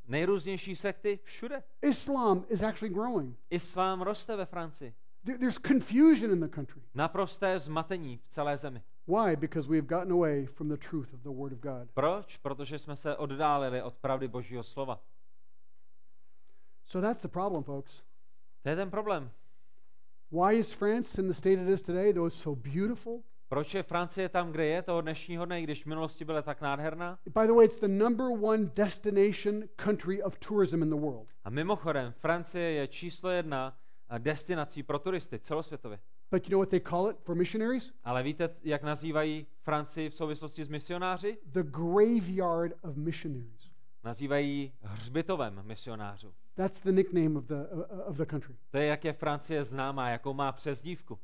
Nejrůznější 0.08 0.76
sekty 0.76 1.18
všude. 1.24 1.62
Islam 1.82 2.44
is 2.48 2.62
actually 2.62 2.94
growing. 2.94 3.38
Islám 3.50 4.02
roste 4.02 4.36
ve 4.36 4.46
Francii. 4.46 4.94
There- 5.24 5.38
There's 5.38 5.58
confusion 5.66 6.30
in 6.30 6.40
the 6.40 6.48
country. 6.48 6.82
Naprosté 6.94 7.58
zmatení 7.58 8.18
v 8.18 8.28
celé 8.30 8.56
zemi. 8.56 8.82
Why? 9.06 9.36
Because 9.36 9.68
we 9.68 9.76
have 9.76 9.86
gotten 9.86 10.12
away 10.12 10.46
from 10.46 10.68
the 10.68 10.76
truth 10.76 11.14
of 11.14 11.20
the 11.20 11.28
Word 11.30 11.52
of 11.52 11.58
God. 11.58 11.90
Proč? 11.94 12.36
Protože 12.36 12.78
jsme 12.78 12.96
se 12.96 13.16
oddálili 13.16 13.82
od 13.82 13.94
pravdy 13.94 14.28
Božího 14.28 14.62
slova. 14.62 15.00
So 16.86 17.08
that's 17.08 17.22
the 17.22 17.28
problem, 17.28 17.62
folks. 17.62 18.02
To 18.62 18.68
je 18.68 18.76
ten 18.76 18.90
problém. 18.90 19.30
Why 20.30 20.58
is 20.58 20.72
France 20.72 21.20
in 21.22 21.28
the 21.28 21.34
state 21.34 21.58
it 21.62 21.68
is 21.68 21.82
today, 21.82 22.12
though 22.12 22.26
it's 22.26 22.42
so 22.42 22.60
beautiful? 22.72 23.22
Proč 23.48 23.74
je 23.74 23.82
Francie 23.82 24.28
tam, 24.28 24.52
kde 24.52 24.66
je 24.66 24.82
toho 24.82 25.00
dnešního 25.00 25.44
dne, 25.44 25.62
když 25.62 25.82
v 25.82 25.86
minulosti 25.86 26.24
byla 26.24 26.42
tak 26.42 26.60
nádherná? 26.60 27.18
By 27.26 27.46
the 27.46 27.52
way, 27.52 27.64
it's 27.64 27.80
the 27.80 27.88
number 27.88 28.26
one 28.26 28.64
destination 28.64 29.62
country 29.76 30.22
of 30.22 30.38
tourism 30.38 30.82
in 30.82 30.90
the 30.90 30.96
world. 30.96 31.28
A 31.44 31.50
mimochodem, 31.50 32.12
Francie 32.18 32.70
je 32.70 32.88
číslo 32.88 33.30
jedna 33.30 33.76
eh, 34.10 34.18
destinací 34.18 34.82
pro 34.82 34.98
turisty 34.98 35.38
celosvětově. 35.38 35.98
But 36.30 36.44
you 36.44 36.50
know 36.50 36.60
what 36.60 36.68
they 36.68 36.80
call 36.80 37.10
it 37.10 37.16
for 37.20 37.34
missionaries? 37.34 37.92
Ale 38.04 38.22
víte, 38.22 38.48
jak 38.62 38.82
nazývají 38.82 39.46
Francii 39.62 40.10
v 40.10 40.14
souvislosti 40.14 40.64
s 40.64 40.68
misionáři? 40.68 41.38
The 41.46 41.62
graveyard 41.62 42.72
of 42.82 42.96
missionaries. 42.96 43.70
Nazývají 44.04 44.72
hřbitovem 44.82 45.60
misionářů. 45.62 46.34
That's 46.54 46.82
the 46.82 46.92
nickname 46.92 47.38
of 47.38 47.44
the, 47.44 47.54
uh, 47.54 47.82
of 48.06 48.16
the 48.16 48.26
country. 48.26 48.54
To 48.70 48.78
je, 48.78 48.86
jak 48.86 49.04
je 49.04 49.12
Francie 49.12 49.64
známá, 49.64 50.08
jakou 50.08 50.34
má 50.34 50.52
přezdívku. 50.52 51.18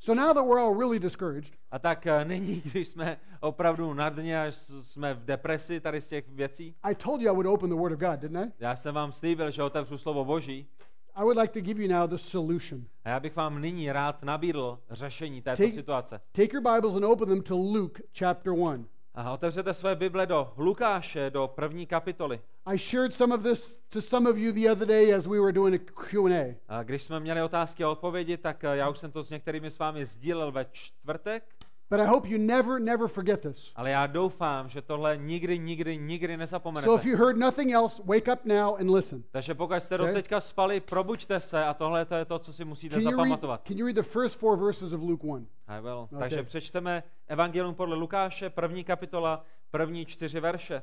So 0.00 0.14
now 0.14 0.32
that 0.34 0.44
we're 0.46 0.60
all 0.60 0.74
really 0.78 0.98
discouraged, 0.98 1.52
A 1.70 1.78
tak 1.78 2.06
eh, 2.06 2.24
nyní, 2.24 2.60
když 2.72 2.88
jsme 2.88 3.16
opravdu 3.40 3.94
na 3.94 4.08
dně, 4.08 4.42
až 4.42 4.54
jsme 4.80 5.14
v 5.14 5.24
depresi 5.24 5.80
tady 5.80 6.00
z 6.00 6.08
těch 6.08 6.28
věcí, 6.28 6.74
I 6.82 6.94
told 6.94 7.20
you 7.22 7.30
I 7.30 7.34
would 7.34 7.46
open 7.46 7.70
the 7.70 7.76
Word 7.76 7.92
of 7.92 7.98
God, 8.00 8.20
didn't 8.20 8.46
I? 8.46 8.52
já 8.58 8.76
jsem 8.76 8.94
vám 8.94 9.12
slíbil, 9.12 9.50
že 9.50 9.62
otevřu 9.62 9.98
slovo 9.98 10.24
Boží 10.24 10.66
I 11.14 11.22
would 11.22 11.38
like 11.38 11.52
to 11.52 11.60
give 11.60 11.82
you 11.82 11.92
now 11.92 12.06
the 12.10 12.16
solution. 12.16 12.84
a 13.04 13.08
já 13.08 13.20
bych 13.20 13.36
vám 13.36 13.60
nyní 13.60 13.92
rád 13.92 14.22
nabídl 14.22 14.78
řešení 14.90 15.42
této 15.42 15.62
Take- 15.62 15.74
situace. 15.74 16.20
Take 16.32 16.48
your 16.56 16.62
Bibles 16.74 16.94
and 16.96 17.04
open 17.04 17.28
them 17.28 17.42
to 17.42 17.56
Luke 17.56 18.02
chapter 18.18 18.52
1. 18.52 18.84
A 19.20 19.32
otevřete 19.32 19.74
své 19.74 19.96
Bible 19.96 20.26
do 20.26 20.52
Lukáše, 20.56 21.30
do 21.30 21.48
první 21.54 21.86
kapitoly. 21.86 22.40
I 22.66 22.78
shared 22.78 23.14
some 23.14 23.34
of 23.34 23.42
this 23.42 23.80
to 23.88 24.02
some 24.02 24.30
of 24.30 24.36
you 24.36 24.52
the 24.52 24.72
other 24.72 24.88
day 24.88 25.14
as 25.14 25.26
we 25.26 25.40
were 25.40 25.52
doing 25.52 25.74
a 25.74 26.02
Q&A. 26.02 26.54
A 26.68 26.82
když 26.82 27.02
jsme 27.02 27.20
měli 27.20 27.42
otázky 27.42 27.84
a 27.84 27.90
odpovědi, 27.90 28.36
tak 28.36 28.64
eh, 28.64 28.76
já 28.76 28.88
už 28.88 28.98
jsem 28.98 29.12
to 29.12 29.22
s 29.22 29.30
některými 29.30 29.70
s 29.70 29.78
vámi 29.78 30.04
sdílel 30.04 30.52
ve 30.52 30.66
čtvrtek, 30.72 31.44
But 31.90 32.00
I 32.00 32.04
hope 32.06 32.28
you 32.28 32.38
never, 32.38 32.80
never 32.80 33.08
forget 33.08 33.40
this. 33.40 33.72
ale 33.76 33.90
já 33.90 34.06
doufám, 34.06 34.68
že 34.68 34.82
tohle 34.82 35.16
nikdy, 35.16 35.58
nikdy, 35.58 35.98
nikdy 35.98 36.32
So 36.34 36.38
nezapomenete. 36.38 36.94
if 36.94 37.04
you 37.04 37.16
heard 37.16 37.36
nothing 37.36 37.72
else, 37.72 38.02
wake 38.06 38.28
up 38.32 38.44
now 38.44 38.76
and 38.80 38.90
listen. 38.90 39.22
Takže 39.30 39.54
pokud 39.54 39.74
jste 39.80 39.98
Okay. 39.98 40.14
teďka 40.14 40.40
spali, 40.40 40.80
probuďte 40.80 41.40
se 41.40 41.64
a 41.64 41.74
tohle 41.74 42.04
to 42.04 42.14
je 42.14 42.24
to, 42.24 42.38
co 42.38 42.52
si 42.52 42.64
musíte 42.64 42.94
Can 42.94 43.02
you, 43.02 43.08
read, 43.10 43.16
zapamatovat. 43.16 43.62
can 43.68 43.78
you 43.78 43.86
read 43.86 43.96
the 43.96 44.02
first 44.02 44.38
four 44.38 44.58
verses 44.58 44.92
of 44.92 45.00
Luke 45.00 45.26
1? 45.26 45.46
I 45.68 45.80
will. 45.80 45.98
Okay. 45.98 46.18
Takže 46.18 46.42
přečteme 46.42 47.02
Evangelium 47.26 47.74
podle 47.74 47.96
Lukáše, 47.96 48.50
první 48.50 48.84
kapitola, 48.84 49.44
první 49.70 50.06
čtyři 50.06 50.40
verše. 50.40 50.82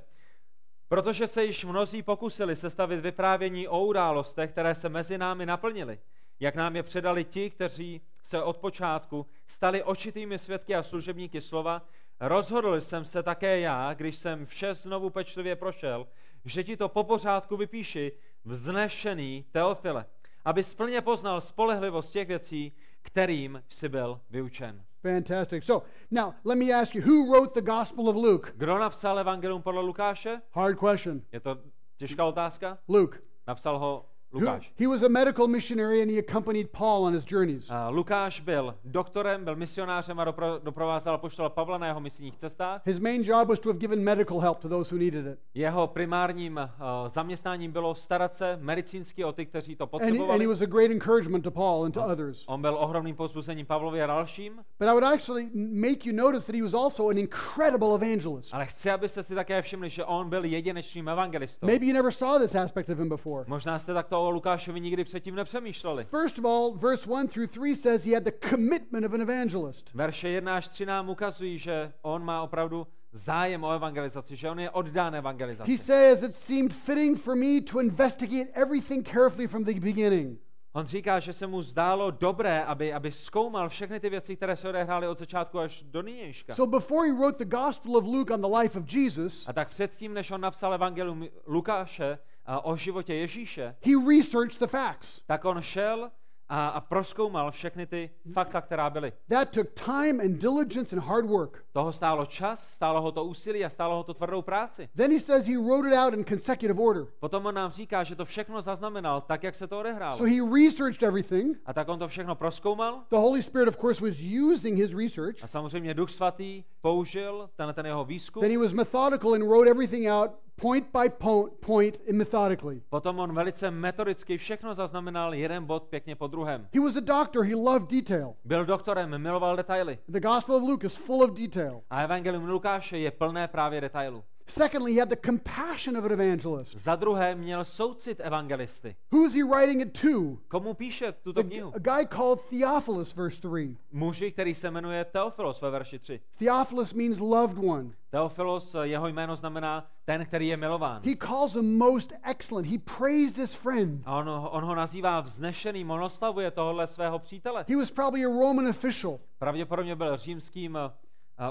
Protože 0.88 1.28
se 1.28 1.45
již 1.45 1.66
mnozí 1.66 2.03
pokusili 2.03 2.56
sestavit 2.56 2.99
vyprávění 2.99 3.68
o 3.68 3.86
událostech, 3.86 4.51
které 4.51 4.76
se 4.76 4.89
mezi 4.89 5.18
námi 5.18 5.45
naplnily, 5.45 5.99
jak 6.39 6.56
nám 6.56 6.76
je 6.76 6.84
předali 6.84 7.24
ti, 7.24 7.49
kteří 7.49 8.01
se 8.26 8.43
od 8.43 8.57
počátku 8.57 9.26
stali 9.47 9.84
očitými 9.84 10.39
svědky 10.39 10.76
a 10.76 10.84
služebníky 10.84 11.41
slova, 11.41 11.88
rozhodl 12.19 12.82
jsem 12.82 13.05
se 13.05 13.23
také 13.23 13.59
já, 13.59 13.93
když 13.93 14.15
jsem 14.15 14.45
vše 14.45 14.76
znovu 14.76 15.09
pečlivě 15.09 15.55
prošel, 15.55 16.07
že 16.45 16.63
ti 16.63 16.78
to 16.78 16.89
po 16.89 17.03
pořádku 17.03 17.57
vypíši, 17.57 18.11
vznešený 18.45 19.45
Teofile, 19.51 20.05
aby 20.45 20.63
splně 20.63 21.01
poznal 21.01 21.41
spolehlivost 21.41 22.11
těch 22.11 22.28
věcí, 22.28 22.73
kterým 23.01 23.63
jsi 23.69 23.89
byl 23.89 24.21
vyučen. 24.30 24.86
Fantastic. 25.01 25.63
So 25.63 25.88
now 26.11 26.34
let 26.43 26.57
me 26.57 26.73
ask 26.73 26.95
you, 26.95 27.01
who 27.01 27.32
wrote 27.32 27.61
the 27.61 27.71
Gospel 27.71 28.09
of 28.09 28.15
Luke? 28.15 28.51
Kdo 28.55 28.78
napsal 28.78 29.19
Evangelium 29.19 29.61
podle 29.61 29.82
Lukáše? 29.82 30.41
Hard 30.51 30.80
question. 30.80 31.21
Je 31.32 31.39
to 31.39 31.57
těžká 31.97 32.26
otázka? 32.26 32.78
Luke. 32.88 33.19
Napsal 33.47 33.80
ho 33.80 34.05
Who- 34.36 34.39
Lukáš. 34.39 34.71
he 34.79 34.88
was 34.88 35.03
a 35.03 35.09
medical 35.09 35.47
missionary 35.47 36.01
and 36.01 36.11
he 36.11 36.19
accompanied 36.19 36.69
Paul 36.71 37.03
on 37.05 37.13
his 37.13 37.23
journeys. 37.31 37.69
A 37.71 37.89
Lukáš 37.89 38.39
byl 38.41 38.75
doktorem, 38.86 39.43
byl 39.45 39.55
misionářem 39.55 40.19
a 40.19 40.23
dopro, 40.23 40.59
doprovázel 40.63 41.17
poštola 41.17 41.49
Pavla 41.49 41.77
na 41.77 41.88
jeho 41.88 41.99
misijních 41.99 42.38
cestách. 42.38 42.81
His 42.86 42.99
main 42.99 43.23
job 43.23 43.47
was 43.47 43.59
to 43.59 43.69
have 43.69 43.79
given 43.79 44.03
medical 44.03 44.39
help 44.39 44.59
to 44.59 44.69
those 44.69 44.95
who 44.95 44.99
needed 44.99 45.25
it. 45.27 45.39
Jeho 45.53 45.88
primárním 45.88 46.57
uh, 46.57 47.07
zaměstnáním 47.07 47.71
bylo 47.71 47.95
starat 47.95 48.33
se 48.33 48.57
medicínsky 48.61 49.23
o 49.25 49.31
ty, 49.31 49.45
kteří 49.45 49.75
to 49.75 49.83
And 49.83 49.91
he, 49.93 49.97
and 49.97 50.03
he 50.03 50.09
potřebovali. 50.11 50.47
was 50.47 50.61
a 50.61 50.65
great 50.65 50.91
encouragement 50.91 51.43
to 51.43 51.51
Paul 51.51 51.86
and 51.86 51.91
to 51.91 52.05
others. 52.05 52.43
On 52.47 52.61
byl 52.61 52.75
ohromným 52.79 53.15
povzbuzením 53.15 53.65
Pavlovi 53.65 54.01
a 54.01 54.07
dalším, 54.07 54.53
But 54.79 54.88
I 54.88 54.91
would 54.91 55.03
actually 55.03 55.49
make 55.53 56.09
you 56.09 56.15
notice 56.15 56.45
that 56.45 56.55
he 56.55 56.63
was 56.63 56.73
also 56.73 57.09
an 57.09 57.17
incredible 57.17 57.95
evangelist. 57.95 58.53
ale 58.53 58.65
chci, 58.65 58.89
abyste 58.91 59.23
si 59.23 59.36
také 59.36 59.61
všimli, 59.61 59.89
že 59.89 60.05
on 60.05 60.29
byl 60.29 60.45
jedinečným 60.45 61.09
evangelistou. 61.09 61.67
Maybe 61.67 61.86
you 61.86 61.93
never 61.93 62.11
saw 62.11 62.39
this 62.39 62.55
aspect 62.55 62.89
of 62.89 62.97
him 62.99 63.09
before. 63.09 63.45
Možná 63.47 63.79
jste 63.79 63.93
takto 63.93 64.21
o 64.26 64.30
Lukášovi 64.30 64.80
nikdy 64.82 65.03
předtím 65.03 65.36
nepřemýšleli. 65.36 66.03
First 66.05 66.39
of 66.39 66.45
all, 66.45 66.73
verse 66.73 67.09
1 67.09 67.28
through 67.28 67.47
3 67.51 67.76
says 67.76 68.05
he 68.05 68.13
had 68.13 68.23
the 68.23 68.47
commitment 68.49 69.05
of 69.05 69.13
an 69.13 69.21
evangelist. 69.21 69.93
Verše 69.93 70.30
1 70.30 70.55
až 70.55 70.67
3 70.67 70.86
nám 70.86 71.09
ukazují, 71.09 71.57
že 71.57 71.93
on 72.01 72.23
má 72.26 72.41
opravdu 72.41 72.88
zájem 73.11 73.63
o 73.63 73.71
evangelizaci, 73.71 74.36
že 74.36 74.49
on 74.49 74.59
je 74.59 74.69
oddán 74.69 75.13
He 75.13 75.17
evangelizaci. 75.19 75.78
says 75.78 76.23
it 76.23 76.36
seemed 76.36 76.73
fitting 76.73 77.19
for 77.19 77.36
me 77.36 77.61
to 77.61 77.80
investigate 77.80 78.51
everything 78.53 79.09
carefully 79.09 79.47
from 79.47 79.63
the 79.63 79.80
beginning. 79.80 80.39
On 80.73 80.86
říká, 80.86 81.19
že 81.19 81.34
se 81.34 81.47
mu 81.47 81.61
zdálo 81.61 82.11
dobré, 82.11 82.63
aby, 82.63 82.93
aby 82.93 83.11
zkoumal 83.11 83.69
všechny 83.69 83.99
ty 83.99 84.09
věci, 84.09 84.36
které 84.36 84.55
se 84.55 84.69
odehrály 84.69 85.07
od 85.07 85.17
začátku 85.19 85.59
až 85.59 85.84
do 85.84 86.01
nynějška. 86.01 86.55
So 86.55 86.80
before 86.80 87.07
he 87.07 87.13
wrote 87.17 87.45
the 87.45 87.55
Gospel 87.57 87.97
of 87.97 88.05
Luke 88.05 88.34
on 88.34 88.41
the 88.41 88.57
life 88.57 88.80
of 88.80 88.93
Jesus, 88.93 89.47
A 89.47 89.53
tak 89.53 89.69
předtím, 89.69 90.13
než 90.13 90.32
on 90.32 90.41
napsal 90.41 90.73
evangelium 90.73 91.28
Lukáše 91.47 92.17
o 92.63 92.75
životě 92.75 93.13
Ježíše, 93.13 93.75
he 93.85 93.91
researched 94.17 94.59
the 94.59 94.67
facts. 94.67 95.21
tak 95.25 95.45
on 95.45 95.61
šel 95.61 96.11
a, 96.49 96.67
a 96.67 96.81
proskoumal 96.81 97.51
všechny 97.51 97.85
ty 97.87 98.09
fakta, 98.33 98.61
která 98.61 98.89
byly. 98.89 99.13
That 99.29 99.49
took 99.49 99.67
time 99.73 100.19
and 100.19 100.37
diligence 100.41 100.95
and 100.95 101.05
hard 101.05 101.25
work. 101.25 101.65
Toho 101.73 101.93
stálo 101.93 102.25
čas, 102.25 102.69
stálo 102.73 103.01
ho 103.01 103.11
to 103.11 103.25
úsilí 103.25 103.65
a 103.65 103.69
stálo 103.69 103.95
ho 103.95 104.03
to 104.03 104.13
tvrdou 104.13 104.41
práci. 104.41 104.89
Then 104.95 105.11
he 105.11 105.19
says 105.19 105.47
he 105.47 105.57
wrote 105.57 105.87
it 105.87 105.93
out 105.93 106.13
in 106.13 106.25
consecutive 106.25 106.81
order. 106.81 107.05
Potom 107.19 107.45
on 107.45 107.55
nám 107.55 107.71
říká, 107.71 108.03
že 108.03 108.15
to 108.15 108.25
všechno 108.25 108.61
zaznamenal 108.61 109.21
tak, 109.21 109.43
jak 109.43 109.55
se 109.55 109.67
to 109.67 109.79
odehrálo. 109.79 110.17
So 110.17 110.35
he 110.35 110.63
researched 110.63 111.03
everything. 111.03 111.57
A 111.65 111.73
tak 111.73 111.89
on 111.89 111.99
to 111.99 112.07
všechno 112.07 112.35
proskoumal 112.35 113.03
The 113.09 113.15
Holy 113.15 113.43
Spirit, 113.43 113.67
of 113.67 113.77
course, 113.77 114.01
was 114.07 114.17
using 114.51 114.77
his 114.77 114.93
research. 114.93 115.43
a 115.43 115.47
samozřejmě 115.47 115.93
Duch 115.93 116.09
Svatý 116.09 116.63
použil 116.86 117.49
ten, 117.55 117.73
ten 117.73 117.86
jeho 117.86 118.05
výzkum. 118.05 118.41
Then 118.41 118.51
he 118.51 118.57
was 118.57 118.73
methodical 118.73 119.33
and 119.33 119.43
wrote 119.43 119.69
everything 119.69 120.07
out 120.07 120.31
point 120.61 120.88
by 120.93 121.09
po- 121.09 121.49
point 121.65 122.01
and 122.09 122.17
methodically. 122.17 122.81
Potom 122.89 123.19
on 123.19 123.33
velice 123.33 123.71
metodicky 123.71 124.38
všechno 124.38 124.73
zaznamenal 124.73 125.33
jeden 125.33 125.65
bod 125.65 125.83
pěkně 125.83 126.15
po 126.15 126.27
druhém. 126.27 126.67
He 126.73 126.81
was 126.81 126.95
a 126.95 126.99
doctor, 126.99 127.43
he 127.45 127.55
loved 127.55 127.89
detail. 127.91 128.33
Byl 128.45 128.65
doktorem, 128.65 129.21
miloval 129.21 129.55
detaily. 129.55 129.97
The 130.07 130.19
Gospel 130.19 130.55
of 130.55 130.63
Luke 130.63 130.88
is 130.88 130.95
full 130.95 131.23
of 131.23 131.31
detail. 131.31 131.81
A 131.89 132.03
evangelium 132.03 132.49
Lukáše 132.49 132.97
je 132.97 133.11
plné 133.11 133.47
právě 133.47 133.81
detailů. 133.81 134.23
Secondly, 134.47 134.93
he 134.93 134.99
had 134.99 135.09
the 135.09 135.15
compassion 135.15 135.97
of 135.97 136.05
an 136.05 136.11
evangelist. 136.11 136.75
Za 136.79 136.95
druhé 136.95 137.35
měl 137.35 137.65
soucit 137.65 138.19
evangelisty. 138.19 138.95
Who 139.11 139.25
is 139.25 139.33
he 139.33 139.43
writing 139.43 139.81
it 139.81 140.01
to? 140.01 140.37
Komu 140.47 140.73
píše 140.73 141.11
tuto 141.11 141.43
The- 141.43 141.47
knihu? 141.49 141.71
a 141.75 141.79
guy 141.79 142.05
called 142.05 142.41
Theophilus, 142.49 143.15
verse 143.15 143.41
3. 143.41 143.77
Muži, 143.91 144.31
který 144.31 144.55
se 144.55 144.71
jmenuje 144.71 145.05
Teofilos 145.05 145.61
ve 145.61 145.69
verši 145.69 145.99
3. 145.99 146.19
Theophilus 146.39 146.93
means 146.93 147.19
loved 147.19 147.57
one. 147.57 147.89
Teofilos, 148.09 148.75
jeho 148.81 149.07
jméno 149.07 149.35
znamená 149.35 149.87
ten, 150.05 150.25
který 150.25 150.47
je 150.47 150.57
milován. 150.57 151.01
He 151.05 151.15
calls 151.15 151.53
him 151.55 151.77
most 151.77 152.13
excellent. 152.23 152.67
He 152.67 152.77
praised 152.97 153.37
his 153.37 153.53
friend. 153.53 154.01
A 154.05 154.17
on, 154.17 154.29
on 154.29 154.63
ho 154.63 154.75
nazývá 154.75 155.19
vznešeným, 155.21 155.91
on 155.91 156.03
oslavuje 156.03 156.51
tohohle 156.51 156.87
svého 156.87 157.19
přítele. 157.19 157.65
He 157.69 157.75
was 157.75 157.91
probably 157.91 158.25
a 158.25 158.29
Roman 158.29 158.67
official, 158.67 159.19
Pravděpodobně 159.39 159.95
byl 159.95 160.17
římským 160.17 160.75
uh, 160.75 160.91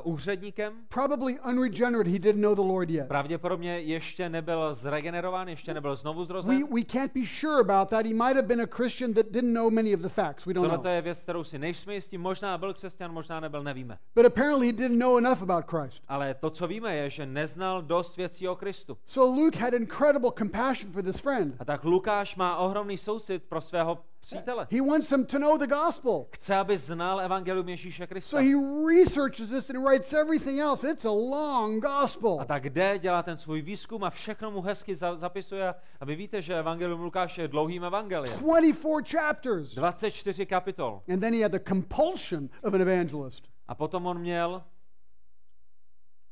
úředníkem, 0.03 0.73
probably 0.89 1.39
unregenerate. 1.41 2.11
He 2.11 2.19
didn't 2.19 2.43
know 2.43 2.55
the 2.55 2.61
Lord 2.61 2.91
yet. 2.91 3.09
pravděpodobně 3.09 3.81
ještě 3.81 4.29
nebyl 4.29 4.75
zregenerován, 4.75 5.49
ještě 5.49 5.75
nebyl 5.75 5.97
znovu 5.97 6.25
zrozen. 6.25 6.59
We, 6.59 6.75
we 6.75 6.85
can't 6.85 7.13
be 7.15 7.21
sure 7.27 7.61
about 7.61 7.89
that. 7.91 8.07
He 8.07 8.15
might 8.15 8.37
have 8.37 8.43
been 8.43 8.61
a 8.61 8.67
Christian 8.67 9.15
that 9.15 9.27
didn't 9.31 9.53
know 9.55 9.71
many 9.71 9.95
of 9.95 10.01
the 10.01 10.09
facts. 10.09 10.47
We 10.47 10.55
don't 10.55 10.69
Tohle 10.69 10.85
know. 10.85 10.95
je 10.95 11.03
věc, 11.03 11.23
kterou 11.23 11.45
si 11.45 11.59
nejsme 11.59 11.95
jistí. 11.95 12.19
Možná 12.19 12.59
byl 12.59 12.75
křesťan, 12.75 13.13
možná 13.13 13.41
nebyl, 13.41 13.63
nevíme. 13.63 13.99
But 14.15 14.27
apparently, 14.27 14.67
he 14.67 14.73
didn't 14.73 14.99
know 14.99 15.19
enough 15.19 15.43
about 15.43 15.65
Christ. 15.71 16.03
Ale 16.09 16.35
to, 16.35 16.51
co 16.51 16.67
víme, 16.67 16.97
je, 16.97 17.11
že 17.11 17.27
neznal 17.27 17.83
dost 17.83 18.17
věcí 18.17 18.49
o 18.49 18.57
Kristu. 18.57 18.99
So 19.07 19.43
Luke 19.43 19.59
had 19.59 19.75
incredible 19.75 20.31
compassion 20.39 20.93
for 20.93 21.03
this 21.03 21.19
friend. 21.19 21.55
A 21.59 21.65
tak 21.65 21.85
Lukáš 21.85 22.37
má 22.37 22.57
ohromný 22.57 22.99
soucit 22.99 23.43
pro 23.43 23.61
svého 23.61 23.99
přítele. 24.25 24.67
He 24.71 24.81
wants 24.81 25.11
him 25.13 25.25
to 25.27 25.39
know 25.39 25.59
the 25.59 25.67
gospel. 25.67 26.27
Chce, 26.31 26.57
aby 26.57 26.79
znal 26.79 27.21
evangelium 27.21 27.69
Ježíše 27.69 28.07
Krista. 28.07 28.31
So 28.31 28.49
he 28.49 28.55
researches 28.89 29.49
this 29.51 29.71
and 29.71 29.85
writes 29.85 30.13
everything 30.13 30.61
else. 30.61 30.91
It's 30.91 31.05
a 31.05 31.11
long 31.11 31.83
gospel. 31.85 32.39
A 32.41 32.45
tak 32.45 32.65
jde, 32.71 32.99
dělá 32.99 33.23
ten 33.23 33.37
svůj 33.37 33.63
výzkum 33.63 34.05
a 34.05 34.11
všechno 34.11 34.51
mu 34.51 34.61
hezky 34.63 34.95
za- 34.95 35.17
zapisuje. 35.17 35.75
A 36.01 36.05
vy 36.05 36.17
víte, 36.17 36.43
že 36.43 36.59
evangelium 36.59 37.01
Lukáše 37.01 37.43
je 37.43 37.49
dlouhým 37.49 37.85
evangeliem. 37.85 38.39
24 38.39 39.05
chapters. 39.19 39.75
24 39.75 40.47
kapitol. 40.47 41.03
And 41.13 41.21
then 41.21 41.35
he 41.35 41.43
had 41.43 41.53
the 41.53 41.61
compulsion 41.69 42.49
of 42.63 42.75
an 42.75 42.81
evangelist. 42.81 43.45
A 43.69 43.75
potom 43.75 44.07
on 44.07 44.19
měl, 44.19 44.63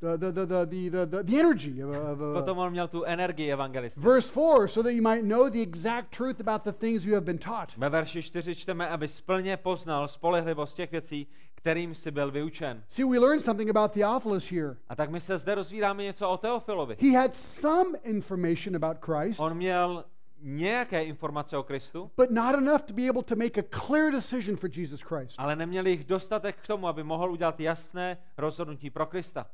The, 0.02 0.18
the, 0.18 0.32
the, 0.32 0.46
the, 0.66 1.06
the, 1.06 1.22
the, 1.22 1.38
energy 1.38 1.80
of 1.80 1.94
a, 1.94 2.00
of 2.12 2.20
a 2.20 2.32
potom 2.40 2.58
on 2.58 2.72
měl 2.72 2.88
tu 2.88 3.04
energii 3.04 3.52
evangelisty. 3.52 4.00
verse 4.00 4.32
4 4.32 4.68
so 4.68 4.82
that 4.82 4.92
you 4.92 5.02
might 5.02 5.22
know 5.22 5.50
the 5.50 5.62
exact 5.62 6.10
truth 6.16 6.40
about 6.40 6.64
the 6.64 6.72
things 6.72 7.04
you 7.04 7.14
have 7.14 7.24
been 7.24 7.38
taught. 7.38 7.76
Ve 7.76 7.88
verši 7.88 8.22
4 8.22 8.54
čteme, 8.54 8.88
aby 8.88 9.08
splně 9.08 9.56
poznal 9.56 10.08
spolehlivost 10.08 10.76
těch 10.76 10.90
věcí, 10.90 11.26
kterým 11.54 11.94
jsi 11.94 12.10
byl 12.10 12.30
vyučen. 12.30 12.82
See, 12.88 13.04
we 13.04 13.18
learned 13.18 13.44
something 13.44 13.70
about 13.70 13.92
Theophilus 13.92 14.50
here. 14.50 14.76
A 14.88 14.96
tak 14.96 15.10
my 15.10 15.20
se 15.20 15.38
zde 15.38 15.54
rozvíráme 15.54 16.02
něco 16.02 16.28
o 16.30 16.36
Teofilovi. 16.36 16.96
He 17.00 17.18
had 17.18 17.34
some 17.34 17.98
information 18.04 18.76
about 18.76 18.96
Christ, 19.04 19.40
On 19.40 19.54
měl 19.54 20.04
nějaké 20.40 21.04
informace 21.04 21.56
o 21.56 21.62
Kristu, 21.62 22.10
but 22.16 22.30
not 22.30 22.54
enough 22.54 22.82
to 22.82 22.94
be 22.94 23.08
able 23.08 23.22
to 23.22 23.36
make 23.36 23.60
a 23.60 23.64
clear 23.86 24.12
decision 24.12 24.56
for 24.56 24.70
Jesus 24.72 25.02
Christ. 25.02 25.34
ale 25.38 25.56
neměl 25.56 25.86
jich 25.86 26.04
dostatek 26.04 26.56
k 26.56 26.66
tomu, 26.66 26.88
aby 26.88 27.02
mohl 27.02 27.32
udělat 27.32 27.60
jasné 27.60 28.18
rozhodnutí 28.38 28.90
pro 28.90 29.06
Krista. 29.06 29.46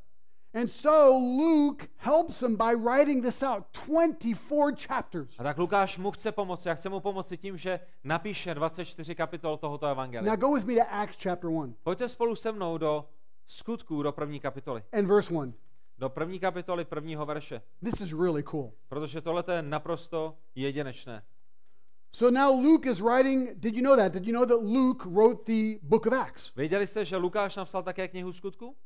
And 0.54 0.68
so 0.70 1.18
Luke 1.18 1.88
helps 1.96 2.42
him 2.42 2.56
by 2.56 2.74
writing 2.74 3.22
this 3.22 3.42
out 3.42 3.64
24 3.86 4.72
chapters. 4.76 5.34
A 5.38 5.42
tak 5.42 5.58
Lukáš 5.58 5.98
mu 5.98 6.10
chce 6.10 6.32
pomoci 6.32 6.70
a 6.70 6.74
chce 6.74 6.88
mu 6.88 7.00
pomoci 7.00 7.36
tím, 7.36 7.56
že 7.56 7.80
napíše 8.04 8.54
24 8.54 9.14
kapitol 9.14 9.56
tohoto 9.56 9.86
Now 9.86 9.92
evangelia. 9.92 10.36
go 10.36 10.54
with 10.54 10.64
me 10.64 10.74
to 10.74 10.90
Acts 10.90 11.16
chapter 11.22 11.50
1 11.50 11.74
Pojďte 11.82 12.08
spolu 12.08 12.36
se 12.36 12.52
mnou 12.52 12.78
do 12.78 13.08
skutků, 13.46 14.02
do 14.02 14.12
první 14.12 14.40
kapitoly. 14.40 14.82
and 14.92 15.06
verse 15.06 15.34
1. 15.34 15.52
Do 15.98 16.08
první 16.08 16.38
kapitoly 16.40 16.84
prvního 16.84 17.26
verše. 17.26 17.62
This 17.84 18.00
is 18.00 18.12
really 18.12 18.42
cool. 18.42 18.72
Protože 18.88 19.20
tohle 19.20 19.44
je 19.52 19.62
naprosto 19.62 20.36
jedinečné. 20.54 21.22
So 22.12 22.40
now 22.40 22.64
Luke 22.64 22.90
is 22.90 23.00
writing, 23.00 23.50
did 23.54 23.74
you 23.76 23.82
know 23.82 23.96
that? 23.96 24.12
Did 24.12 24.26
you 24.26 24.32
know 24.34 24.46
that 24.46 24.60
Luke 24.62 25.08
wrote 25.10 25.42
the 25.52 25.78
book 25.82 26.06
of 26.06 26.12
Acts? 26.12 26.54
Věděli 26.56 26.86
jste, 26.86 27.04
že 27.04 27.16
Lukáš 27.16 27.56
napsal 27.56 27.82
také 27.82 28.08
knihu 28.08 28.32
skutku? 28.32 28.76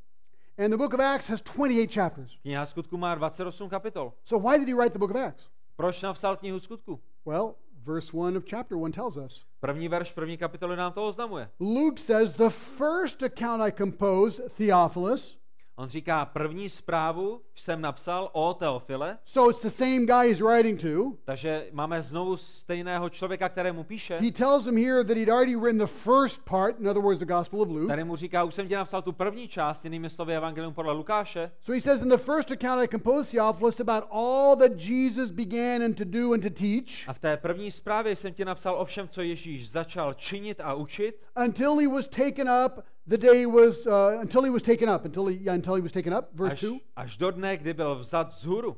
And 0.57 0.71
the 0.71 0.77
book 0.77 0.93
of 0.93 0.99
Acts 0.99 1.27
has 1.27 1.41
28 1.41 1.89
chapters. 1.89 2.37
Kniha 2.45 2.65
skutku 2.65 2.97
má 2.97 3.15
28 3.15 3.69
kapitol. 3.69 4.13
So 4.23 4.37
why 4.37 4.57
did 4.59 4.67
he 4.67 4.73
write 4.73 4.93
the 4.93 4.99
book 4.99 5.09
of 5.09 5.17
Acts? 5.17 5.49
Proč 5.75 6.01
napsal 6.01 6.37
knihu 6.37 6.59
skutku? 6.59 6.99
Well, 7.25 7.57
verse 7.83 8.13
1 8.13 8.37
of 8.37 8.45
chapter 8.45 8.77
1 8.77 8.91
tells 8.91 9.17
us. 9.17 9.41
První 9.59 9.87
verš 9.87 10.11
první 10.11 10.37
kapitoly 10.37 10.75
nám 10.75 10.93
to 10.93 11.07
oznamuje. 11.07 11.49
Luke 11.59 11.99
says, 11.99 12.33
The 12.33 12.49
first 12.49 13.23
account 13.23 13.61
I 13.61 13.71
composed, 13.71 14.41
Theophilus. 14.57 15.37
On 15.75 15.89
říká, 15.89 16.25
první 16.25 16.69
zprávu 16.69 17.41
jsem 17.55 17.81
napsal 17.81 18.29
o 18.33 18.53
Teofile, 18.53 19.17
So 19.25 19.51
it's 19.51 19.61
the 19.61 19.69
same 19.69 19.99
guy 20.05 20.27
he's 20.27 20.41
writing 20.41 20.81
to. 20.81 21.13
takže 21.25 21.67
máme 21.71 22.01
znovu 22.01 22.37
stejného 22.37 23.09
člověka, 23.09 23.49
kterému 23.49 23.83
píše. 23.83 24.19
He 24.19 24.31
tells 24.31 24.65
him 24.65 24.77
here 24.77 25.03
that 25.03 25.17
he'd 25.17 25.29
already 25.29 25.55
written 25.55 25.77
the 25.77 25.93
first 25.93 26.41
part, 26.49 26.79
in 26.79 26.89
other 26.89 27.03
words, 27.03 27.19
the 27.19 27.25
Gospel 27.25 27.61
of 27.61 27.69
Luke. 27.69 27.87
Tady 27.87 28.03
mu 28.03 28.15
říká, 28.15 28.43
už 28.43 28.55
jsem 28.55 28.67
ti 28.67 28.75
napsal 28.75 29.01
tu 29.01 29.11
první 29.11 29.47
část, 29.47 29.83
jinými 29.83 30.09
slovy 30.09 30.35
Evangelium 30.35 30.73
podle 30.73 30.93
Lukáše. 30.93 31.51
So 31.61 31.73
he 31.75 31.81
says, 31.81 32.01
In 32.01 32.09
the 32.09 32.17
first 32.17 32.51
account 32.51 32.81
I 32.83 32.87
composed, 32.87 33.31
Theophilus, 33.31 33.79
about 33.79 34.03
all 34.11 34.55
that 34.55 34.71
Jesus 34.79 35.31
began 35.31 35.81
and 35.83 35.97
to 35.97 36.05
do 36.05 36.33
and 36.33 36.41
to 36.41 36.49
teach 36.49 37.07
A 37.07 37.13
v 37.13 37.19
té 37.19 37.37
první 37.37 37.71
zprávě 37.71 38.15
jsem 38.15 38.33
ti 38.33 38.45
napsal 38.45 38.75
o 38.75 38.85
všem, 38.85 39.07
co 39.07 39.21
Ježíš 39.21 39.69
začal 39.71 40.13
činit 40.13 40.61
a 40.61 40.73
učit, 40.73 41.15
until 41.45 41.75
he 41.75 41.87
was 41.87 42.07
taken 42.07 42.49
up. 42.65 42.83
The 43.07 43.17
day 43.17 43.45
was, 43.45 43.87
uh, 43.87 44.17
until 44.21 44.43
he 44.43 44.49
was 44.49 44.63
taken 44.63 44.89
up, 44.89 45.05
until 45.05 45.27
he, 45.27 45.37
yeah, 45.41 45.55
until 45.55 45.75
he 45.75 45.81
was 45.81 45.91
taken 45.91 46.13
up, 46.13 46.29
verse 46.33 46.53
až, 46.53 46.61
2. 46.61 46.79
až 46.95 47.17
do 47.17 47.31
dne, 47.31 47.57
kdy 47.57 47.73
byl 47.73 47.95
vzat 47.95 48.33
z 48.33 48.43
hůru. 48.45 48.77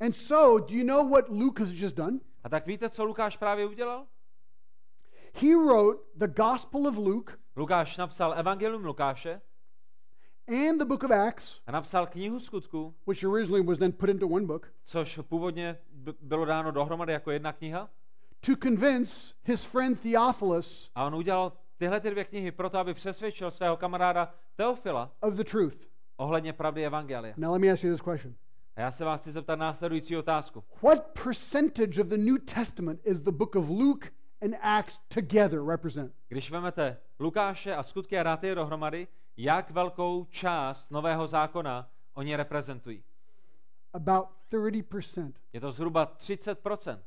And 0.00 0.12
so, 0.16 0.58
do 0.66 0.74
you 0.74 0.84
know 0.84 1.08
what 1.10 1.28
Luke 1.28 1.62
has 1.62 1.72
just 1.72 1.94
done? 1.94 2.18
A 2.44 2.48
tak 2.48 2.66
víte, 2.66 2.90
co 2.90 3.04
Lukáš 3.04 3.36
právě 3.36 3.66
udělal? 3.66 4.06
He 5.34 5.56
wrote 5.56 6.02
the 6.14 6.26
Gospel 6.26 6.86
of 6.86 6.96
Luke 6.96 7.32
Lukáš 7.56 7.96
napsal 7.96 8.34
Evangelium 8.38 8.84
Lukáše 8.84 9.40
and 10.48 10.78
the 10.78 10.84
book 10.84 11.02
of 11.02 11.10
Acts, 11.10 11.60
a 11.66 11.72
napsal 11.72 12.06
knihu 12.06 12.40
skutku, 12.40 12.94
which 13.06 13.24
originally 13.24 13.62
was 13.62 13.78
then 13.78 13.92
put 13.92 14.08
into 14.08 14.28
one 14.28 14.46
book, 14.46 14.72
což 14.82 15.20
původně 15.22 15.78
bylo 16.20 16.44
dáno 16.44 16.70
dohromady 16.70 17.12
jako 17.12 17.30
jedna 17.30 17.52
kniha. 17.52 17.90
to 18.40 18.52
convince 18.62 19.34
his 19.42 19.64
friend 19.64 20.00
Theophilus 20.00 20.90
A 20.94 21.06
on 21.06 21.14
udělal 21.14 21.52
tyhle 21.76 22.00
ty 22.00 22.10
dvě 22.10 22.24
knihy 22.24 22.50
proto, 22.52 22.78
aby 22.78 22.94
přesvědčil 22.94 23.50
svého 23.50 23.76
kamaráda 23.76 24.34
Teofila 24.56 25.12
of 25.20 25.34
the 25.34 25.44
truth. 25.44 25.88
ohledně 26.16 26.52
pravdy 26.52 26.86
Evangelia. 26.86 27.34
Now, 27.36 27.52
let 27.52 27.58
me 27.60 27.70
ask 27.70 27.84
you 27.84 27.92
this 27.96 28.02
question 28.12 28.34
A 28.76 28.80
já 28.80 28.92
se 28.92 29.04
vás 29.04 29.20
chci 29.20 29.32
zeptat 29.32 29.58
následující 29.58 30.16
otázku. 30.16 30.64
What 30.82 31.06
percentage 31.24 32.02
of 32.02 32.08
the 32.08 32.16
New 32.16 32.38
Testament 32.54 33.00
is 33.04 33.20
the 33.20 33.32
book 33.32 33.56
of 33.56 33.68
Luke 33.68 34.08
and 34.42 34.54
Acts 34.60 35.00
together 35.14 35.64
represent? 35.66 36.14
Když 36.28 36.50
vezmete 36.50 36.96
Lukáše 37.20 37.74
a 37.74 37.82
skutky 37.82 38.18
a 38.18 38.22
dáte 38.22 38.46
je 38.46 38.54
dohromady, 38.54 39.08
jak 39.36 39.70
velkou 39.70 40.24
část 40.24 40.90
Nového 40.90 41.26
zákona 41.26 41.90
oni 42.14 42.36
reprezentují? 42.36 43.04
About 43.92 44.26
30%. 44.52 45.32
Je 45.52 45.60
to 45.60 45.72
zhruba 45.72 46.12
30%. 46.18 46.98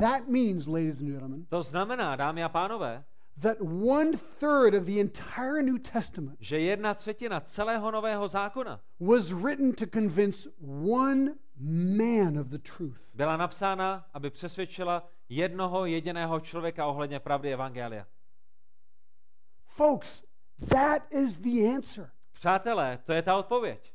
That 0.00 0.28
means, 0.28 0.66
ladies 0.66 1.00
and 1.00 1.08
gentlemen, 1.08 1.46
To 1.48 1.62
znamená, 1.62 2.16
dámy 2.16 2.44
a 2.44 2.48
pánové, 2.48 3.04
that 3.40 3.60
one 3.60 4.16
third 4.40 4.74
of 4.74 4.84
the 4.84 5.00
entire 5.00 5.62
New 5.62 5.78
Testament 5.78 6.36
že 6.40 6.60
jedna 6.60 6.94
třetina 6.94 7.40
celého 7.40 7.90
Nového 7.90 8.28
zákona 8.28 8.80
was 9.00 9.30
written 9.32 9.72
to 9.72 9.86
convince 9.86 10.50
one 11.02 11.34
man 11.60 12.38
of 12.38 12.46
the 12.46 12.58
truth. 12.58 13.00
byla 13.14 13.36
napsána, 13.36 14.06
aby 14.14 14.30
přesvědčila 14.30 15.08
jednoho 15.28 15.86
jediného 15.86 16.40
člověka 16.40 16.86
ohledně 16.86 17.20
pravdy 17.20 17.52
Evangelia. 17.52 18.06
Folks, 19.66 20.24
that 20.68 21.02
is 21.10 21.36
the 21.36 21.74
answer. 21.76 22.10
Přátelé, 22.32 22.98
to 23.04 23.12
je 23.12 23.22
ta 23.22 23.36
odpověď. 23.36 23.92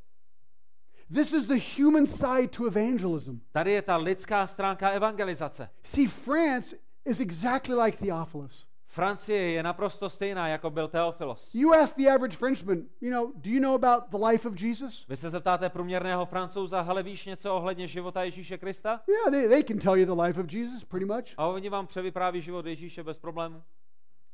This 1.14 1.32
is 1.32 1.44
the 1.44 1.60
human 1.76 2.06
side 2.06 2.48
to 2.48 2.66
evangelism. 2.66 3.38
Tady 3.52 3.72
je 3.72 3.82
ta 3.82 3.96
lidská 3.96 4.46
stránka 4.46 4.90
evangelizace. 4.90 5.70
See, 5.84 6.08
France 6.08 6.76
is 7.04 7.20
exactly 7.20 7.74
like 7.74 7.98
Theophilus. 7.98 8.66
Francie 8.94 9.50
je 9.50 9.62
naprosto 9.62 10.10
stejná, 10.10 10.48
jako 10.48 10.70
byl 10.70 10.88
Teofilos. 10.88 11.54
You 11.54 11.72
ask 11.72 11.96
the 11.96 12.08
average 12.14 12.36
Frenchman, 12.36 12.78
you 13.00 13.10
know, 13.10 13.32
do 13.34 13.50
you 13.50 13.60
know 13.62 13.74
about 13.74 14.10
the 14.10 14.26
life 14.26 14.48
of 14.48 14.62
Jesus? 14.62 15.06
Vy 15.08 15.16
se 15.16 15.30
zeptáte 15.30 15.68
průměrného 15.68 16.26
francouza, 16.26 16.80
hele 16.80 17.02
víš 17.02 17.24
něco 17.26 17.54
ohledně 17.54 17.88
života 17.88 18.24
Ježíše 18.24 18.58
Krista? 18.58 19.00
Yeah, 19.08 19.30
they, 19.30 19.48
they 19.48 19.64
can 19.64 19.78
tell 19.78 19.96
you 19.96 20.06
the 20.14 20.22
life 20.22 20.40
of 20.40 20.52
Jesus 20.52 20.84
pretty 20.84 21.06
much. 21.06 21.24
A 21.36 21.46
oni 21.46 21.68
vám 21.68 21.86
převypráví 21.86 22.42
život 22.42 22.66
Ježíše 22.66 23.02
bez 23.02 23.18
problému. 23.18 23.62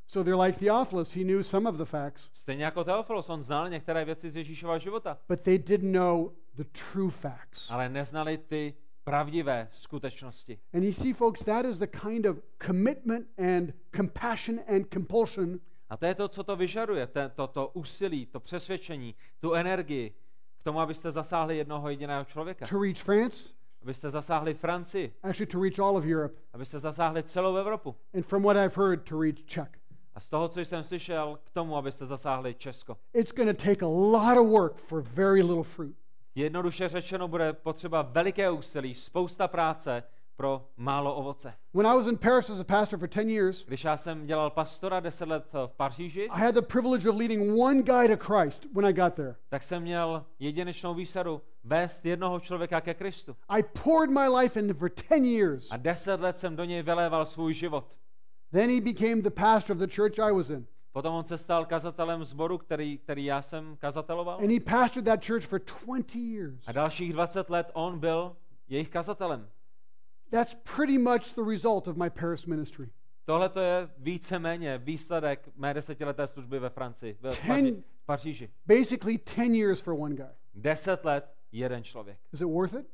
So 0.06 0.24
they're 0.24 0.42
like 0.42 0.58
Theophilus. 0.58 1.14
He 1.16 1.24
knew 1.24 1.42
some 1.42 1.70
of 1.70 1.76
the 1.76 1.84
facts, 1.84 2.28
Stejně 2.34 2.64
jako 2.64 2.84
Teofilos, 2.84 3.28
on 3.28 3.42
znal 3.42 3.68
některé 3.68 4.04
věci 4.04 4.30
z 4.30 4.36
Ježíšova 4.36 4.78
života, 4.78 5.18
but 5.28 5.40
they 5.40 5.58
didn't 5.58 5.92
know 5.92 6.32
the 6.54 6.64
true 6.92 7.11
facts. 7.11 7.70
ale 7.70 7.88
neznali 7.88 8.38
ty 8.38 8.74
pravdivé 9.05 9.68
skutečnosti. 9.70 10.59
And 10.74 10.84
you 10.84 10.92
see, 10.92 11.12
folks, 11.12 11.44
that 11.44 11.64
is 11.66 11.78
the 11.78 11.86
kind 11.86 12.26
of 12.26 12.36
commitment 12.66 13.26
and 13.38 13.72
compassion 13.96 14.61
and 14.68 14.86
compulsion 14.94 15.61
A 15.90 15.96
to 15.96 16.07
je 16.07 16.14
to, 16.14 16.28
co 16.28 16.42
to 16.44 16.57
vyžaduje, 16.57 17.09
to, 17.34 17.46
to 17.46 17.68
úsilí, 17.74 18.26
to 18.26 18.40
přesvědčení, 18.40 19.14
tu 19.40 19.55
energii 19.55 20.14
k 20.59 20.64
tomu, 20.64 20.80
abyste 20.80 21.11
zasáhli 21.11 21.57
jednoho 21.57 21.90
jediného 21.90 22.24
člověka. 22.24 22.66
to 22.66 22.80
reach 22.82 23.03
France, 23.03 23.48
Abyste 23.82 24.11
zasáhli 24.11 24.55
Francii, 24.55 25.12
actually 25.22 25.46
to 25.46 25.61
reach 25.62 25.78
all 25.78 25.96
of 25.96 26.05
Europe, 26.05 26.34
abyste 26.53 26.78
zasáhli 26.78 27.22
celou 27.22 27.57
Evropu. 27.57 27.96
and 28.14 28.22
from 28.26 28.42
what 28.42 28.57
I've 28.57 28.76
heard, 28.76 29.09
to 29.09 29.20
reach 29.20 29.44
Czech. 29.46 29.68
A 30.14 30.20
z 30.20 30.30
toho, 30.30 30.48
co 30.48 30.61
jsem 30.61 30.84
slyšel, 30.84 31.38
k 31.44 31.51
tomu, 31.51 31.76
abyste 31.76 32.07
zasáhli 32.07 32.55
Česko. 32.55 32.96
It's 33.14 33.32
going 33.32 33.57
to 33.59 33.64
take 33.64 33.84
a 33.84 33.88
lot 33.88 34.38
of 34.38 34.48
work 34.48 34.76
for 34.76 35.03
very 35.03 35.42
little 35.42 35.64
fruit. 35.64 35.96
Jednoduše 36.35 36.89
řečeno 36.89 37.28
bude 37.28 37.53
potřeba 37.53 38.03
veliké 38.03 38.51
úsilí, 38.51 38.95
spousta 38.95 39.49
práce 39.49 40.03
pro 40.37 40.68
málo 40.76 41.14
ovoce. 41.14 41.55
When 41.74 41.87
I 41.87 41.95
was 41.97 42.07
in 42.07 42.16
Paris 42.18 42.51
as 42.51 42.61
a 42.61 42.64
pastor 42.64 42.99
for 42.99 43.09
10 43.09 43.28
years, 43.28 43.64
Když 43.66 43.85
já 43.85 43.97
jsem 43.97 44.26
dělal 44.26 44.51
pastora 44.51 45.01
10 45.01 45.28
let 45.28 45.45
v 45.53 45.72
Paříži, 45.76 46.28
I 46.31 46.41
had 46.41 46.55
the 46.55 46.62
privilege 46.62 47.09
of 47.11 47.16
leading 47.16 47.59
one 47.61 47.83
guy 47.83 48.16
to 48.16 48.24
Christ 48.35 48.66
when 48.74 48.87
I 48.87 48.93
got 48.93 49.14
there. 49.14 49.35
tak 49.49 49.62
jsem 49.62 49.83
měl 49.83 50.24
jedinečnou 50.39 50.95
výsadu 50.95 51.43
vést 51.64 52.07
jednoho 52.07 52.41
člověka 52.41 52.81
ke 52.81 52.95
Kristu. 52.95 53.37
I 53.49 53.62
poured 53.62 54.11
my 54.11 54.28
life 54.28 54.61
into 54.61 54.74
for 54.74 54.91
10 55.11 55.24
years. 55.24 55.68
A 55.70 55.76
10 55.76 56.20
let 56.20 56.39
jsem 56.39 56.57
do 56.57 56.64
něj 56.64 56.83
vyléval 56.83 57.26
svůj 57.26 57.55
život. 57.55 57.99
Then 58.53 58.70
he 58.70 58.81
became 58.81 59.22
the 59.22 59.31
pastor 59.31 59.76
of 59.76 59.81
the 59.83 59.95
church 59.95 60.18
I 60.18 60.33
was 60.33 60.51
in. 60.51 60.66
Potom 60.93 61.14
on 61.14 61.24
se 61.24 61.38
stal 61.38 61.64
kazatelem 61.66 62.24
zboru, 62.24 62.59
který, 62.59 62.99
který 62.99 63.24
já 63.24 63.43
jsem 63.43 63.76
kazateloval. 63.76 64.38
And 64.38 64.51
he 64.51 64.61
pastored 64.61 65.05
that 65.05 65.26
church 65.26 65.47
for 65.47 65.61
20 65.86 66.14
years. 66.18 66.68
A 66.68 66.72
dalších 66.72 67.12
20 67.12 67.51
let 67.51 67.70
on 67.74 67.99
byl 67.99 68.36
jejich 68.68 68.88
kazatelem. 68.88 69.49
That's 70.30 70.55
pretty 70.76 70.99
much 70.99 71.34
the 71.34 71.43
result 71.51 71.88
of 71.88 71.97
my 71.97 72.11
Paris 72.11 72.47
ministry. 72.47 72.91
Tohle 73.24 73.49
to 73.49 73.61
je 73.61 73.88
víceméně 73.99 74.78
výsledek 74.78 75.49
mé 75.57 75.74
desetileté 75.74 76.26
služby 76.26 76.59
ve 76.59 76.70
Francii, 76.70 77.14
v 77.14 77.36
Ten- 77.47 77.82
Paříži. 78.07 78.51
Basically 78.66 79.18
10 79.36 79.55
years 79.55 79.80
for 79.80 79.95
one 79.95 80.14
guy. 80.14 80.24
Deset 80.55 81.05
let, 81.05 81.34
jeden 81.53 81.84
člověk. 81.84 82.18
Is 82.32 82.41
it 82.41 82.47
worth 82.47 82.74
it? 82.74 82.86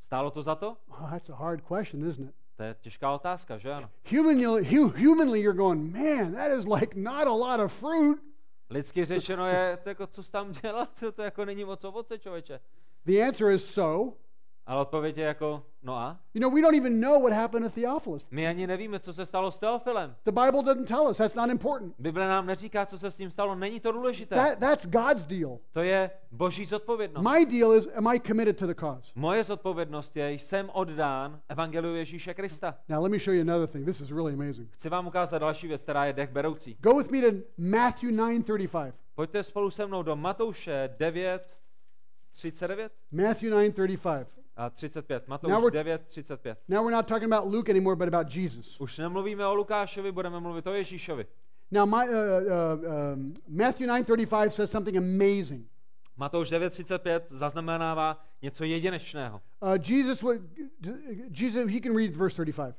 Stálo 0.00 0.30
to 0.30 0.42
za 0.42 0.54
to? 0.54 0.76
Oh, 0.88 1.10
that's 1.10 1.30
a 1.30 1.34
hard 1.34 1.62
question, 1.62 2.08
isn't 2.08 2.28
it? 2.28 2.34
To 2.62 2.66
je 2.66 2.76
těžká 2.80 3.14
otázka, 3.14 3.58
že 3.58 3.72
ano? 3.72 3.90
Humanly, 4.10 4.62
hu- 4.62 4.92
humanly, 5.08 5.40
you're 5.40 5.56
going, 5.56 5.92
man, 5.92 6.32
that 6.34 6.58
is 6.58 6.64
like 6.64 7.00
not 7.00 7.26
a 7.26 7.34
lot 7.34 7.60
of 7.60 7.72
fruit. 7.72 8.18
Lidsky 8.70 9.04
řečeno 9.04 9.46
je, 9.46 9.78
jako, 9.84 10.06
co 10.06 10.22
jsi 10.22 10.32
tam 10.32 10.52
dělal, 10.52 10.86
to, 11.00 11.12
to 11.12 11.22
jako 11.22 11.44
není 11.44 11.64
moc 11.64 11.84
ovoce, 11.84 12.18
člověče. 12.18 12.60
The 13.06 13.22
answer 13.28 13.50
is 13.50 13.74
so. 13.74 14.16
Ale 14.66 14.80
odpověď 14.80 15.16
je 15.16 15.24
jako, 15.24 15.62
no 15.82 15.96
a? 15.96 16.20
You 16.34 16.40
know, 16.40 16.54
we 16.54 16.60
don't 16.60 16.76
even 16.76 17.00
know 17.00 17.22
what 17.22 17.32
happened 17.32 17.66
to 17.66 17.80
Theophilus. 17.80 18.26
My 18.30 18.48
ani 18.48 18.66
nevíme, 18.66 19.00
co 19.00 19.12
se 19.12 19.26
stalo 19.26 19.50
s 19.50 19.58
Teofilem. 19.58 20.16
The 20.24 20.32
Bible 20.32 20.62
doesn't 20.62 20.88
tell 20.88 21.08
us. 21.10 21.16
That's 21.16 21.34
not 21.34 21.50
important. 21.50 21.94
Bible 21.98 22.28
nám 22.28 22.46
neříká, 22.46 22.86
co 22.86 22.98
se 22.98 23.10
s 23.10 23.16
tím 23.16 23.30
stalo. 23.30 23.54
Není 23.54 23.80
to 23.80 23.92
důležité. 23.92 24.34
That, 24.34 24.58
that's 24.58 24.86
God's 24.86 25.24
deal. 25.24 25.58
To 25.72 25.80
je 25.80 26.10
boží 26.30 26.64
zodpovědnost. 26.64 27.24
My 27.24 27.46
deal 27.46 27.74
is, 27.74 27.88
am 27.94 28.08
I 28.08 28.20
committed 28.20 28.58
to 28.58 28.66
the 28.66 28.74
cause? 28.74 29.12
Moje 29.14 29.44
zodpovědnost 29.44 30.16
je, 30.16 30.32
jsem 30.32 30.70
oddán 30.72 31.40
Evangeliu 31.48 31.94
Ježíše 31.94 32.34
Krista. 32.34 32.74
Now, 32.88 33.02
let 33.02 33.12
me 33.12 33.18
show 33.18 33.34
you 33.34 33.40
another 33.40 33.68
thing. 33.68 33.86
This 33.86 34.00
is 34.00 34.10
really 34.10 34.32
amazing. 34.34 34.68
Chci 34.72 34.88
vám 34.88 35.06
ukázat 35.06 35.38
další 35.38 35.68
věc, 35.68 35.82
která 35.82 36.04
je 36.04 36.12
dech 36.12 36.30
beroucí. 36.30 36.76
Go 36.80 36.94
with 36.94 37.10
me 37.10 37.20
to 37.20 37.36
Matthew 37.58 38.10
9:35. 38.10 38.92
Pojďte 39.14 39.42
spolu 39.42 39.70
se 39.70 39.86
mnou 39.86 40.02
do 40.02 40.16
Matouše 40.16 40.94
9, 40.98 41.58
39 42.32 42.92
Matthew 43.12 43.50
9:35. 43.50 44.26
A 44.56 44.70
35. 44.70 45.28
Now 45.28 45.36
Matouš 45.36 45.52
we're- 45.52 45.70
9, 45.70 46.00
35. 46.08 46.56
Now 46.68 46.82
we're 46.82 46.96
not 46.96 47.08
talking 47.08 47.32
about 47.32 47.52
Luke 47.52 47.70
anymore, 47.70 47.96
but 47.96 48.14
about 48.14 48.34
Jesus. 48.34 48.80
Už 48.80 48.98
nemluvíme 48.98 49.46
o 49.46 49.54
Lukášovi, 49.54 50.12
budeme 50.12 50.40
mluvit 50.40 50.66
o 50.66 50.72
Ježíšovi. 50.72 51.26
Now, 51.70 51.86
my, 51.86 52.08
uh, 52.08 52.14
uh, 52.14 53.14
um, 53.14 53.34
Matthew 53.48 53.86
9:35 53.86 54.50
says 54.50 54.70
something 54.70 54.96
amazing. 54.96 55.66
Matouš 56.16 56.50
9.35 56.50 57.22
zaznamenává 57.30 58.24
něco 58.42 58.64
jedinečného. 58.64 59.40
Uh, 59.60 59.72
Jesus, 59.88 60.24
Jesus, 61.30 61.70
he 61.70 61.80
can 61.80 61.96
read 61.96 62.16
verse 62.16 62.36
35. 62.36 62.76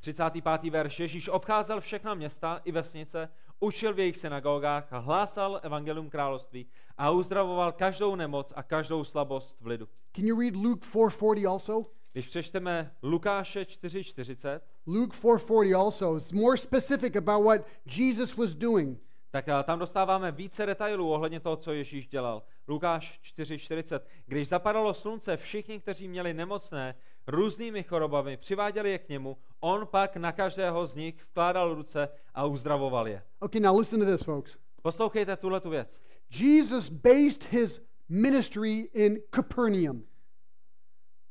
35. 0.00 0.70
verš. 0.70 1.00
Ježíš 1.00 1.28
obcházel 1.28 1.80
všechna 1.80 2.14
města 2.14 2.60
i 2.64 2.72
vesnice, 2.72 3.28
učil 3.62 3.94
v 3.94 3.98
jejich 3.98 4.16
synagogách 4.16 4.92
a 4.92 4.98
hlásal 4.98 5.60
evangelium 5.62 6.10
království 6.10 6.66
a 6.98 7.10
uzdravoval 7.10 7.72
každou 7.72 8.14
nemoc 8.14 8.52
a 8.56 8.62
každou 8.62 9.04
slabost 9.04 9.56
v 9.60 9.66
lidu. 9.66 9.88
Can 10.16 10.26
you 10.26 10.40
read 10.40 10.56
Luke 10.56 10.88
4:40 10.88 11.50
also? 11.50 11.82
Když 12.12 12.26
přečteme 12.26 12.94
Lukáše 13.02 13.62
4.40, 13.62 14.60
Luke 14.86 15.16
4:40 15.16 15.76
also 15.76 16.16
is 16.16 16.32
more 16.32 16.56
specific 16.56 17.16
about 17.16 17.44
what 17.44 17.60
Jesus 17.86 18.36
was 18.36 18.54
doing. 18.54 18.98
tak 19.30 19.48
a, 19.48 19.62
tam 19.62 19.78
dostáváme 19.78 20.32
více 20.32 20.66
detailů 20.66 21.12
ohledně 21.12 21.40
toho, 21.40 21.56
co 21.56 21.72
Ježíš 21.72 22.08
dělal. 22.08 22.42
Lukáš 22.68 23.20
4.40. 23.24 24.00
Když 24.26 24.48
zapadalo 24.48 24.94
slunce, 24.94 25.36
všichni, 25.36 25.80
kteří 25.80 26.08
měli 26.08 26.34
nemocné 26.34 26.94
různými 27.26 27.82
chorobami, 27.82 28.36
přiváděli 28.36 28.90
je 28.90 28.98
k 28.98 29.08
němu, 29.08 29.36
on 29.60 29.86
pak 29.86 30.16
na 30.16 30.32
každého 30.32 30.86
z 30.86 30.94
nich 30.94 31.24
vkládal 31.24 31.74
ruce 31.74 32.08
a 32.34 32.44
uzdravoval 32.44 33.08
je. 33.08 33.22
Okay, 33.38 33.60
now 33.60 33.78
listen 33.78 34.00
to 34.00 34.06
this, 34.06 34.22
folks. 34.22 34.58
Poslouchejte 34.82 35.36
tuhle 35.36 35.60
tu 35.60 35.70
věc. 35.70 36.02
Jesus 36.30 36.88
based 36.88 37.44
his 37.44 37.82
ministry 38.08 38.78
in 38.78 39.18
Capernaum. 39.34 40.04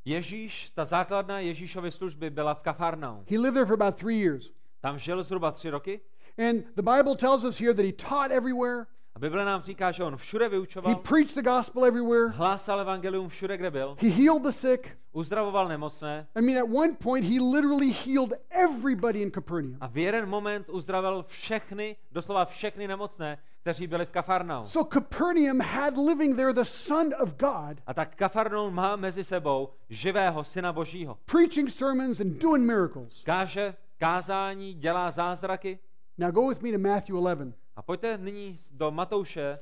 Ježíš, 0.06 0.70
ta 0.70 0.86
základna 0.86 1.40
Ježíšovy 1.40 1.92
služby 1.92 2.30
byla 2.30 2.54
v 2.54 2.62
Kafarnaum. 2.62 3.26
He 3.30 3.40
lived 3.40 3.54
there 3.54 3.66
for 3.66 3.74
about 3.74 3.96
three 3.96 4.20
years. 4.20 4.52
Tam 4.80 5.00
žil 5.00 5.24
zhruba 5.24 5.52
tři 5.52 5.70
roky 5.70 6.02
And 6.38 6.66
the 6.76 6.84
Bible 6.84 7.16
tells 7.16 7.44
us 7.44 7.58
here 7.58 7.74
that 7.74 7.86
he 7.86 7.92
taught 7.92 8.32
everywhere, 8.32 8.88
a 9.16 9.20
Bible 9.20 9.46
nám 9.46 9.62
říká, 9.62 9.92
že 9.92 10.04
on 10.04 10.18
všude 10.18 10.46
he 10.46 10.50
vyučoval, 10.50 10.96
preached 10.96 11.36
the 11.36 11.42
gospel 11.42 11.86
everywhere, 11.86 12.28
hlásal 12.28 12.80
evangelium 12.80 13.30
všude, 13.30 13.58
kde 13.58 13.72
byl, 13.72 13.98
he 14.00 14.10
healed 14.10 14.44
the 14.44 14.50
sick. 14.52 14.98
uzdravoval 15.12 15.68
nemocné 15.68 16.28
I 16.36 16.42
mean, 16.42 16.58
at 16.58 16.70
one 16.70 16.94
point, 17.04 17.26
he 17.26 17.40
literally 17.40 17.90
healed 17.92 18.34
everybody 18.50 19.22
in 19.22 19.32
Capernaum. 19.32 19.78
a 19.82 19.88
v 19.88 19.98
jeden 19.98 20.30
moment 20.30 20.70
uzdravil 20.70 21.26
všechny, 21.28 21.96
doslova 22.12 22.46
všechny 22.46 22.88
nemocné, 22.88 23.38
kteří 23.62 23.88
byli 23.88 24.06
v 24.06 24.10
Kafarnaum. 24.10 24.68
So 24.68 25.00
Capernaum 25.00 25.60
had 25.60 25.98
living 25.98 26.36
there 26.36 26.54
the 26.54 26.64
Son 26.64 27.10
of 27.20 27.34
God, 27.38 27.78
A 27.88 27.94
tak 27.94 28.16
Kafarnaum 28.16 28.74
má 28.76 28.96
mezi 28.96 29.24
sebou 29.24 29.70
živého 29.90 30.44
syna 30.44 30.74
božího. 30.74 31.18
preaching 31.26 31.70
sermons 31.70 32.20
and 32.20 32.38
doing 32.42 32.66
miracles. 32.66 33.22
Káže 33.26 33.74
kázání, 33.98 34.74
dělá 34.74 35.12
zázraky. 35.12 35.80
Now 36.18 36.32
go 36.32 36.50
with 36.50 36.62
me 36.62 36.72
to 36.72 36.78
Matthew 36.80 37.16
11. 37.16 37.56
A 37.76 37.82
pojďte 37.82 38.18
nyní 38.18 38.60
do 38.72 38.92
Matouše, 38.92 39.60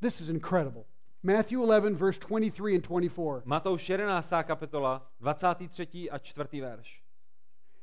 This 0.00 0.20
is 0.20 0.28
incredible. 0.28 0.82
Matthew 1.22 1.60
11, 1.60 1.94
verse 1.96 2.20
23 2.28 2.74
and 2.74 2.82
24. 2.88 3.42
Matouš 3.44 3.90
11. 3.90 4.30
kapitola, 4.44 5.10
23. 5.20 6.10
a 6.10 6.18
4. 6.18 6.60
verš. 6.60 7.02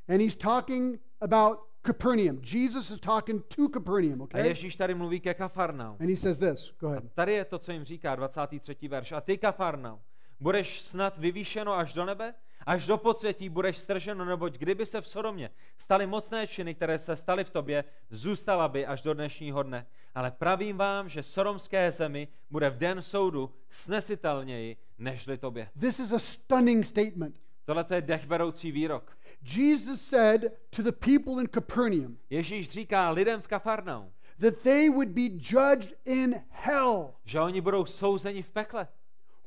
And 0.10 0.22
he's 0.22 0.36
talking 0.36 1.00
about 1.22 1.60
Capernaum. 1.86 2.40
Jesus 2.42 2.92
is 2.92 3.00
talking 3.00 3.44
to 3.56 3.70
Capernaum, 3.70 4.22
A 4.22 4.24
okay? 4.24 4.48
Ježíš 4.48 4.76
tady 4.76 4.94
mluví 4.96 5.20
ke 5.20 5.34
Kafarnaum. 5.34 5.98
And 6.00 6.10
he 6.10 6.16
says 6.16 6.40
this. 6.40 6.74
Go 6.80 6.88
A 6.88 6.92
ahead. 6.92 7.04
tady 7.14 7.34
je 7.34 7.46
to, 7.46 7.60
co 7.60 7.72
jim 7.72 7.84
říká, 7.84 8.16
23. 8.16 8.88
verš. 8.88 9.12
A 9.12 9.22
ty, 9.22 9.38
Kafarnaum, 9.38 10.00
budeš 10.40 10.82
snad 10.82 11.18
vyvýšeno 11.18 11.74
až 11.74 11.94
do 11.94 12.06
nebe? 12.06 12.34
Až 12.66 12.86
do 12.86 12.98
podsvětí 12.98 13.50
budeš 13.50 13.78
strženo, 13.78 14.26
neboť 14.26 14.58
kdyby 14.58 14.86
se 14.86 15.02
v 15.02 15.08
Sodomě 15.08 15.50
staly 15.78 16.08
mocné 16.08 16.48
činy, 16.48 16.76
které 16.76 17.00
se 17.00 17.16
staly 17.16 17.44
v 17.44 17.50
tobě, 17.50 17.84
zůstala 18.10 18.68
by 18.68 18.86
až 18.86 19.02
do 19.02 19.14
dnešního 19.14 19.64
dne. 19.64 19.86
Ale 20.16 20.32
pravím 20.32 20.78
vám, 20.78 21.10
že 21.10 21.24
sodomské 21.24 21.92
zemi 21.92 22.28
bude 22.50 22.70
v 22.70 22.78
den 22.78 23.02
soudu 23.02 23.54
snesitelněji 23.70 24.78
nežli 24.98 25.38
tobě. 25.38 25.70
This 25.80 26.00
is 26.00 26.12
a 26.12 26.20
stunning 26.20 26.86
statement. 26.86 27.40
Tohle 27.66 27.86
je 27.96 28.02
dechberoucí 28.02 28.72
výrok. 28.72 29.18
Jesus 29.42 30.02
said 30.02 30.42
to 30.70 30.84
the 30.84 30.92
people 30.92 31.42
in 31.42 31.48
Capernaum 31.54 32.18
Ježíš 32.30 32.70
říká 32.70 33.10
lidem 33.10 33.42
v 33.42 33.48
Kafarnaum, 33.48 34.12
that 34.40 34.62
they 34.64 34.90
would 34.90 35.10
be 35.10 35.22
judged 35.22 35.94
in 36.06 36.44
hell. 36.50 37.14
že 37.26 37.40
oni 37.40 37.62
budou 37.62 37.86
souzeni 37.86 38.44
v 38.44 38.50
pekle. 38.50 38.88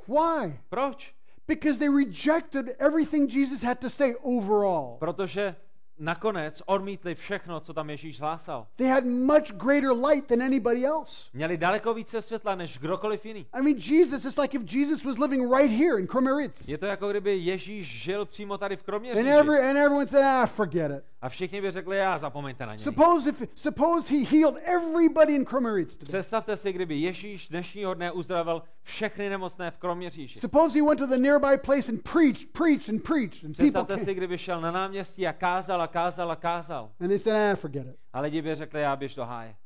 Why? 0.09 0.61
Proč? 0.69 1.15
Because 1.49 1.79
they 1.79 1.89
rejected 1.89 2.77
everything 2.79 3.31
Jesus 3.31 3.63
had 3.63 3.79
to 3.79 3.91
say 3.91 4.15
overall. 4.23 4.97
Protože 4.99 5.57
nakonec 5.99 6.63
odmítli 6.67 7.15
všechno, 7.15 7.61
co 7.61 7.75
tam 7.75 7.91
Ježíš 7.91 8.21
hlásal. 8.21 8.67
They 8.77 8.89
had 8.89 9.05
much 9.05 9.53
greater 9.53 9.93
light 9.93 10.27
than 10.27 10.43
anybody 10.43 10.87
else. 10.87 11.25
Měli 11.33 11.57
daleko 11.57 11.95
více 11.95 12.23
světla 12.23 12.55
než 12.55 12.79
kdokoliv 12.79 13.27
jiný. 13.27 13.47
I 13.53 13.63
mean, 13.63 13.77
Jesus, 13.77 14.25
it's 14.25 14.37
like 14.39 14.57
if 14.57 14.73
Jesus 14.75 15.05
was 15.05 15.19
living 15.19 15.53
right 15.55 15.71
here 15.71 16.01
in 16.01 16.07
Kromeritz. 16.07 16.69
Je 16.69 16.79
to 16.79 16.87
jako 16.87 17.11
kdyby 17.11 17.37
Ježíš 17.37 17.87
žil 17.87 18.25
přímo 18.27 18.59
tady 18.59 18.77
v 18.77 18.89
And, 18.89 19.27
every, 19.27 19.71
and 19.71 19.77
everyone 19.77 20.07
said, 20.07 20.25
ah, 20.25 20.47
forget 20.47 20.91
it. 20.91 21.05
A 21.23 21.29
všichni 21.29 21.61
by 21.61 21.71
řekli, 21.71 21.97
já 21.97 22.19
zapomeňte 22.19 22.67
na 22.67 22.75
něj. 22.75 22.85
Suppose 22.85 23.31
if 23.31 23.43
suppose 23.55 24.15
he 24.15 24.25
healed 24.25 24.63
everybody 24.65 25.35
in 25.35 25.45
Kromeritz 25.45 25.97
today. 25.97 26.09
Představte 26.09 26.57
si, 26.57 26.73
kdyby 26.73 26.97
Ježíš 26.97 27.49
dnešního 27.49 27.95
dne 27.95 28.13
uzdravil 28.13 28.63
všechny 28.83 29.29
nemocné 29.29 29.71
v 29.71 29.79
Kroměříži. 29.79 30.39
Suppose 30.41 30.79
he 30.79 30.85
went 30.87 31.01
to 31.01 31.07
the 31.07 31.17
nearby 31.17 31.59
place 31.59 31.93
and 31.93 32.03
preached, 32.13 32.53
preached, 32.53 32.89
and 32.89 33.03
preached, 33.03 33.45
and 33.45 33.57
people 33.57 33.65
Představte 33.65 33.95
came. 33.95 34.05
si, 34.05 34.15
kdyby 34.15 34.39
šel 34.39 34.61
na 34.61 34.71
náměstí 34.71 35.27
a 35.27 35.33
kázal 35.33 35.83
a 35.83 35.87
kázal 35.87 36.31
a 36.31 36.37
kázal. 36.37 36.93
And 37.01 37.09
they 37.09 37.19
said, 37.19 37.53
ah, 37.53 37.57
forget 37.57 37.87
it. 37.87 37.97
A 38.13 38.21
lidi 38.21 38.43
by 38.43 38.55
řekli, 38.55 38.81
já 38.81 38.97
běž 38.97 39.15
do 39.15 39.25
háje. 39.25 39.57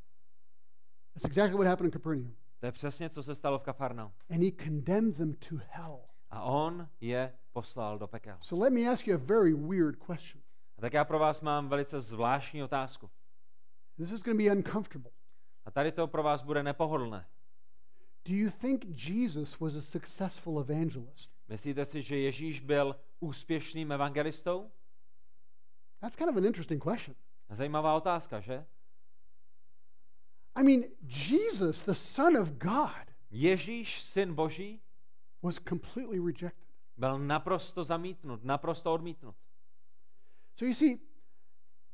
That's 1.15 1.25
exactly 1.25 1.59
what 1.59 1.67
happened 1.67 1.95
in 1.95 2.01
Capernaum. 2.01 2.35
To 2.61 2.67
je 2.67 2.73
přesně, 2.73 3.11
co 3.11 3.23
se 3.23 3.35
stalo 3.35 3.59
v 3.59 3.63
Kafarnau. 3.63 4.09
And 4.31 4.43
he 4.43 4.51
condemned 4.65 5.17
them 5.17 5.33
to 5.49 5.57
hell. 5.69 6.01
A 6.31 6.43
on 6.43 6.89
je 7.01 7.33
poslal 7.53 7.99
do 7.99 8.07
pekel. 8.07 8.37
So 8.41 8.65
let 8.65 8.73
me 8.73 8.93
ask 8.93 9.07
you 9.07 9.15
a 9.15 9.21
very 9.25 9.55
weird 9.55 9.97
question. 9.97 10.44
A 10.79 10.81
tak 10.81 10.93
já 10.93 11.05
pro 11.05 11.19
vás 11.19 11.41
mám 11.41 11.69
velice 11.69 12.01
zvláštní 12.01 12.63
otázku. 12.63 13.11
This 13.97 14.13
is 14.13 14.23
going 14.23 14.39
to 14.39 14.45
be 14.45 14.57
uncomfortable. 14.57 15.13
A 15.65 15.71
tady 15.71 15.93
to 15.93 16.07
pro 16.07 16.23
vás 16.23 16.43
bude 16.43 16.63
nepohodlné. 16.63 17.27
Do 18.25 18.35
you 18.35 18.51
think 18.51 18.85
Jesus 19.09 19.59
was 19.61 19.75
a 19.75 19.81
successful 19.81 20.61
evangelist? 20.61 21.31
Myslíte 21.49 21.85
si, 21.85 22.03
že 22.03 22.19
Ježíš 22.19 22.61
byl 22.61 22.97
úspěšným 23.21 23.93
evangelistou? 23.93 24.71
That's 26.01 26.17
kind 26.17 26.31
of 26.31 26.37
an 26.37 26.45
interesting 26.45 26.85
question. 26.85 27.17
Zajímavá 27.51 27.97
otázka, 27.97 28.41
že? 28.41 28.67
I 30.55 30.63
mean, 30.63 30.85
Jesus, 31.31 31.83
the 31.83 31.93
Son 31.93 32.37
of 32.37 32.51
God, 32.51 33.15
Ježíš, 33.31 34.03
syn 34.03 34.35
Boží, 34.35 34.81
was 35.43 35.59
completely 35.69 36.19
rejected. 36.19 36.65
byl 36.97 37.19
naprosto 37.19 37.85
zamítnut, 37.85 38.45
naprosto 38.45 38.93
odmítnut. 38.93 39.37
So 40.57 40.65
you 40.65 40.75
see, 40.75 40.99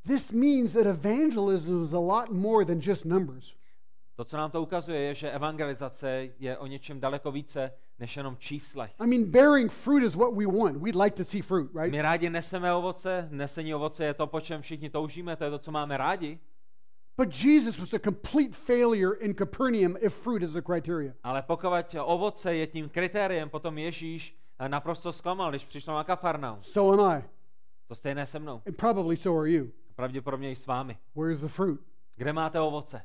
this 0.06 0.32
means 0.32 0.72
that 0.72 0.86
evangelism 0.86 1.84
is 1.84 1.92
a 1.92 1.98
lot 1.98 2.30
more 2.32 2.64
than 2.64 2.80
just 2.80 3.04
numbers. 3.04 3.54
To, 4.16 4.24
co 4.24 4.36
nám 4.36 4.50
to 4.50 4.62
ukazuje, 4.62 5.00
je, 5.00 5.14
že 5.14 5.30
evangelizace 5.30 6.28
je 6.38 6.58
o 6.58 6.66
něčem 6.66 7.00
daleko 7.00 7.32
více 7.32 7.72
než 7.98 8.16
jenom 8.16 8.36
číslech. 8.36 8.90
I 8.98 9.06
mean, 9.06 9.30
bearing 9.30 9.72
fruit 9.72 10.02
is 10.02 10.14
what 10.14 10.34
we 10.34 10.46
want. 10.46 10.76
We'd 10.76 10.96
like 10.96 11.16
to 11.16 11.24
see 11.24 11.42
fruit, 11.42 11.70
right? 11.74 11.90
My 11.90 12.02
rádi 12.02 12.30
neseme 12.30 12.74
ovoce, 12.74 13.28
nesení 13.30 13.74
ovoce 13.74 14.04
je 14.04 14.14
to, 14.14 14.26
po 14.26 14.40
čem 14.40 14.62
všichni 14.62 14.90
toužíme, 14.90 15.36
to 15.36 15.44
je 15.44 15.50
to, 15.50 15.58
co 15.58 15.70
máme 15.70 15.96
rádi, 15.96 16.38
But 17.16 17.44
Jesus 17.44 17.78
was 17.78 17.92
a 17.92 17.98
complete 17.98 18.54
failure 18.54 19.12
in 19.20 19.34
Capernaum 19.34 19.96
if 20.00 20.14
fruit 20.14 20.42
is 20.42 20.52
the 20.52 20.62
criteria. 20.62 21.12
ale 21.22 21.42
pokud 21.42 21.68
ovoce 22.04 22.54
je 22.54 22.66
tím 22.66 22.88
kritériem, 22.88 23.50
potom 23.50 23.78
Ježíš 23.78 24.36
eh, 24.58 24.68
naprosto 24.68 25.12
zklamal, 25.12 25.50
když 25.50 25.64
přišel 25.64 25.94
na 25.94 26.04
Kafarnaum. 26.04 26.62
So 26.62 27.00
am 27.02 27.18
I. 27.18 27.39
To 27.91 27.95
stejné 27.95 28.26
se 28.26 28.38
mnou. 28.38 28.62
And 28.66 28.76
probably 28.76 29.16
so 29.16 29.41
are 29.41 29.51
you. 29.51 29.70
Pravděpodobně 29.95 30.51
i 30.51 30.57
s 30.57 30.66
vámi. 30.66 30.99
Where's 31.14 31.41
the 31.41 31.49
fruit? 31.49 31.80
Kde 32.16 32.32
máte 32.32 32.61
ovoce? 32.61 33.03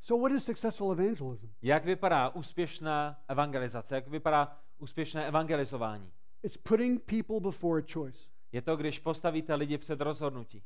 So, 0.00 0.22
what 0.22 0.36
is 0.36 0.44
successful 0.44 0.92
evangelism? 0.92 1.48
Jak 1.62 1.84
vypadá 1.84 2.28
úspěšná 2.28 3.18
evangelizace? 3.28 3.94
Jak 3.94 4.08
vypadá 4.08 4.56
úspěšné 4.78 5.26
evangelizování? 5.26 6.12
It's 6.42 6.56
putting 6.56 7.02
people 7.02 7.40
before 7.40 7.82
a 7.82 7.92
choice. 7.92 8.28
Je 8.52 8.62
to, 8.62 8.76
když 8.76 8.98
postavíte 8.98 9.54
lidi 9.54 9.78
před 9.78 10.00
rozhodnutí. 10.00 10.62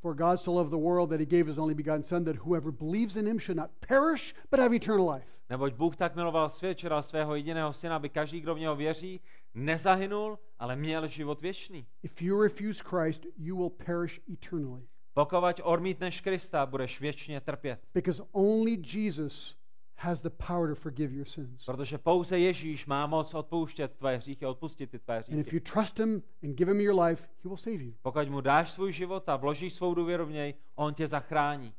For 0.00 0.14
God 0.14 0.40
so 0.40 0.60
loved 0.60 0.70
the 0.70 0.84
world 0.84 1.10
that 1.10 1.20
he 1.20 1.26
gave 1.26 1.44
his 1.44 1.58
only 1.58 1.74
begotten 1.74 2.02
Son, 2.02 2.24
that 2.24 2.36
whoever 2.36 2.72
believes 2.72 3.16
in 3.16 3.26
him 3.26 3.40
should 3.40 3.58
not 3.58 3.70
perish, 3.88 4.34
but 4.50 4.60
have 4.60 4.76
eternal 4.76 5.10
life. 5.14 5.26
Neboť 5.50 5.74
Bůh 5.74 5.96
tak 5.96 6.16
miloval 6.16 6.48
svět, 6.48 6.78
že 6.78 6.88
dal 6.88 7.02
svého 7.02 7.34
jediného 7.34 7.72
syna, 7.72 7.96
aby 7.96 8.08
každý, 8.08 8.40
kdo 8.40 8.54
v 8.54 8.58
něho 8.58 8.76
věří, 8.76 9.20
nezahynul, 9.54 10.38
ale 10.58 10.76
měl 10.76 11.08
život 11.08 11.40
věčný. 11.40 11.86
If 12.02 12.22
you 12.22 12.42
refuse 12.42 12.84
Christ, 12.86 13.26
you 13.36 13.56
will 13.56 13.70
perish 13.70 14.20
eternally. 14.32 14.82
Pokud 15.14 15.60
odmítneš 15.62 16.20
Krista, 16.20 16.66
budeš 16.66 17.00
věčně 17.00 17.40
trpět. 17.40 17.80
Because 17.94 18.22
only 18.32 18.82
Jesus 18.92 19.56
has 19.96 20.22
the 20.22 20.30
power 20.30 20.68
to 20.68 20.74
forgive 20.74 21.14
your 21.14 21.24
sins. 21.26 21.64
Protože 21.64 21.98
pouze 21.98 22.38
Ježíš 22.38 22.86
má 22.86 23.06
moc 23.06 23.34
odpouštět 23.34 23.92
tvé 23.96 24.16
hříchy, 24.16 24.46
odpustit 24.46 24.90
ty 24.90 24.98
tvé 24.98 25.16
And 25.16 25.22
if 25.22 25.28
hříchy. 25.28 25.56
you 25.56 25.60
trust 25.72 25.98
him 25.98 26.22
and 26.42 26.54
give 26.54 26.72
him 26.72 26.80
your 26.80 27.00
life, 27.02 27.24
he 27.24 27.48
will 27.48 27.56
save 27.56 27.76
you. 27.76 27.94
Pokud 28.02 28.28
mu 28.28 28.40
dáš 28.40 28.70
svůj 28.70 28.92
život 28.92 29.28
a 29.28 29.36
vložíš 29.36 29.72
svou 29.72 29.94
důvěru 29.94 30.26
v 30.26 30.30
něj, 30.30 30.54
on 30.74 30.94
tě 30.94 31.06
zachrání. 31.06 31.74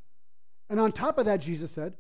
And 0.70 0.80
on 0.80 0.92
top 0.92 1.18
of 1.18 1.26
that, 1.26 1.48
Jesus 1.48 1.74
said, 1.74 1.94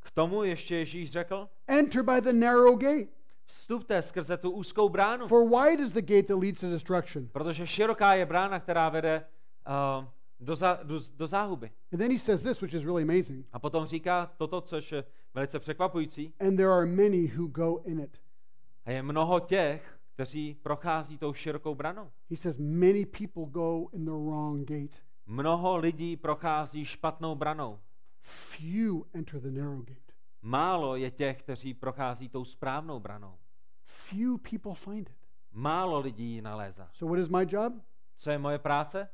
K 0.00 0.10
tomu 0.10 0.44
ještě 0.44 0.76
Ježíš 0.76 1.10
řekl, 1.10 1.48
Enter 1.66 2.02
by 2.02 2.20
the 2.20 2.32
narrow 2.32 2.78
gate. 2.78 3.08
Vstupte 3.46 4.02
skrze 4.02 4.36
tu 4.36 4.50
úzkou 4.50 4.88
bránu, 4.88 5.28
For 5.28 5.48
wide 5.48 5.82
is 5.84 5.92
the 5.92 6.02
gate 6.02 6.22
that 6.22 6.38
leads 6.38 6.60
to 6.60 6.70
destruction. 6.70 7.28
protože 7.28 7.66
široká 7.66 8.14
je 8.14 8.26
brána, 8.26 8.60
která 8.60 8.88
vede 8.88 9.24
uh, 9.98 10.04
do, 10.40 10.56
za, 10.56 10.78
do, 10.82 11.00
do 11.16 11.26
záhuby. 11.26 11.70
And 11.92 11.98
then 11.98 12.10
he 12.12 12.18
says 12.18 12.42
this, 12.42 12.60
which 12.60 12.74
is 12.74 12.84
really 12.84 13.02
amazing. 13.02 13.46
A 13.52 13.58
potom 13.58 13.84
říká 13.84 14.30
toto, 14.36 14.60
což 14.60 14.92
je 14.92 15.04
velice 15.34 15.58
překvapující. 15.58 16.34
And 16.40 16.56
there 16.56 16.72
are 16.72 16.86
many 16.86 17.32
who 17.36 17.46
go 17.46 17.82
in 17.84 18.00
it. 18.00 18.18
A 18.84 18.90
je 18.90 19.02
mnoho 19.02 19.40
těch, 19.40 19.98
kteří 20.14 20.56
prochází 20.62 21.18
tou 21.18 21.32
širokou 21.32 21.74
branou. 21.74 22.10
He 22.30 22.36
says, 22.36 22.58
Many 22.58 23.06
people 23.06 23.44
go 23.46 23.88
in 23.92 24.04
the 24.04 24.10
wrong 24.10 24.68
gate. 24.68 24.98
Mnoho 25.26 25.76
lidí 25.76 26.16
prochází 26.16 26.84
špatnou 26.84 27.34
branou. 27.34 27.78
Few 28.20 29.04
enter 29.12 29.40
the 29.40 29.50
narrow 29.50 29.84
gate. 29.84 30.03
Málo 30.46 30.96
je 30.96 31.10
těch, 31.10 31.42
kteří 31.42 31.74
prochází 31.74 32.28
tou 32.28 32.44
správnou 32.44 33.00
branou. 33.00 33.34
Few 33.84 34.38
people 34.50 34.74
find 34.74 35.08
it. 35.08 35.16
Málo 35.52 36.00
lidí 36.00 36.24
ji 36.24 36.42
nalézá. 36.42 36.88
So, 36.92 37.14
what 37.14 37.22
is 37.22 37.28
my 37.28 37.46
job? 37.48 37.72
Co 38.16 38.30
je 38.30 38.38
moje 38.38 38.58
práce? 38.58 39.08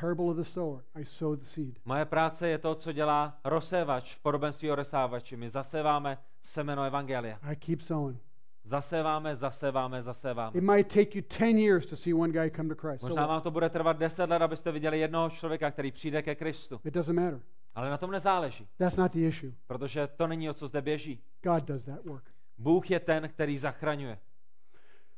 Parable 0.00 0.24
of 0.24 0.36
the 0.36 0.42
sower. 0.42 0.84
I 0.94 1.04
sow 1.04 1.36
the 1.36 1.44
seed. 1.44 1.78
Moje 1.84 2.04
práce 2.04 2.48
je 2.48 2.58
to, 2.58 2.74
co 2.74 2.92
dělá 2.92 3.38
rozsévač 3.44 4.14
v 4.14 4.20
podobenství 4.20 4.70
o 4.70 4.74
rozsávači. 4.74 5.36
My 5.36 5.50
zaséváme 5.50 6.18
semeno 6.42 6.82
Evangelia. 6.82 7.38
I 7.42 7.56
keep 7.56 7.80
sowing. 7.80 8.20
Zaséváme, 8.64 9.36
zaséváme, 9.36 10.02
zaséváme. 10.02 10.58
It 10.58 10.64
might 10.64 10.88
take 10.88 11.18
you 11.18 11.24
10 11.38 11.58
years 11.58 11.86
to 11.86 11.96
see 11.96 12.14
one 12.14 12.32
guy 12.32 12.50
come 12.56 12.74
to 12.74 12.80
Christ. 12.88 13.02
Možná 13.02 13.26
vám 13.26 13.40
to 13.40 13.50
bude 13.50 13.70
trvat 13.70 13.98
deset 13.98 14.30
let, 14.30 14.42
abyste 14.42 14.72
viděli 14.72 14.98
jednoho 14.98 15.30
člověka, 15.30 15.70
který 15.70 15.92
přijde 15.92 16.22
ke 16.22 16.34
Kristu. 16.34 16.80
it 16.84 16.94
doesn't 16.94 17.20
matter. 17.20 17.40
Ale 17.74 17.90
na 17.90 17.98
tom 17.98 18.10
nezáleží, 18.10 18.68
That's 18.78 18.96
not 18.96 19.12
the 19.12 19.18
issue. 19.28 19.52
protože 19.66 20.06
to 20.06 20.26
není 20.26 20.50
o 20.50 20.54
co 20.54 20.66
zde 20.66 20.82
běží. 20.82 21.22
God 21.42 21.64
does 21.64 21.84
that 21.84 22.04
work. 22.04 22.24
Bůh 22.58 22.90
je 22.90 23.00
ten, 23.00 23.28
který 23.28 23.58
zachraňuje. 23.58 24.18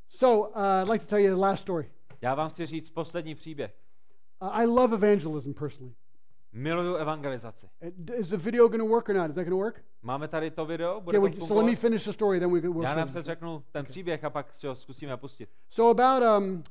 So, 0.08 0.48
uh, 0.48 0.56
I'd 0.82 0.88
like 0.90 1.04
to 1.04 1.08
tell 1.10 1.18
you 1.18 1.34
the 1.34 1.40
last 1.40 1.62
story. 1.62 1.90
Já 2.22 2.34
vám 2.34 2.50
chci 2.50 2.66
říct 2.66 2.90
poslední 2.90 3.34
příběh. 3.34 3.74
Uh, 4.42 4.48
I 4.52 4.66
love 4.66 4.96
evangelism 4.96 5.52
personally. 5.52 5.94
Miluju 6.52 6.94
evangelizaci. 6.94 7.68
Uh, 7.80 8.14
Is 8.18 8.28
the 8.28 8.36
video 8.36 8.68
going 8.68 8.82
to 8.82 8.88
work 8.88 9.08
or 9.08 9.14
not? 9.14 9.30
Is 9.30 9.34
that 9.34 9.44
going 9.44 9.50
to 9.50 9.56
work? 9.64 9.84
Máme 10.02 10.28
tady 10.28 10.50
to 10.50 10.66
video? 10.66 11.00
Bude 11.00 11.18
Okay, 11.18 11.30
to 11.30 11.40
we, 11.40 11.46
so 11.46 11.54
let 11.54 11.64
me 11.64 11.70
fungovat? 11.76 11.80
finish 11.80 12.04
the 12.04 12.12
story, 12.12 12.40
then 12.40 12.52
we 12.52 12.60
can. 12.60 12.72
We'll 12.72 12.82
Já 12.82 12.92
you. 12.92 12.98
napřed 12.98 13.24
řeknu 13.24 13.64
ten 13.72 13.86
příběh 13.86 14.24
a 14.24 14.30
pak 14.30 14.54
si 14.54 14.66
ho 14.66 14.74
zkusíme 14.74 15.16
pustit. 15.16 15.50
So 15.70 16.02
about 16.02 16.42
um, 16.42 16.62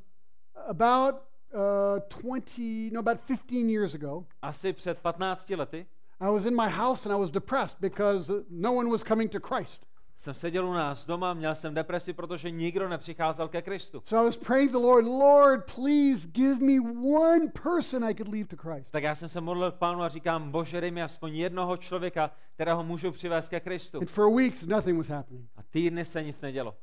about 0.68 1.16
uh, 1.56 2.22
20, 2.22 2.92
no, 2.94 3.00
about 3.00 3.22
15 3.22 3.70
years 3.70 3.94
ago, 3.96 4.26
Asi 4.42 4.74
před 4.74 5.00
15 5.00 5.56
lety 5.56 5.86
I 6.20 6.30
was 6.30 6.46
in 6.46 6.56
my 6.56 6.70
house 6.70 7.10
and 7.10 7.18
I 7.18 7.20
was 7.20 7.32
depressed 7.32 7.78
because 7.82 8.34
uh, 8.34 8.44
no 8.50 8.74
one 8.74 8.90
was 8.90 9.04
coming 9.04 9.32
to 9.32 9.40
Christ. 9.40 9.86
jsem 10.18 10.34
seděl 10.34 10.68
u 10.68 10.74
nás 10.74 11.06
doma, 11.06 11.34
měl 11.34 11.56
jsem 11.56 11.74
depresi, 11.74 12.14
protože 12.14 12.52
nikdo 12.52 12.90
nepřicházel 12.90 13.48
ke 13.48 13.62
Kristu. 13.62 14.04
So 14.06 14.22
I 14.22 14.26
was 14.26 14.38
praying 14.38 14.72
the 14.72 14.78
Lord, 14.78 15.06
Lord, 15.06 15.72
please 15.76 16.28
give 16.28 16.56
me 16.56 16.80
one 17.20 17.48
person 17.64 18.04
I 18.04 18.16
could 18.16 18.34
lead 18.34 18.50
to 18.50 18.58
Christ. 18.58 18.92
Tak 18.92 19.04
já 19.04 19.16
jsem 19.16 19.30
se 19.30 19.42
modlil 19.42 19.72
k 19.72 19.76
pánu 19.76 20.02
a 20.02 20.10
říkám, 20.10 20.52
bože, 20.52 20.82
dej 20.82 20.92
mi 20.92 21.04
aspoň 21.04 21.36
jednoho 21.36 21.78
člověka, 21.78 22.32
kterého 22.54 22.84
můžu 22.84 23.12
přivést 23.12 23.50
ke 23.50 23.60
Kristu. 23.60 24.00
And 24.00 24.10
for 24.10 24.36
weeks, 24.36 24.66
nothing 24.66 24.98
was 24.98 25.08
happening. 25.08 25.50
A 25.58 25.64
týdny 25.64 26.06
se 26.06 26.24
nic 26.24 26.42
nedělo. 26.42 26.76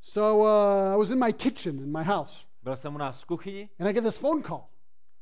So 0.00 0.42
uh, 0.42 0.94
I 0.94 0.98
was 0.98 1.10
in 1.10 1.24
my 1.24 1.32
kitchen 1.32 1.78
in 1.78 1.98
my 1.98 2.04
house, 2.04 2.46
Byl 2.68 2.76
jsem 2.76 2.94
u 2.94 2.98
nás 2.98 3.22
v 3.22 3.26
kuchyni, 3.26 3.68
and 3.80 3.88
I 3.88 3.92
get 3.92 4.04
this 4.04 4.18
phone 4.18 4.42
call 4.42 4.64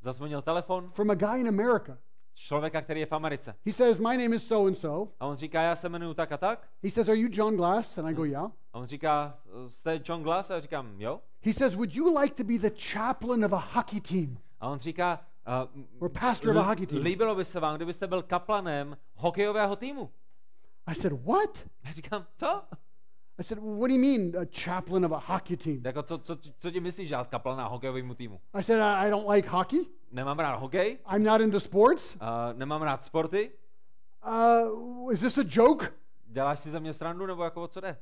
zazvonil 0.01 0.42
telefon 0.42 0.90
from 0.90 1.11
a 1.11 1.14
guy 1.14 1.40
in 1.40 1.49
America. 1.49 1.99
člověka, 2.34 2.82
který 2.82 3.01
je 3.01 3.07
v 3.07 3.12
Americe. 3.12 3.55
He 3.66 3.72
says, 3.72 3.99
My 3.99 4.16
name 4.16 4.36
is 4.36 4.47
so 4.47 4.66
and 4.68 4.74
so. 4.74 5.12
A 5.20 5.26
on 5.26 5.36
říká, 5.36 5.62
já 5.62 5.76
se 5.76 5.88
jmenuji 5.88 6.14
tak 6.14 6.32
a 6.32 6.36
tak. 6.36 6.68
He 6.82 6.90
says, 6.90 7.09
Are 7.09 7.18
you 7.18 7.28
John 7.32 7.57
Glass? 7.57 7.99
And 7.99 8.07
I 8.09 8.14
go, 8.14 8.24
Yeah. 8.24 8.51
A 8.72 8.78
on 8.78 8.86
říká, 8.86 9.38
jste 9.68 10.01
John 10.05 10.22
Glass? 10.22 10.51
A 10.51 10.55
já 10.55 10.61
říkám, 10.61 11.01
jo. 11.01 11.20
He 11.42 11.53
says, 11.53 11.74
Would 11.74 11.94
you 11.94 12.18
like 12.18 12.34
to 12.34 12.44
be 12.44 12.59
the 12.59 12.70
chaplain 12.92 13.44
of 13.44 13.53
a 13.53 13.64
hockey 13.74 14.01
team? 14.01 14.38
A 14.61 14.68
on 14.68 14.78
říká, 14.78 15.20
uh, 15.66 15.82
Or 16.03 16.09
pastor 16.09 16.51
of 16.51 16.57
a 16.57 16.62
hockey 16.62 16.86
team? 16.86 17.03
líbilo 17.03 17.34
by 17.34 17.44
se 17.44 17.61
vám, 17.61 17.76
kdybyste 17.76 18.07
byl 18.07 18.22
kaplanem 18.22 18.97
hokejového 19.14 19.76
týmu. 19.76 20.11
I 20.86 20.94
said, 20.94 21.12
What? 21.24 21.66
Já 21.84 21.92
říkám, 21.92 22.26
co? 22.36 22.62
I 23.39 23.43
said, 23.43 23.59
well, 23.59 23.74
What 23.80 23.89
do 23.89 23.95
you 23.95 24.01
mean, 24.01 24.37
a 24.37 24.47
chaplain 24.64 25.05
of 25.05 25.12
a 25.12 25.18
hockey 25.18 25.57
team? 25.57 25.82
Jako, 25.84 26.03
co, 26.03 26.18
co, 26.18 26.37
co 26.59 26.70
ti 26.70 26.80
myslíš, 26.80 27.09
dělat 27.09 27.28
kaplana 27.28 27.66
hokejovému 27.66 28.14
týmu? 28.14 28.41
I 28.55 28.62
said, 28.62 28.80
I, 28.80 29.07
I 29.07 29.11
don't 29.11 29.28
like 29.34 29.49
hockey. 29.49 29.87
Nemám 30.12 30.39
rád 30.39 30.57
hokej, 30.57 30.99
I'm 31.14 31.22
not 31.24 31.41
into 31.41 31.61
sports. 31.61 32.14
uh, 32.14 32.20
nemám 32.53 32.82
rád 32.82 33.05
sporty. 33.05 33.51
Uh, 34.26 35.12
is 35.12 35.20
this 35.20 35.39
a 35.39 35.45
joke? 35.49 35.93
Děláš 36.26 36.61
si 36.61 36.70
ze 36.70 36.80
mě 36.80 36.93
srandu, 36.93 37.26
nebo 37.26 37.45
jako 37.45 37.62
o 37.62 37.68
co 37.68 37.80
jde? 37.80 37.97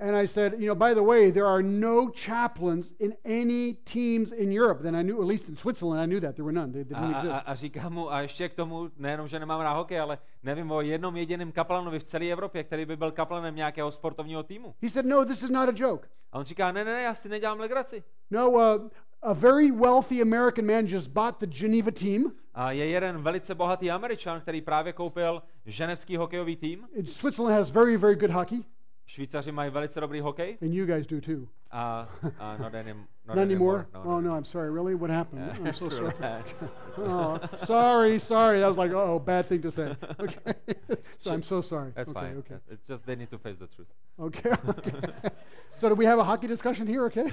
And 0.00 0.14
I 0.16 0.26
said, 0.26 0.52
You 0.60 0.66
know, 0.68 0.74
by 0.76 0.94
the 0.94 1.02
way, 1.02 1.30
there 1.32 1.46
are 1.46 1.62
no 1.62 2.08
chaplains 2.10 2.92
in 3.00 3.14
any 3.24 3.74
teams 3.84 4.32
in 4.32 4.52
Europe. 4.52 4.82
Then 4.82 4.94
I 4.94 5.02
knew, 5.02 5.20
at 5.20 5.26
least 5.26 5.48
in 5.48 5.56
Switzerland, 5.56 6.00
I 6.00 6.06
knew 6.06 6.20
that 6.20 6.36
there 6.36 6.44
were 6.44 6.52
none. 6.52 6.72
They, 6.72 6.84
they 6.84 6.94
A, 6.94 7.00
didn't 7.00 7.14
a, 7.14 7.18
a, 7.18 7.22
exist. 7.22 7.42
a 7.46 7.54
říkám 7.54 7.92
mu, 7.92 8.12
a 8.12 8.20
ještě 8.20 8.48
k 8.48 8.54
tomu, 8.54 8.90
nejenom, 8.96 9.28
že 9.28 9.38
nemám 9.38 9.60
rád 9.60 9.74
hokej, 9.76 10.00
ale 10.00 10.18
nevím 10.42 10.70
o 10.70 10.80
jednom 10.80 11.16
jediném 11.16 11.52
kaplanovi 11.52 11.98
v 11.98 12.04
celé 12.04 12.26
Evropě, 12.26 12.64
který 12.64 12.86
by 12.86 12.96
byl 12.96 13.10
kaplanem 13.12 13.56
nějakého 13.56 13.90
sportovního 13.92 14.42
týmu. 14.42 14.74
He 14.82 14.90
said, 14.90 15.06
No, 15.06 15.24
this 15.24 15.42
is 15.42 15.50
not 15.50 15.68
a 15.68 15.72
joke. 15.76 16.08
A 16.32 16.38
on 16.38 16.44
říká, 16.44 16.72
ne, 16.72 16.84
ne, 16.84 16.92
ne, 16.94 17.02
já 17.02 17.14
si 17.14 17.28
nedělám 17.28 17.60
legraci. 17.60 18.02
No, 18.30 18.50
uh, 18.50 18.60
a 19.22 19.32
very 19.32 19.70
wealthy 19.70 20.22
American 20.22 20.66
man 20.66 20.86
just 20.86 21.08
bought 21.08 21.40
the 21.40 21.46
Geneva 21.46 21.90
team. 21.90 22.32
A 22.54 22.72
je 22.72 22.86
jeden 22.86 23.22
velice 23.22 23.54
bohatý 23.54 23.90
Američan, 23.90 24.40
který 24.40 24.60
právě 24.60 24.92
koupil 24.92 25.42
ženevský 25.66 26.16
hokejový 26.16 26.56
tým. 26.56 26.88
Switzerland 27.04 27.56
has 27.58 27.70
very, 27.70 27.96
very 27.96 28.14
good 28.16 28.30
hockey, 28.30 28.64
Švýcaři 29.08 29.52
mají 29.52 29.70
velice 29.70 30.00
dobrý 30.00 30.20
hokej. 30.20 30.58
and 30.62 30.72
you 30.74 30.86
guys 30.86 31.06
do 31.06 31.20
too. 31.20 31.57
A, 31.70 32.06
a 32.40 32.58
not, 32.58 32.74
any, 32.74 32.92
not, 33.26 33.36
Not 33.36 33.38
anymore? 33.38 33.86
No, 33.92 34.02
oh, 34.04 34.20
no, 34.20 34.32
I'm 34.34 34.44
sorry. 34.44 34.70
Really? 34.70 34.94
What 34.94 35.10
happened? 35.10 35.42
Yeah, 35.46 35.68
I'm 35.68 35.74
so 35.74 35.88
sorry. 35.90 36.14
Oh, 37.00 37.38
sorry, 37.64 38.18
sorry. 38.18 38.60
That 38.60 38.68
was 38.68 38.76
like, 38.76 38.90
oh, 38.92 39.18
bad 39.20 39.48
thing 39.48 39.62
to 39.62 39.70
say. 39.70 39.94
Okay. 40.20 40.54
so 41.18 41.32
I'm 41.32 41.42
so 41.42 41.60
sorry. 41.60 41.92
That's 41.94 42.08
okay, 42.08 42.20
fine. 42.20 42.36
Okay. 42.38 42.56
It's 42.70 42.84
just 42.88 43.06
they 43.06 43.14
need 43.16 43.30
to 43.30 43.38
face 43.38 43.56
the 43.56 43.66
truth. 43.68 43.86
Okay. 44.18 44.50
okay. 44.68 45.30
so 45.76 45.88
do 45.88 45.94
we 45.94 46.06
have 46.06 46.18
a 46.18 46.24
hockey 46.24 46.48
discussion 46.48 46.86
here? 46.88 47.04
Okay. 47.04 47.26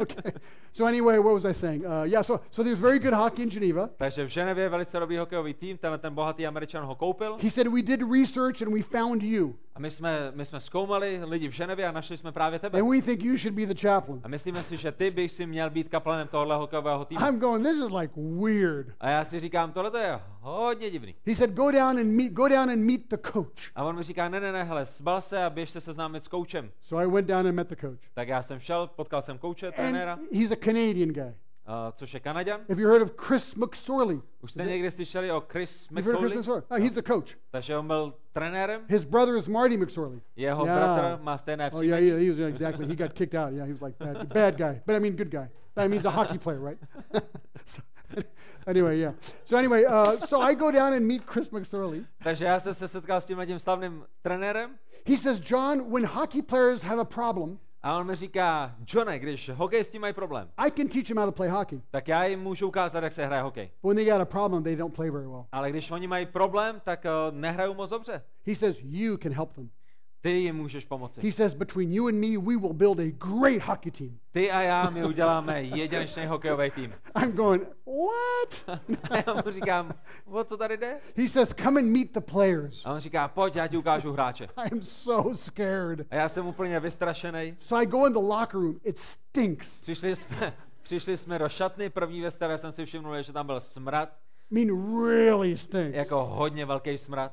okay. 0.00 0.32
So 0.72 0.86
anyway, 0.86 1.18
what 1.18 1.34
was 1.34 1.44
I 1.44 1.52
saying? 1.52 1.86
Uh, 1.86 2.02
yeah. 2.02 2.22
So 2.22 2.40
so 2.50 2.62
there's 2.64 2.80
very 2.80 2.98
good 2.98 3.12
hockey 3.12 3.42
in 3.42 3.50
Geneva. 3.50 3.90
Takže 3.96 4.24
v 4.24 4.28
Ženevě 4.28 4.68
velice 4.68 5.00
dobrý 5.00 5.16
hokejový 5.16 5.54
tým, 5.54 5.78
tenhle 5.78 5.98
ten 5.98 6.14
bohatý 6.14 6.46
Američan 6.46 6.84
ho 6.84 6.94
koupil. 6.94 7.36
He 7.40 7.50
said 7.50 7.68
we 7.68 7.82
did 7.82 8.00
research 8.02 8.62
and 8.62 8.72
we 8.74 8.82
found 8.82 9.22
you, 9.22 9.54
A 9.74 9.80
my 9.80 9.90
jsme, 9.90 10.32
my 10.34 10.44
jsme 10.44 10.60
zkoumali 10.60 11.20
lidi 11.24 11.48
v 11.48 11.52
Ženevě 11.52 11.86
a 11.88 11.92
našli 11.92 12.16
jsme 12.16 12.32
právě 12.32 12.58
tebe. 12.58 12.80
and 12.80 12.90
we 12.90 13.02
think 13.02 13.22
you 13.22 13.36
should 13.36 13.54
be 13.54 13.66
the 13.66 13.74
chaplain. 13.82 14.20
A 14.24 14.28
myslíme 14.28 14.62
si, 14.62 14.76
že 14.76 14.92
ty 14.92 15.10
bys 15.10 15.36
si 15.36 15.46
měl 15.46 15.70
být 15.70 15.88
kaplanem 15.88 16.28
tohohle 16.28 16.56
hokejového 16.56 17.04
týmu. 17.04 17.26
I'm 17.26 17.38
going. 17.38 17.66
This 17.66 17.76
is 17.76 17.90
like 18.00 18.12
weird. 18.16 18.86
A 19.00 19.10
já 19.10 19.24
si 19.24 19.40
říkám, 19.40 19.72
tohle 19.72 19.90
to 19.90 19.98
je 19.98 20.20
hodně 20.40 20.90
divný. 20.90 21.14
He 21.26 21.36
said 21.36 21.50
go 21.50 21.70
down 21.70 21.98
and 21.98 22.06
meet 22.06 22.32
go 22.32 22.48
down 22.48 22.70
and 22.70 22.80
meet 22.80 23.08
the 23.08 23.16
coach. 23.32 23.70
A 23.74 23.84
on 23.84 23.96
mi 23.96 24.02
říká, 24.02 24.28
ne, 24.28 24.40
ne, 24.40 24.52
ne, 24.52 24.64
hele, 24.64 24.84
zbal 24.84 25.20
se 25.20 25.44
a 25.44 25.50
běžte 25.50 25.80
se 25.80 25.84
seznámit 25.84 26.24
s 26.24 26.28
koučem. 26.28 26.70
So 26.80 27.04
I 27.04 27.10
went 27.10 27.28
down 27.28 27.46
and 27.46 27.54
met 27.54 27.68
the 27.68 27.76
coach. 27.76 28.00
Tak 28.14 28.28
já 28.28 28.42
jsem 28.42 28.60
šel, 28.60 28.86
potkal 28.86 29.22
jsem 29.22 29.38
kouče, 29.38 29.72
trenéra, 29.72 30.12
And 30.12 30.32
he's 30.32 30.50
a 30.50 30.56
Canadian 30.56 31.08
guy. 31.08 31.34
Uh, 31.66 31.92
což 31.96 32.14
je 32.14 32.20
Kanaďan. 32.20 32.60
Have 32.68 32.80
you 32.82 32.88
heard 32.88 33.02
of 33.02 33.10
Chris 33.26 33.54
McSorley? 33.54 34.20
Už 34.40 34.50
jste 34.52 34.64
někdy 34.64 34.90
slyšeli 34.90 35.32
o 35.32 35.40
Chris 35.40 35.82
of 35.82 36.04
Chris 36.04 36.06
McSorley? 36.06 36.36
McSorley? 36.36 36.62
Oh, 36.70 36.78
he's 36.78 36.94
the 36.94 37.02
coach. 37.02 37.36
Takže 37.50 37.76
on 37.76 37.86
byl 37.86 38.14
trenérem, 38.32 38.82
His 38.88 39.04
brother 39.04 39.36
is 39.36 39.48
Marty 39.48 39.76
McSorley. 39.76 40.20
jeho 40.36 40.66
Yeah. 40.66 40.78
bratr 40.78 41.22
má 41.22 41.38
stejné 41.38 41.70
Oh 41.70 41.82
yeah, 41.82 41.98
příjmení. 41.98 42.24
he, 42.26 42.30
was 42.30 42.38
yeah, 42.38 42.50
exactly. 42.54 42.86
He 42.86 42.96
got 42.96 43.12
kicked 43.12 43.34
out. 43.34 43.52
Yeah, 43.52 43.66
he 43.66 43.72
was 43.72 43.82
like 43.82 43.98
bad, 43.98 44.28
bad 44.28 44.56
guy. 44.56 44.82
But 44.86 44.96
I 44.96 44.98
mean, 44.98 45.16
good 45.16 45.30
guy. 45.30 45.48
But 45.74 45.84
I 45.84 45.88
mean, 45.88 46.00
he's 46.00 46.04
a 46.04 46.10
hockey 46.10 46.38
player, 46.38 46.60
right? 46.60 46.78
so, 47.64 47.82
anyway, 48.66 48.98
yeah. 48.98 49.12
So 49.44 49.56
anyway, 49.56 49.84
uh, 49.84 50.26
so 50.26 50.40
I 50.42 50.54
go 50.54 50.70
down 50.70 50.92
and 50.92 51.06
meet 51.06 51.26
Chris 51.26 51.50
McSorley. 51.50 52.04
Takže 52.24 52.44
já 52.44 52.60
jsem 52.60 52.74
se 52.74 52.88
setkal 52.88 53.20
s 53.20 53.26
tím 53.26 53.58
slavným 53.58 54.04
trenérem 54.22 54.78
He 55.04 55.16
says, 55.16 55.40
John, 55.40 55.90
when 55.90 56.04
hockey 56.04 56.42
players 56.42 56.82
have 56.82 57.00
a 57.00 57.04
problem, 57.04 57.58
a 57.82 57.98
on 57.98 58.06
mi 58.06 58.14
říká, 58.14 58.74
Johne, 58.88 59.18
když 59.18 59.48
hokejisti 59.48 59.98
mají 59.98 60.14
problém, 60.14 60.48
I 60.56 60.70
can 60.70 60.88
teach 60.88 61.06
them 61.06 61.16
how 61.16 61.26
to 61.26 61.32
play 61.32 61.50
hockey. 61.50 61.82
tak 61.90 62.08
já 62.08 62.24
jim 62.24 62.40
můžu 62.40 62.68
ukázat, 62.68 63.04
jak 63.04 63.12
se 63.12 63.26
hraje 63.26 63.42
hokej. 63.42 63.70
But 63.82 63.88
when 63.88 63.96
they 63.96 64.12
got 64.12 64.20
a 64.20 64.24
problem, 64.24 64.62
they 64.62 64.76
don't 64.76 64.94
play 64.94 65.10
very 65.10 65.26
well. 65.26 65.46
Ale 65.52 65.70
když 65.70 65.90
oni 65.90 66.06
mají 66.06 66.26
problém, 66.26 66.80
tak 66.84 67.04
uh, 67.04 67.36
nehrajou 67.36 67.74
moc 67.74 67.90
dobře. 67.90 68.22
He 68.46 68.56
says, 68.56 68.78
you 68.82 69.16
can 69.16 69.32
help 69.32 69.52
them. 69.52 69.70
Ty 70.22 70.30
jim 70.30 70.56
můžeš 70.56 70.84
pomoci. 70.84 71.20
He 71.22 71.32
says, 71.32 71.54
between 71.54 71.92
you 71.92 72.06
and 72.06 72.14
me, 72.14 72.38
we 72.38 72.56
will 72.56 72.72
build 72.72 73.00
a 73.00 73.10
great 73.10 73.62
hockey 73.62 73.90
team. 73.90 74.18
Ty 74.30 74.50
a 74.50 74.60
já, 74.62 74.90
my 74.90 75.04
uděláme 75.04 75.62
jedinečný 75.62 76.26
hokejový 76.26 76.70
tým. 76.70 76.94
I'm 77.22 77.32
going, 77.32 77.62
what? 77.86 78.80
A 79.10 79.16
já 79.26 79.34
mu 79.34 79.50
říkám, 79.52 79.94
o 80.26 80.44
co 80.44 80.56
tady 80.56 80.76
jde? 80.76 80.96
He 81.16 81.28
says, 81.28 81.54
come 81.62 81.80
and 81.80 81.88
meet 81.88 82.12
the 82.12 82.20
players. 82.20 82.82
A 82.84 82.92
on 82.92 83.00
říká, 83.00 83.28
pojď, 83.28 83.56
já 83.56 83.66
ti 83.66 83.76
ukážu 83.76 84.12
hráče. 84.12 84.48
I 84.56 84.70
am 84.72 84.82
so 84.82 85.34
scared. 85.36 86.06
A 86.10 86.14
já 86.14 86.28
jsem 86.28 86.46
úplně 86.46 86.80
vystrašený. 86.80 87.56
So 87.60 87.82
I 87.82 87.86
go 87.86 88.06
in 88.06 88.12
the 88.12 88.18
locker 88.18 88.60
room. 88.60 88.76
It 88.84 88.98
stinks. 88.98 89.82
Přišli 89.82 90.16
jsme, 90.16 90.52
přišli 90.82 91.16
jsme 91.16 91.38
do 91.38 91.48
šatny, 91.48 91.90
první 91.90 92.20
věc, 92.20 92.34
které 92.34 92.58
jsem 92.58 92.72
si 92.72 92.84
všimnul, 92.84 93.22
že 93.22 93.32
tam 93.32 93.46
byl 93.46 93.60
smrad, 93.60 94.08
I 94.50 94.54
mean, 94.54 95.04
really 95.04 95.56
stinks. 95.58 95.96
jako 95.96 96.24
hodně 96.24 96.66
velký 96.66 96.98
smrad. 96.98 97.32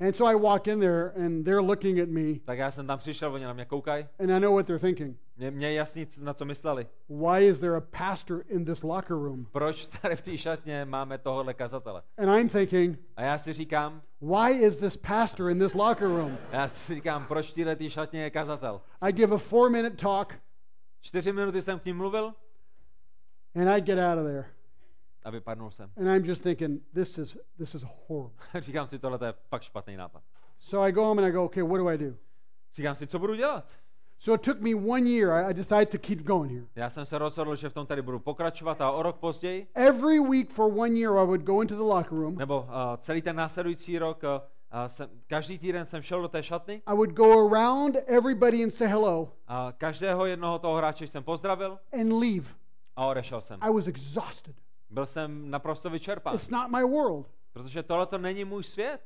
And 0.00 0.16
so 0.16 0.26
I 0.30 0.34
walk 0.34 0.66
in 0.66 0.80
there, 0.80 1.12
and 1.24 1.44
they're 1.44 1.62
looking 1.66 2.00
at 2.00 2.08
me, 2.08 2.38
Tak 2.44 2.58
já 2.58 2.70
jsem 2.70 2.86
tam 2.86 2.98
přišel, 2.98 3.32
oni 3.32 3.44
na 3.44 3.52
mě 3.52 3.64
koukají. 3.64 4.06
and 4.18 4.30
I 4.30 4.40
know 4.40 4.54
what 4.54 4.66
they're 4.66 4.78
thinking. 4.80 5.16
Mě, 5.36 5.50
mě 5.50 5.72
jasný, 5.72 6.06
na 6.18 6.34
co 6.34 6.44
mysleli. 6.44 6.86
Why 7.08 7.46
is 7.46 7.60
there 7.60 7.76
a 7.76 7.80
pastor 7.80 8.42
in 8.48 8.64
this 8.64 8.82
locker 8.82 9.16
room? 9.16 9.46
Proč 9.52 9.86
tady 9.86 10.16
v 10.16 10.22
té 10.22 10.38
šatně 10.38 10.84
máme 10.84 11.18
tohohle 11.18 11.54
kazatele? 11.54 12.02
And 12.18 12.28
I'm 12.38 12.48
thinking, 12.48 12.98
A 13.16 13.22
já 13.22 13.38
si 13.38 13.52
říkám, 13.52 14.02
why 14.20 14.52
is 14.52 14.78
this 14.78 14.96
pastor 14.96 15.50
in 15.50 15.58
this 15.58 15.74
locker 15.74 16.08
room? 16.08 16.38
já 16.52 16.68
si 16.68 16.94
říkám, 16.94 17.26
proč 17.26 17.50
v 17.50 17.54
téhle 17.54 17.76
šatně 17.90 18.22
je 18.22 18.30
kazatel? 18.30 18.80
I 19.00 19.12
give 19.12 19.34
a 19.34 19.38
four 19.38 19.70
minute 19.70 19.96
talk, 19.96 20.34
Čtyři 21.00 21.32
minuty 21.32 21.62
jsem 21.62 21.78
k 21.78 21.84
ním 21.84 21.96
mluvil 21.96 22.34
and 23.54 23.68
I 23.68 23.80
get 23.80 23.98
out 23.98 24.18
of 24.18 24.24
there. 24.24 24.44
A 25.26 25.30
vypadnul 25.30 25.70
jsem. 25.70 25.90
And 25.96 26.08
I'm 26.08 26.24
just 26.24 26.42
thinking, 26.42 26.82
this 26.94 27.18
is 27.18 27.38
this 27.58 27.74
is 27.74 27.84
horrible. 28.08 28.36
říkám 28.60 28.86
si, 28.88 28.98
tohle 28.98 29.18
je 29.26 29.34
fakt 29.48 29.62
špatný 29.62 29.96
nápad. 29.96 30.22
So 30.58 30.88
I 30.88 30.92
go 30.92 31.04
home 31.04 31.22
and 31.22 31.28
I 31.28 31.32
go, 31.32 31.44
okay, 31.44 31.62
what 31.62 31.76
do 31.78 31.88
I 31.88 31.98
do? 31.98 32.14
Říkám 32.74 32.94
si, 32.94 33.06
co 33.06 33.18
budu 33.18 33.34
dělat? 33.34 33.64
So 34.18 34.34
it 34.34 34.42
took 34.42 34.60
me 34.60 34.74
one 34.74 35.10
year. 35.10 35.30
I, 35.30 35.50
I 35.50 35.54
decided 35.54 35.90
to 35.90 35.98
keep 35.98 36.18
going 36.22 36.52
here. 36.52 36.66
Já 36.74 36.90
jsem 36.90 37.06
se 37.06 37.18
rozhodl, 37.18 37.56
že 37.56 37.68
v 37.68 37.72
tom 37.74 37.86
tady 37.86 38.02
budu 38.02 38.18
pokračovat 38.18 38.80
a 38.80 38.90
o 38.90 39.02
rok 39.02 39.16
později, 39.16 39.66
Every 39.74 40.20
week 40.20 40.50
for 40.50 40.72
one 40.78 40.90
year, 40.98 41.12
I 41.18 41.26
would 41.26 41.40
go 41.42 41.62
into 41.62 41.74
the 41.74 41.82
locker 41.82 42.18
room. 42.18 42.36
nebo 42.36 42.60
uh, 42.60 42.66
celý 42.98 43.22
ten 43.22 43.36
následující 43.36 43.98
rok, 43.98 44.22
uh, 44.22 44.28
uh, 44.80 44.86
jsem, 44.86 45.08
každý 45.26 45.58
týden 45.58 45.86
jsem 45.86 46.02
šel 46.02 46.22
do 46.22 46.28
té 46.28 46.42
šatny 46.42 46.82
I 46.86 46.94
would 46.94 47.10
go 47.10 47.48
around 47.48 47.96
everybody 48.06 48.64
and 48.64 48.70
say 48.70 48.88
hello 48.88 49.32
a 49.48 49.72
každého 49.78 50.26
jednoho 50.26 50.58
toho 50.58 50.76
hráče 50.76 51.06
jsem 51.06 51.24
pozdravil 51.24 51.78
and 52.00 52.12
leave. 52.20 52.46
a 52.96 53.06
odešel 53.06 53.40
jsem. 53.40 53.58
I 53.62 53.72
was 53.72 53.86
exhausted. 53.86 54.56
Byl 54.90 55.06
jsem 55.06 55.50
naprosto 55.50 55.90
vyčerpán, 55.90 56.34
It's 56.34 56.48
not 56.50 56.70
my 56.70 56.82
world. 56.82 57.26
protože 57.52 57.82
tohle 57.82 58.06
to 58.06 58.18
není 58.18 58.44
můj 58.44 58.64
svět. 58.64 59.00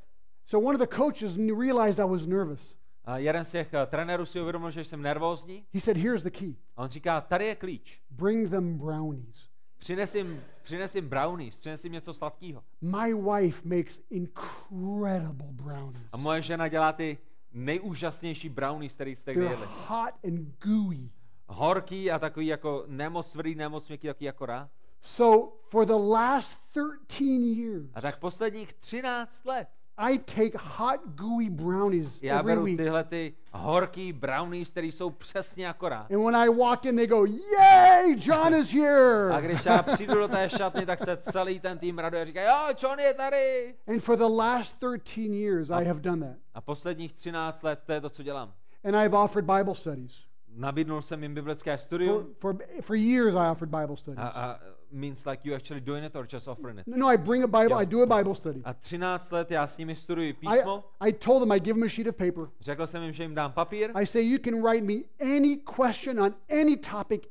So 0.47 0.68
one 0.68 0.78
of 0.78 0.89
the 0.91 0.97
coaches 0.97 1.37
realized 1.37 1.99
I 2.07 2.11
was 2.11 2.26
nervous. 2.26 2.76
A 3.05 3.18
jeden 3.18 3.45
z 3.45 3.51
těch 3.51 3.72
uh, 3.72 3.87
trenérů 3.91 4.26
si 4.26 4.41
uvědomil, 4.41 4.70
že 4.70 4.85
jsem 4.85 5.03
nervózní 5.03 5.64
He 5.74 5.81
said, 5.81 5.97
Here's 5.97 6.22
the 6.22 6.31
key 6.31 6.55
a 6.76 6.83
on 6.83 6.89
říká, 6.89 7.20
tady 7.20 7.47
je 7.47 7.55
klíč. 7.57 8.01
bring 8.11 8.51
them 8.51 8.78
brownies. 8.78 9.49
Přines 9.78 10.14
jim, 10.14 10.43
přines 10.62 10.95
jim 10.95 11.09
brownies, 11.09 11.57
přines 11.59 11.85
jim 11.85 11.93
něco 11.93 12.12
sladkého. 12.12 12.62
My 12.81 13.14
wife 13.14 13.68
makes 13.76 14.03
incredible 14.11 15.49
brownies. 15.53 16.09
A 16.12 16.16
moje 16.16 16.43
žena 16.43 16.68
dělá 16.68 16.93
ty 16.93 17.18
nejúžasnější 17.53 18.49
brownies, 18.49 18.95
který 18.95 19.16
jste 19.16 19.35
kdy 19.35 19.45
jedli. 19.45 19.66
hot 19.89 20.14
and 20.24 20.57
gooey. 20.64 21.11
Horký 21.47 22.11
a 22.11 22.18
takový 22.18 22.47
jako 22.47 22.85
nemoc 22.87 23.33
tvrdý, 23.33 23.55
nemoc 23.55 23.89
měkký, 23.89 24.07
takový 24.07 24.24
jako 24.26 24.47
rá. 24.47 24.70
So 25.03 25.53
for 25.70 25.86
the 25.86 25.96
last 25.96 26.59
13 26.72 27.44
years, 27.44 27.90
A 27.94 28.01
tak 28.01 28.18
posledních 28.18 28.72
13 28.72 29.44
let 29.44 29.68
I 30.03 30.18
take 30.18 30.59
hot, 30.59 31.01
gooey 31.14 31.51
brownies 31.51 32.22
já 32.22 32.38
every 32.38 32.53
beru 32.53 32.64
week. 32.64 32.76
tyhle 32.76 33.05
ty 33.05 33.34
horký 33.53 34.12
brownies, 34.12 34.70
které 34.70 34.86
jsou 34.86 35.11
přesně 35.11 35.74
rá. 35.82 36.07
And 36.11 36.24
when 36.24 36.36
I 36.36 36.48
walk 36.48 36.84
in, 36.84 36.96
they 36.96 37.07
go, 37.07 37.24
Yay, 37.26 38.16
John 38.18 38.55
is 38.55 38.72
here. 38.72 39.34
A 39.34 39.40
když 39.40 39.64
já 39.64 39.82
přijdu 39.82 40.14
do 40.14 40.28
té 40.28 40.51
šatny, 40.51 40.86
tak 40.86 40.98
se 40.98 41.16
celý 41.16 41.61
ten 41.61 41.78
tým 41.78 41.98
raduje 41.98 42.22
a 42.22 42.24
říká, 42.24 42.42
jo, 42.42 42.74
John 42.82 42.98
je 42.98 43.14
tady. 43.14 43.74
And 43.88 44.01
for 44.01 44.16
the 44.16 44.24
last 44.36 44.78
13 45.03 45.18
years, 45.34 45.70
I 45.70 45.84
have 45.84 46.01
done 46.01 46.26
that. 46.28 46.36
A 46.55 46.61
posledních 46.61 47.12
13 47.12 47.62
let 47.62 47.80
to 47.86 47.92
je 47.92 48.01
to, 48.01 48.11
co 48.11 48.22
dělám. 48.22 48.53
And 48.84 48.94
I've 48.94 49.16
offered 49.16 49.46
Bible 49.46 49.74
studies. 49.74 50.12
Nabídnul 50.48 51.03
jsem 51.03 51.22
jim 51.22 51.34
biblické 51.34 51.76
For, 51.76 51.84
studium. 51.84 52.26
for, 52.38 52.57
for 52.80 52.96
years, 52.96 53.34
I 53.34 53.51
offered 53.51 53.70
Bible 53.80 53.96
studies. 53.96 54.18
A, 54.24 54.28
a 54.28 54.59
means 54.93 55.26
like 55.26 55.49
you 55.49 55.55
actually 55.57 55.80
doing 55.80 56.05
it 56.05 56.16
or 56.16 56.26
just 56.32 56.49
offering 56.49 56.78
it. 56.78 56.86
No, 56.86 57.09
I 57.12 57.16
bring 57.16 57.43
a 57.43 57.47
Bible, 57.47 57.68
Yeah. 57.70 57.82
I 57.82 57.86
do 57.86 58.03
a 58.03 58.07
Bible 58.18 58.34
study. 58.34 58.61
A 58.64 58.72
13 58.74 59.32
let 59.32 59.51
já 59.51 59.66
s 59.66 59.78
nimi 59.78 59.97
studuji 59.97 60.28
I, 60.30 60.32
písmo. 60.32 60.84
I 61.01 61.12
told 61.12 61.43
them 61.43 61.53
I 61.53 61.61
give 61.61 61.74
them 61.74 61.82
a 61.82 61.88
sheet 61.88 62.07
of 62.09 62.16
paper. 62.16 62.49
Řekl 62.61 62.86
jsem 62.86 63.03
jim, 63.03 63.12
že 63.12 63.22
jim 63.22 63.34
dám 63.34 63.53
papír. 63.53 63.91
I 63.95 64.07
say, 64.07 64.22
you 64.22 64.38
can 64.45 64.62
write 64.62 64.84
me 64.86 64.95
any 65.36 65.57
question 65.57 66.20
on 66.20 66.34
any 66.61 66.76
topic, 66.76 67.22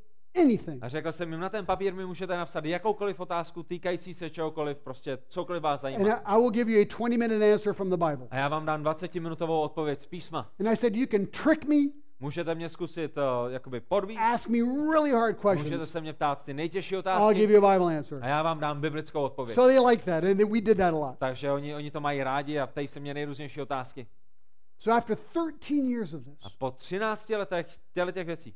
anything. 0.41 0.84
A 0.84 0.88
řekl 0.89 1.12
jsem 1.12 1.32
jim, 1.32 1.39
na 1.41 1.49
ten 1.49 1.66
papír 1.66 1.93
mi 1.95 2.05
můžete 2.05 2.38
napsat 2.38 2.66
jakoukoliv 2.66 3.20
otázku 3.20 3.64
týkající 3.64 4.14
se 4.14 4.30
čehokoliv, 4.30 4.78
prostě 4.78 5.18
cokoliv 5.28 5.64
vás 5.64 5.84
And 5.84 5.91
zajímá. 5.93 6.14
I, 6.16 6.22
I 6.26 6.38
will 6.38 6.49
give 6.51 6.72
you 6.72 6.82
a 6.82 6.86
20 6.97 7.18
minute 7.18 7.53
answer 7.53 7.74
from 7.74 7.89
the 7.89 7.97
Bible. 7.97 8.28
A 8.32 8.38
já 8.38 8.47
vám 8.47 8.66
dám 8.66 8.84
20-minutovou 8.84 9.62
odpověď 9.62 10.01
z 10.01 10.05
písma. 10.05 10.51
And 10.60 10.68
I 10.68 10.76
said, 10.76 10.95
you 10.95 11.07
can 11.12 11.26
trick 11.26 11.66
me, 11.66 11.76
Můžete 12.20 12.55
mě 12.55 12.70
zkusit 12.70 13.17
uh, 13.17 13.51
jakoby 13.51 13.80
podvíst, 13.80 14.20
ask 14.22 14.47
me 14.49 14.57
really 14.91 15.11
hard 15.11 15.43
můžete 15.43 15.63
questions. 15.63 15.89
se 15.91 16.01
mě 16.01 16.13
ptát 16.13 16.43
ty 16.43 16.53
nejtěžší 16.53 16.95
I'll 16.95 17.01
give 17.01 17.11
otázky 17.11 17.41
you 17.53 17.65
a 17.65 17.74
Bible 17.74 17.97
answer. 17.97 18.20
a 18.24 18.28
já 18.28 18.43
vám 18.43 18.59
dám 18.59 18.82
biblickou 18.82 19.22
odpověď. 19.22 19.55
So 19.55 19.67
they 19.67 19.80
like 19.89 20.03
that, 20.05 20.24
and 20.24 20.38
we 20.51 20.61
did 20.61 20.78
that 20.78 20.93
a 20.93 20.97
lot. 20.97 21.17
Takže 21.20 21.51
oni, 21.51 21.76
oni 21.76 21.91
to 21.91 21.99
mají 22.01 22.24
rádi 22.24 22.59
a 22.59 22.67
ptají 22.67 22.88
se 22.88 22.99
mě 22.99 23.13
nejrůznější 23.13 23.61
otázky. 23.61 24.07
So 24.80 24.97
after 24.97 25.15
13 25.17 25.72
years 25.72 26.13
of 26.13 26.24
this, 26.24 26.38
A 26.41 26.49
po 26.57 26.72
13 26.72 27.30
letech 27.30 27.67
těch 28.13 28.26
věcí, 28.26 28.55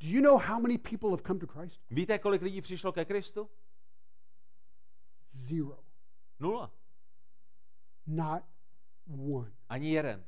do 0.00 0.08
you 0.08 0.22
know 0.22 0.38
how 0.38 0.60
many 0.62 0.78
people 0.78 1.10
have 1.10 1.22
come 1.26 1.40
to 1.40 1.46
Christ? 1.46 1.80
víte, 1.90 2.18
kolik 2.18 2.42
lidí 2.42 2.60
přišlo 2.60 2.92
ke 2.92 3.04
Kristu? 3.04 3.48
Zero. 5.30 5.78
Nula. 6.40 6.70
Not 8.06 8.42
one. 9.34 9.50
Ani 9.68 9.90
jeden. 9.92 10.24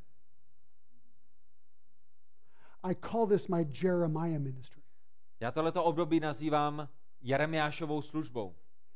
I 2.83 2.95
call 2.95 3.27
this 3.27 3.49
my 3.49 3.67
Jeremiah 3.83 4.41
ministry. 4.41 4.83
Já 5.41 5.51
tohleto 5.51 5.85
období 5.85 6.21
nazývám 6.21 6.89
Jeremiášovou 7.23 8.03
službou. 8.03 8.55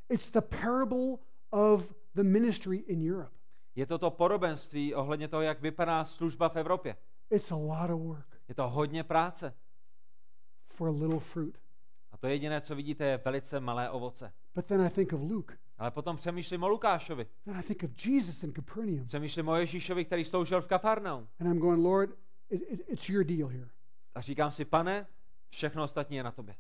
It's 0.09 0.31
the 0.31 0.41
parable 0.41 1.17
of 1.51 1.95
the 2.15 2.23
ministry 2.23 2.77
in 2.77 3.13
Europe. 3.13 3.35
Je 3.75 3.87
to 3.87 3.99
to 3.99 4.11
podobenství 4.11 4.95
ohledně 4.95 5.29
toho, 5.29 5.43
jak 5.43 5.61
vypadá 5.61 6.05
služba 6.05 6.49
v 6.49 6.57
Evropě. 6.57 6.97
It's 7.31 7.53
a 7.53 7.57
lot 7.57 7.91
of 7.91 8.01
work 8.01 8.27
Je 8.49 8.55
to 8.55 8.69
hodně 8.69 9.05
práce. 9.05 9.55
for 10.69 10.89
a 10.89 10.93
little 10.93 11.21
fruit. 11.21 11.59
A 12.13 12.17
to 12.17 12.27
jediné, 12.27 12.61
co 12.61 12.75
vidíte, 12.75 13.05
je 13.05 13.21
velice 13.25 13.61
malé 13.61 13.91
ovoce. 13.91 14.33
But 14.55 14.67
then 14.67 14.81
I 14.81 14.91
think 14.91 15.13
of 15.13 15.21
Luke. 15.21 15.59
Ale 15.79 15.91
potom 15.91 16.17
přemýšlím 16.17 16.63
o 16.63 16.69
Lukášovi. 16.69 17.27
Then 17.45 17.57
I 17.57 17.63
think 17.63 17.83
of 17.83 18.07
Jesus 18.07 18.43
in 18.43 18.53
Capernaum. 18.53 19.07
Přemýšlím 19.07 19.49
o 19.49 19.57
Ježíšovi, 19.57 20.05
který 20.05 20.25
sloužil 20.25 20.63
v 20.63 20.67
Kafarnaum. 20.67 21.29
And 21.41 21.47
I'm 21.47 21.59
going, 21.59 21.85
Lord, 21.85 22.11
it, 22.51 22.63
it, 22.69 22.81
it's 22.89 23.09
your 23.09 23.25
deal 23.25 23.49
here. 23.49 23.69
A 24.15 24.21
říkám 24.21 24.51
si, 24.53 24.65
pane, 24.65 25.07
všechno 25.51 25.83
ostatní 25.83 26.17
je 26.17 26.23
na 26.23 26.31
tobě. 26.31 26.55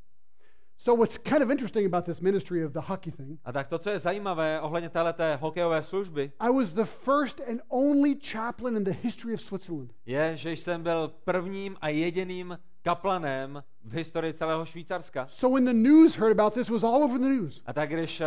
So 0.76 1.00
what's 1.00 1.18
kind 1.18 1.42
of 1.42 1.50
interesting 1.50 1.86
about 1.86 2.04
this 2.04 2.20
ministry 2.20 2.64
of 2.66 2.72
the 2.72 2.80
hockey 2.80 3.12
thing, 3.12 3.40
A 3.44 3.52
tak 3.52 3.68
to, 3.68 3.78
co 3.78 3.90
je 3.90 3.98
zajímavé 3.98 4.60
ohledně 4.60 4.88
téhleté 4.88 5.36
hokejové 5.36 5.82
služby, 5.82 6.32
I 6.40 6.52
was 6.52 6.72
the 6.72 6.84
first 6.84 7.40
and 7.50 7.60
only 7.68 8.14
chaplain 8.32 8.76
in 8.76 8.84
the 8.84 8.90
history 9.02 9.34
of 9.34 9.40
Switzerland. 9.40 9.92
je, 10.06 10.36
že 10.36 10.52
jsem 10.52 10.82
byl 10.82 11.08
prvním 11.08 11.76
a 11.80 11.88
jediným 11.88 12.58
kaplanem 12.82 13.62
v 13.84 13.92
historii 13.92 14.32
celého 14.32 14.64
Švýcarska. 14.64 15.26
So 15.30 15.54
when 15.54 15.64
the 15.64 15.88
news 15.88 16.16
heard 16.16 16.40
about 16.40 16.54
this, 16.54 16.70
was 16.70 16.82
all 16.84 17.04
over 17.04 17.18
the 17.18 17.28
news. 17.28 17.62
A 17.66 17.72
tak 17.72 17.90
když 17.90 18.20
uh, 18.20 18.26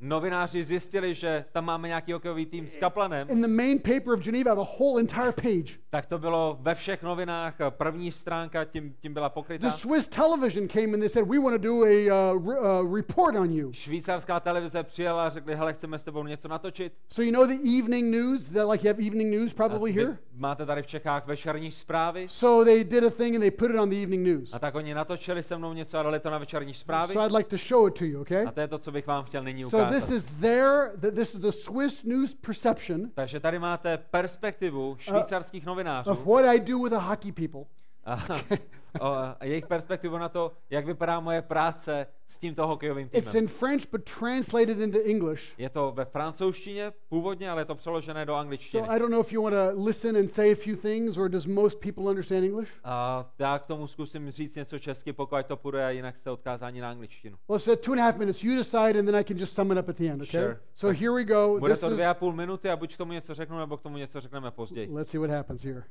novináři 0.00 0.64
zjistili, 0.64 1.14
že 1.14 1.44
tam 1.52 1.64
máme 1.64 1.88
nějaký 1.88 2.12
hokejový 2.12 2.46
tým 2.46 2.66
s 2.68 2.78
kaplanem, 2.78 3.30
In 3.30 3.42
the 3.42 3.48
main 3.48 3.78
paper 3.78 4.12
of 4.12 4.20
Geneva, 4.20 4.54
the 4.54 4.70
whole 4.78 5.00
entire 5.00 5.32
page. 5.32 5.78
tak 5.90 6.06
to 6.06 6.18
bylo 6.18 6.58
ve 6.60 6.74
všech 6.74 7.02
novinách, 7.02 7.60
eh, 7.60 7.70
první 7.70 8.12
stránka 8.12 8.64
tím, 8.64 8.94
tím 9.00 9.14
byla 9.14 9.28
The 9.28 9.32
pokryta. 9.34 9.70
Swiss 9.70 10.08
television 10.08 10.68
came 10.68 10.84
and 10.94 11.00
they 11.00 11.08
said, 11.08 11.28
We 11.28 11.38
want 11.38 11.62
to 11.62 11.68
do 11.68 11.84
a 11.84 12.10
uh, 12.32 12.46
uh, 12.46 12.96
report 12.96 13.36
on 13.36 13.52
you. 13.52 13.72
Švýcarská 13.72 14.40
televize 14.40 14.82
přijela 14.82 15.26
a 15.26 15.30
řekli, 15.30 15.56
hele, 15.56 15.72
chceme 15.72 15.98
s 15.98 16.02
tebou 16.02 16.24
něco 16.26 16.48
natočit. 16.48 16.92
So 17.08 17.22
you 17.26 17.32
know 17.32 17.46
the 17.46 17.78
evening 17.78 18.10
news, 18.10 18.48
that 18.48 18.68
like 18.68 18.88
you 18.88 18.94
have 18.94 19.02
evening 19.06 19.30
news 19.40 19.54
probably 19.54 19.92
here? 19.92 20.18
máte 20.34 20.66
tady 20.66 20.82
v 20.82 20.86
Čechách 20.86 21.26
vešerní 21.26 21.70
zprávy. 21.72 22.26
So 22.28 22.64
they 22.64 22.84
did 22.84 23.04
a 23.04 23.10
thing 23.10 23.34
and 23.34 23.40
they 23.40 23.50
put 23.50 23.70
it 23.70 23.76
on 23.76 23.90
the 23.90 23.96
evening 23.96 24.22
news. 24.26 24.54
A 24.54 24.58
tak 24.58 24.74
oni 24.74 24.94
natočili 24.96 25.42
se 25.42 25.58
mnou 25.58 25.72
něco 25.72 25.98
a 25.98 26.02
dali 26.02 26.20
to 26.20 26.30
na 26.30 26.38
večerní 26.38 26.74
zprávy. 26.74 27.12
So 27.14 27.26
I'd 27.26 27.36
like 27.36 27.50
to 27.50 27.56
show 27.56 27.88
it 27.88 27.94
to 27.98 28.04
you, 28.04 28.20
okay? 28.20 28.44
A 28.46 28.50
to 28.52 28.60
je 28.60 28.68
to, 28.68 28.78
co 28.78 28.92
bych 28.92 29.06
vám 29.06 29.24
chtěl 29.24 29.42
nyní 29.44 29.64
So 29.64 29.84
this 29.90 29.96
ukázat. 30.04 30.14
is 30.16 30.24
their, 30.40 30.90
th- 31.00 31.14
this 31.14 31.34
is 31.34 31.40
the 31.40 31.50
Swiss 31.50 32.02
news 32.04 32.34
perception 32.34 33.10
Takže 33.14 33.40
tady 33.40 33.58
máte 33.58 33.98
perspektivu 33.98 34.96
švýcarských 34.98 35.66
novinářů 35.66 36.10
of 36.10 36.26
what 36.26 36.44
I 36.44 36.60
do 36.60 36.78
with 36.78 36.92
the 36.92 36.98
hockey 36.98 37.32
people. 37.32 37.60
A, 38.06 39.36
a 39.40 39.44
jejich 39.44 39.66
perspektivu 39.66 40.18
na 40.18 40.28
to, 40.28 40.52
jak 40.70 40.86
vypadá 40.86 41.20
moje 41.20 41.42
práce 41.42 42.06
s 42.28 42.38
tímto 42.38 42.66
hokejovým 42.66 43.08
It's 43.12 43.30
týmem. 43.30 43.44
in 43.44 43.48
French, 43.48 43.82
but 43.92 44.04
translated 44.18 44.78
into 44.78 44.98
English. 45.04 45.58
Je 45.58 45.68
to 45.70 45.92
ve 45.96 46.04
francouzštině 46.04 46.92
původně, 47.08 47.50
ale 47.50 47.60
je 47.60 47.64
to 47.64 47.74
přeložené 47.74 48.24
do 48.26 48.32
So 48.32 48.40
angličtiny. 48.40 48.88
I 48.88 48.98
don't 48.98 49.10
know 49.10 49.20
if 49.20 49.32
you 49.32 49.42
want 49.42 49.54
to 49.54 49.84
listen 49.84 50.16
and 50.16 50.32
say 50.32 50.52
a 50.52 50.54
few 50.54 50.76
things, 50.76 51.16
or 51.16 51.28
does 51.28 51.46
most 51.46 51.80
people 51.80 52.04
understand 52.04 52.44
English? 52.44 52.70
A 52.84 53.26
já 53.38 53.58
k 53.58 53.66
tomu 53.66 53.86
zkusím 53.86 54.30
říct 54.30 54.54
něco 54.54 54.78
česky, 54.78 55.12
pokud 55.12 55.46
to 55.46 55.56
půjde, 55.56 55.86
a 55.86 55.90
jinak 55.90 56.16
jste 56.16 56.30
odkázáni 56.30 56.80
na 56.80 56.90
angličtinu. 56.90 57.36
Well, 57.48 57.56
it's 57.56 57.80
two 57.84 57.92
and 57.92 58.00
a 58.00 58.02
half 58.04 58.16
minutes. 58.16 58.44
You 58.44 58.56
decide, 58.56 58.98
and 58.98 59.06
then 59.06 59.16
I 59.16 59.24
can 59.24 59.38
just 59.38 59.54
sum 59.54 59.72
it 59.72 59.78
up 59.78 59.88
at 59.88 59.96
the 59.96 60.04
end, 60.10 60.22
okay? 60.22 60.40
Sure. 60.42 60.60
So 60.74 60.98
here 61.00 61.12
we 61.12 61.24
go. 61.24 61.58
Bude 61.58 61.72
This 61.72 61.80
to 61.80 61.88
dvě 61.90 62.06
a 62.06 62.14
půl 62.14 62.32
minuty 62.32 62.70
a 62.70 62.76
buď 62.76 62.94
k 62.94 62.98
tomu 62.98 63.12
něco 63.12 63.34
řeknu, 63.34 63.58
nebo 63.58 63.76
k 63.76 63.82
tomu 63.82 63.96
něco 63.96 64.20
řekneme 64.20 64.50
později. 64.50 64.88
let's 64.92 65.10
see 65.10 65.20
what 65.20 65.30
happens 65.30 65.62
here. 65.64 65.82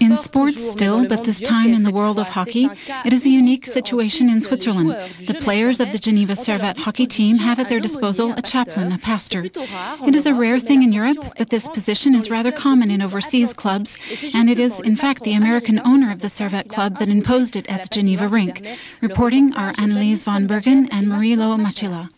In 0.00 0.16
sports 0.16 0.70
still, 0.70 1.06
but 1.06 1.24
this 1.24 1.40
time 1.40 1.74
in 1.74 1.82
the 1.82 1.90
world 1.90 2.18
of 2.18 2.28
hockey, 2.28 2.70
it 3.04 3.12
is 3.12 3.26
a 3.26 3.28
unique 3.28 3.66
situation 3.66 4.30
in 4.30 4.40
Switzerland. 4.40 4.96
The 5.26 5.34
players 5.34 5.80
of 5.80 5.92
the 5.92 5.98
Geneva 5.98 6.34
Servette 6.34 6.78
hockey 6.78 7.06
team 7.06 7.38
have 7.38 7.58
at 7.58 7.68
their 7.68 7.80
disposal 7.80 8.32
a 8.32 8.42
chaplain, 8.42 8.90
a 8.92 8.98
pastor. 8.98 9.44
It 9.44 10.14
is 10.14 10.24
a 10.24 10.34
rare 10.34 10.58
thing 10.58 10.82
in 10.82 10.92
Europe, 10.92 11.34
but 11.36 11.50
this 11.50 11.68
position 11.68 12.14
is 12.14 12.30
rather 12.30 12.52
common 12.52 12.90
in 12.90 13.02
overseas 13.02 13.52
clubs, 13.52 13.98
and 14.34 14.48
it 14.48 14.58
is, 14.58 14.80
in 14.80 14.96
fact, 14.96 15.22
the 15.24 15.34
American 15.34 15.80
owner 15.84 16.10
of 16.10 16.20
the 16.20 16.28
Servette 16.28 16.68
club 16.68 16.98
that 16.98 17.08
imposed 17.08 17.56
it 17.56 17.68
at 17.68 17.82
the 17.82 17.88
Geneva 17.88 18.28
rink. 18.28 18.66
Reporting 19.02 19.54
are 19.54 19.72
Annelies 19.74 20.24
von 20.24 20.46
Bergen 20.46 20.88
and 20.90 21.06
Marilo 21.06 21.58
Machila. 21.58 22.08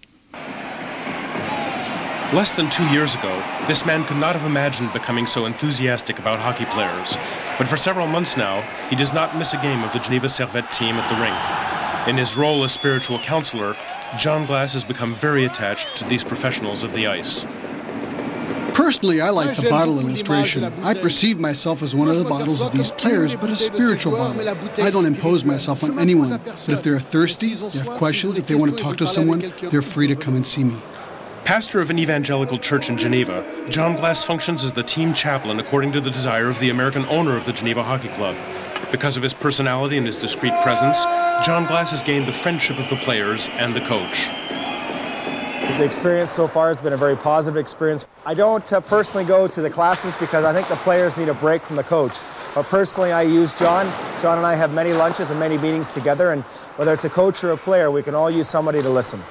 Less 2.34 2.52
than 2.52 2.68
two 2.68 2.84
years 2.88 3.14
ago, 3.14 3.42
this 3.66 3.86
man 3.86 4.04
could 4.04 4.18
not 4.18 4.36
have 4.36 4.44
imagined 4.44 4.92
becoming 4.92 5.26
so 5.26 5.46
enthusiastic 5.46 6.18
about 6.18 6.38
hockey 6.38 6.66
players. 6.66 7.16
But 7.56 7.66
for 7.66 7.78
several 7.78 8.06
months 8.06 8.36
now, 8.36 8.60
he 8.90 8.96
does 8.96 9.14
not 9.14 9.34
miss 9.38 9.54
a 9.54 9.56
game 9.62 9.82
of 9.82 9.94
the 9.94 9.98
Geneva 9.98 10.26
Servette 10.26 10.70
team 10.70 10.96
at 10.96 11.08
the 11.08 11.18
rink. 11.22 12.06
In 12.06 12.18
his 12.18 12.36
role 12.36 12.64
as 12.64 12.72
spiritual 12.72 13.18
counselor, 13.20 13.74
John 14.18 14.44
Glass 14.44 14.74
has 14.74 14.84
become 14.84 15.14
very 15.14 15.46
attached 15.46 15.96
to 15.96 16.04
these 16.04 16.22
professionals 16.22 16.82
of 16.82 16.92
the 16.92 17.06
ice. 17.06 17.46
Personally, 18.74 19.22
I 19.22 19.30
like 19.30 19.56
the 19.56 19.70
bottle 19.70 19.98
illustration. 19.98 20.64
I 20.64 20.92
perceive 20.92 21.40
myself 21.40 21.82
as 21.82 21.96
one 21.96 22.08
of 22.08 22.18
the 22.18 22.24
bottles 22.24 22.60
of 22.60 22.72
these 22.72 22.90
players, 22.90 23.36
but 23.36 23.48
a 23.48 23.56
spiritual 23.56 24.18
bottle. 24.18 24.46
I 24.84 24.90
don't 24.90 25.06
impose 25.06 25.46
myself 25.46 25.82
on 25.82 25.98
anyone, 25.98 26.28
but 26.28 26.68
if 26.68 26.82
they're 26.82 27.00
thirsty, 27.00 27.54
they 27.54 27.78
have 27.78 27.88
questions, 27.96 28.38
if 28.38 28.46
they 28.46 28.54
want 28.54 28.76
to 28.76 28.82
talk 28.82 28.98
to 28.98 29.06
someone, 29.06 29.50
they're 29.70 29.80
free 29.80 30.08
to 30.08 30.14
come 30.14 30.36
and 30.36 30.46
see 30.46 30.64
me. 30.64 30.76
Pastor 31.48 31.80
of 31.80 31.88
an 31.88 31.98
evangelical 31.98 32.58
church 32.58 32.90
in 32.90 32.98
Geneva, 32.98 33.42
John 33.70 33.96
Glass 33.96 34.22
functions 34.22 34.62
as 34.62 34.72
the 34.72 34.82
team 34.82 35.14
chaplain 35.14 35.58
according 35.58 35.92
to 35.92 36.00
the 36.02 36.10
desire 36.10 36.50
of 36.50 36.60
the 36.60 36.68
American 36.68 37.06
owner 37.06 37.38
of 37.38 37.46
the 37.46 37.54
Geneva 37.54 37.82
Hockey 37.82 38.08
Club. 38.08 38.36
Because 38.92 39.16
of 39.16 39.22
his 39.22 39.32
personality 39.32 39.96
and 39.96 40.04
his 40.04 40.18
discreet 40.18 40.52
presence, 40.60 41.04
John 41.46 41.64
Glass 41.64 41.90
has 41.92 42.02
gained 42.02 42.28
the 42.28 42.32
friendship 42.32 42.78
of 42.78 42.86
the 42.90 42.96
players 42.96 43.48
and 43.52 43.74
the 43.74 43.80
coach. 43.80 44.26
The 45.78 45.84
experience 45.84 46.30
so 46.30 46.46
far 46.46 46.68
has 46.68 46.82
been 46.82 46.92
a 46.92 46.98
very 46.98 47.16
positive 47.16 47.56
experience. 47.56 48.06
I 48.26 48.34
don't 48.34 48.70
uh, 48.70 48.82
personally 48.82 49.26
go 49.26 49.46
to 49.48 49.62
the 49.62 49.70
classes 49.70 50.16
because 50.16 50.44
I 50.44 50.52
think 50.52 50.68
the 50.68 50.76
players 50.76 51.16
need 51.16 51.30
a 51.30 51.34
break 51.34 51.62
from 51.62 51.76
the 51.76 51.82
coach. 51.82 52.18
But 52.54 52.66
personally, 52.66 53.12
I 53.12 53.22
use 53.22 53.54
John. 53.54 53.86
John 54.20 54.36
and 54.36 54.46
I 54.46 54.54
have 54.54 54.74
many 54.74 54.92
lunches 54.92 55.30
and 55.30 55.40
many 55.40 55.56
meetings 55.56 55.94
together, 55.94 56.30
and 56.30 56.42
whether 56.76 56.92
it's 56.92 57.06
a 57.06 57.10
coach 57.10 57.42
or 57.42 57.52
a 57.52 57.56
player, 57.56 57.90
we 57.90 58.02
can 58.02 58.14
all 58.14 58.30
use 58.30 58.48
somebody 58.48 58.82
to 58.82 58.90
listen. 58.90 59.22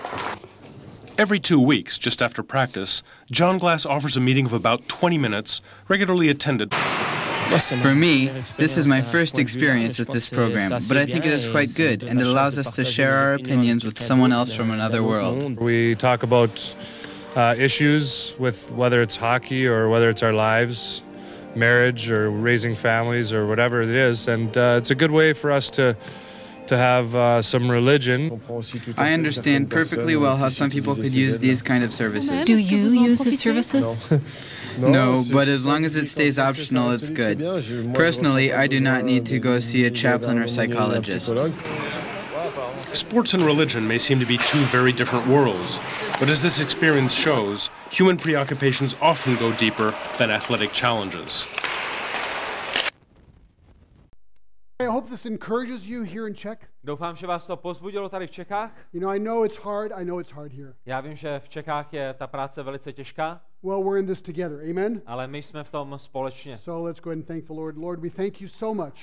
Every 1.18 1.40
two 1.40 1.60
weeks, 1.60 1.98
just 1.98 2.22
after 2.22 2.44
practice, 2.44 3.02
John 3.32 3.58
Glass 3.58 3.88
offers 3.88 4.16
a 4.16 4.20
meeting 4.20 4.46
of 4.46 4.54
about 4.54 4.88
20 4.88 5.18
minutes, 5.18 5.64
regularly 5.88 6.30
attended. 6.30 6.72
For 7.82 7.96
me, 7.96 8.28
this 8.58 8.78
is 8.78 8.86
my 8.86 9.02
first 9.02 9.40
experience 9.40 9.98
with 9.98 10.10
this 10.10 10.30
program, 10.30 10.70
but 10.88 10.96
I 10.96 11.08
think 11.08 11.26
it 11.26 11.34
is 11.34 11.48
quite 11.48 11.74
good 11.74 12.04
and 12.04 12.22
it 12.22 12.28
allows 12.28 12.60
us 12.60 12.70
to 12.76 12.86
share 12.86 13.16
our 13.16 13.34
opinions 13.34 13.84
with 13.84 14.00
someone 14.00 14.32
else 14.32 14.54
from 14.54 14.70
another 14.70 15.02
world. 15.02 15.60
We 15.60 15.96
talk 15.96 16.22
about 16.22 16.76
uh, 17.36 17.56
issues 17.58 18.36
with 18.38 18.72
whether 18.74 19.02
it's 19.02 19.16
hockey 19.16 19.66
or 19.66 19.90
whether 19.90 20.12
it's 20.12 20.22
our 20.22 20.34
lives, 20.34 21.02
marriage 21.56 22.12
or 22.12 22.30
raising 22.30 22.76
families 22.76 23.34
or 23.34 23.48
whatever 23.48 23.82
it 23.82 23.90
is, 23.90 24.28
and 24.28 24.56
uh, 24.56 24.76
it's 24.78 24.92
a 24.92 24.96
good 24.96 25.12
way 25.12 25.34
for 25.34 25.52
us 25.52 25.72
to 25.72 25.98
to 26.68 26.78
have 26.78 27.16
uh, 27.16 27.42
some 27.42 27.70
religion. 27.70 28.42
I 28.98 29.14
understand 29.14 29.70
perfectly 29.70 30.16
well 30.16 30.38
how 30.38 30.50
some 30.50 30.70
people 30.70 30.96
could 30.96 31.14
use 31.14 31.40
these 31.40 31.62
kind 31.62 31.84
of 31.84 31.94
services. 31.94 32.46
Do 32.46 32.58
you 32.58 32.90
use 32.90 33.22
his 33.24 33.40
services? 33.40 33.98
No, 34.78 35.24
but 35.32 35.48
as 35.48 35.66
long 35.66 35.86
as 35.86 35.96
it 35.96 36.06
stays 36.06 36.38
optional, 36.38 36.92
it's 36.92 37.10
good. 37.10 37.40
Personally, 37.96 38.54
I 38.54 38.68
do 38.68 38.80
not 38.80 39.04
need 39.04 39.26
to 39.28 39.40
go 39.40 39.60
see 39.60 39.86
a 39.86 39.92
chaplain 39.92 40.38
or 40.38 40.48
psychologist. 40.48 41.36
Sports 42.94 43.34
and 43.34 43.44
religion 43.44 43.88
may 43.88 43.98
seem 43.98 44.20
to 44.20 44.26
be 44.26 44.38
two 44.38 44.62
very 44.66 44.92
different 44.92 45.28
worlds, 45.28 45.80
but 46.20 46.30
as 46.30 46.42
this 46.42 46.62
experience 46.62 47.14
shows, 47.14 47.70
human 47.92 48.18
preoccupations 48.18 48.96
often 49.02 49.36
go 49.36 49.52
deeper 49.52 49.94
than 50.18 50.32
athletic 50.32 50.72
challenges. 50.72 51.46
I 54.80 54.86
hope 54.86 55.10
this 55.10 55.26
encourages 55.26 55.88
you 55.88 56.04
here 56.04 56.28
in 56.28 56.36
Czech. 56.36 56.70
Doufám, 56.84 57.16
že 57.16 57.28
vás 57.28 57.48
to 57.48 57.58
pozbudilo 57.58 58.10
tady 58.10 58.28
v 58.28 58.32
Čechách. 58.32 58.72
You 58.94 59.00
know, 59.00 59.10
I 59.14 59.20
know 59.20 59.44
it's 59.46 59.58
hard. 59.58 59.92
I 59.96 60.06
know 60.06 60.20
it's 60.20 60.32
hard 60.32 60.54
here. 60.54 60.74
Já 60.86 61.00
vím, 61.02 61.16
že 61.16 61.40
v 61.40 61.50
Čechách 61.50 61.94
je 61.94 62.14
ta 62.14 62.28
práce 62.28 62.64
velice 62.64 62.94
těžká, 62.94 63.42
Well, 63.64 63.84
we're 63.84 64.00
in 64.00 64.08
this 64.08 64.22
together. 64.22 64.60
Amen. 64.70 65.02
ale 65.06 65.28
my 65.28 65.42
jsme 65.44 65.64
v 65.64 65.70
tom 65.70 65.94
společně. 66.00 66.58
So 66.58 66.88
let's 66.88 67.00
go 67.02 67.10
ahead 67.10 67.18
and 67.18 67.28
thank 67.28 67.46
the 67.46 67.54
Lord. 67.54 67.78
Lord, 67.78 68.00
we 68.00 68.10
thank 68.10 68.42
you 68.42 68.48
so 68.48 68.84
much. 68.86 69.00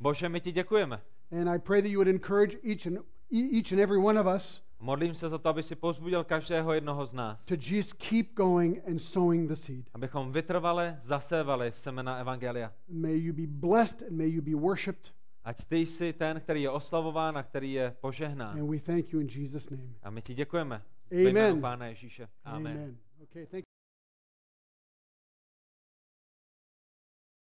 Bože, 0.00 0.28
my 0.28 0.40
ti 0.40 0.52
děkujeme. 0.52 1.00
And 1.40 1.48
I 1.48 1.58
pray 1.58 1.82
that 1.82 1.90
you 1.90 1.98
would 1.98 2.08
encourage 2.08 2.56
each 2.62 2.86
and 2.86 2.98
each 3.30 3.72
and 3.72 3.80
every 3.80 3.98
one 3.98 4.20
of 4.20 4.26
us 4.26 4.62
Modlím 4.84 5.14
se 5.14 5.28
za 5.28 5.38
to, 5.38 5.48
aby 5.48 5.62
si 5.62 5.74
pozbudil 5.76 6.24
každého 6.24 6.72
jednoho 6.72 7.06
z 7.06 7.12
nás. 7.12 7.46
to 7.46 7.54
just 7.58 7.92
keep 7.92 8.34
going 8.34 8.88
and 8.88 8.98
sowing 8.98 9.48
the 9.48 9.54
seed. 9.54 9.90
Abychom 9.94 10.32
vytrvale 10.32 10.98
zasévali 11.02 11.72
semena 11.72 12.16
Evangelia. 12.18 12.72
May 12.88 13.18
you 13.18 13.32
be 13.32 13.46
blessed 13.46 14.02
and 14.02 14.16
may 14.16 14.30
you 14.30 14.42
be 14.42 14.54
worshipped. 14.54 15.14
Ať 15.44 15.64
ty 15.64 15.76
jsi 15.78 16.12
ten, 16.12 16.40
který 16.40 16.62
je 16.62 16.70
oslavován 16.70 17.38
a 17.38 17.42
který 17.42 17.72
je 17.72 17.96
požehnán. 18.00 18.60
And 18.60 18.70
we 18.70 18.78
thank 18.78 19.12
you 19.12 19.20
in 19.20 19.28
Jesus' 19.28 19.70
name. 19.70 19.88
A 20.02 20.10
my 20.10 20.22
ti 20.22 20.34
děkujeme. 20.34 20.82
Amen. 21.28 21.60
Pána 21.60 21.86
Ježíše. 21.86 22.28
Amen. 22.44 22.72
Amen. 22.72 22.96
Okay, 23.22 23.46
thank 23.46 23.64
you. 23.64 23.73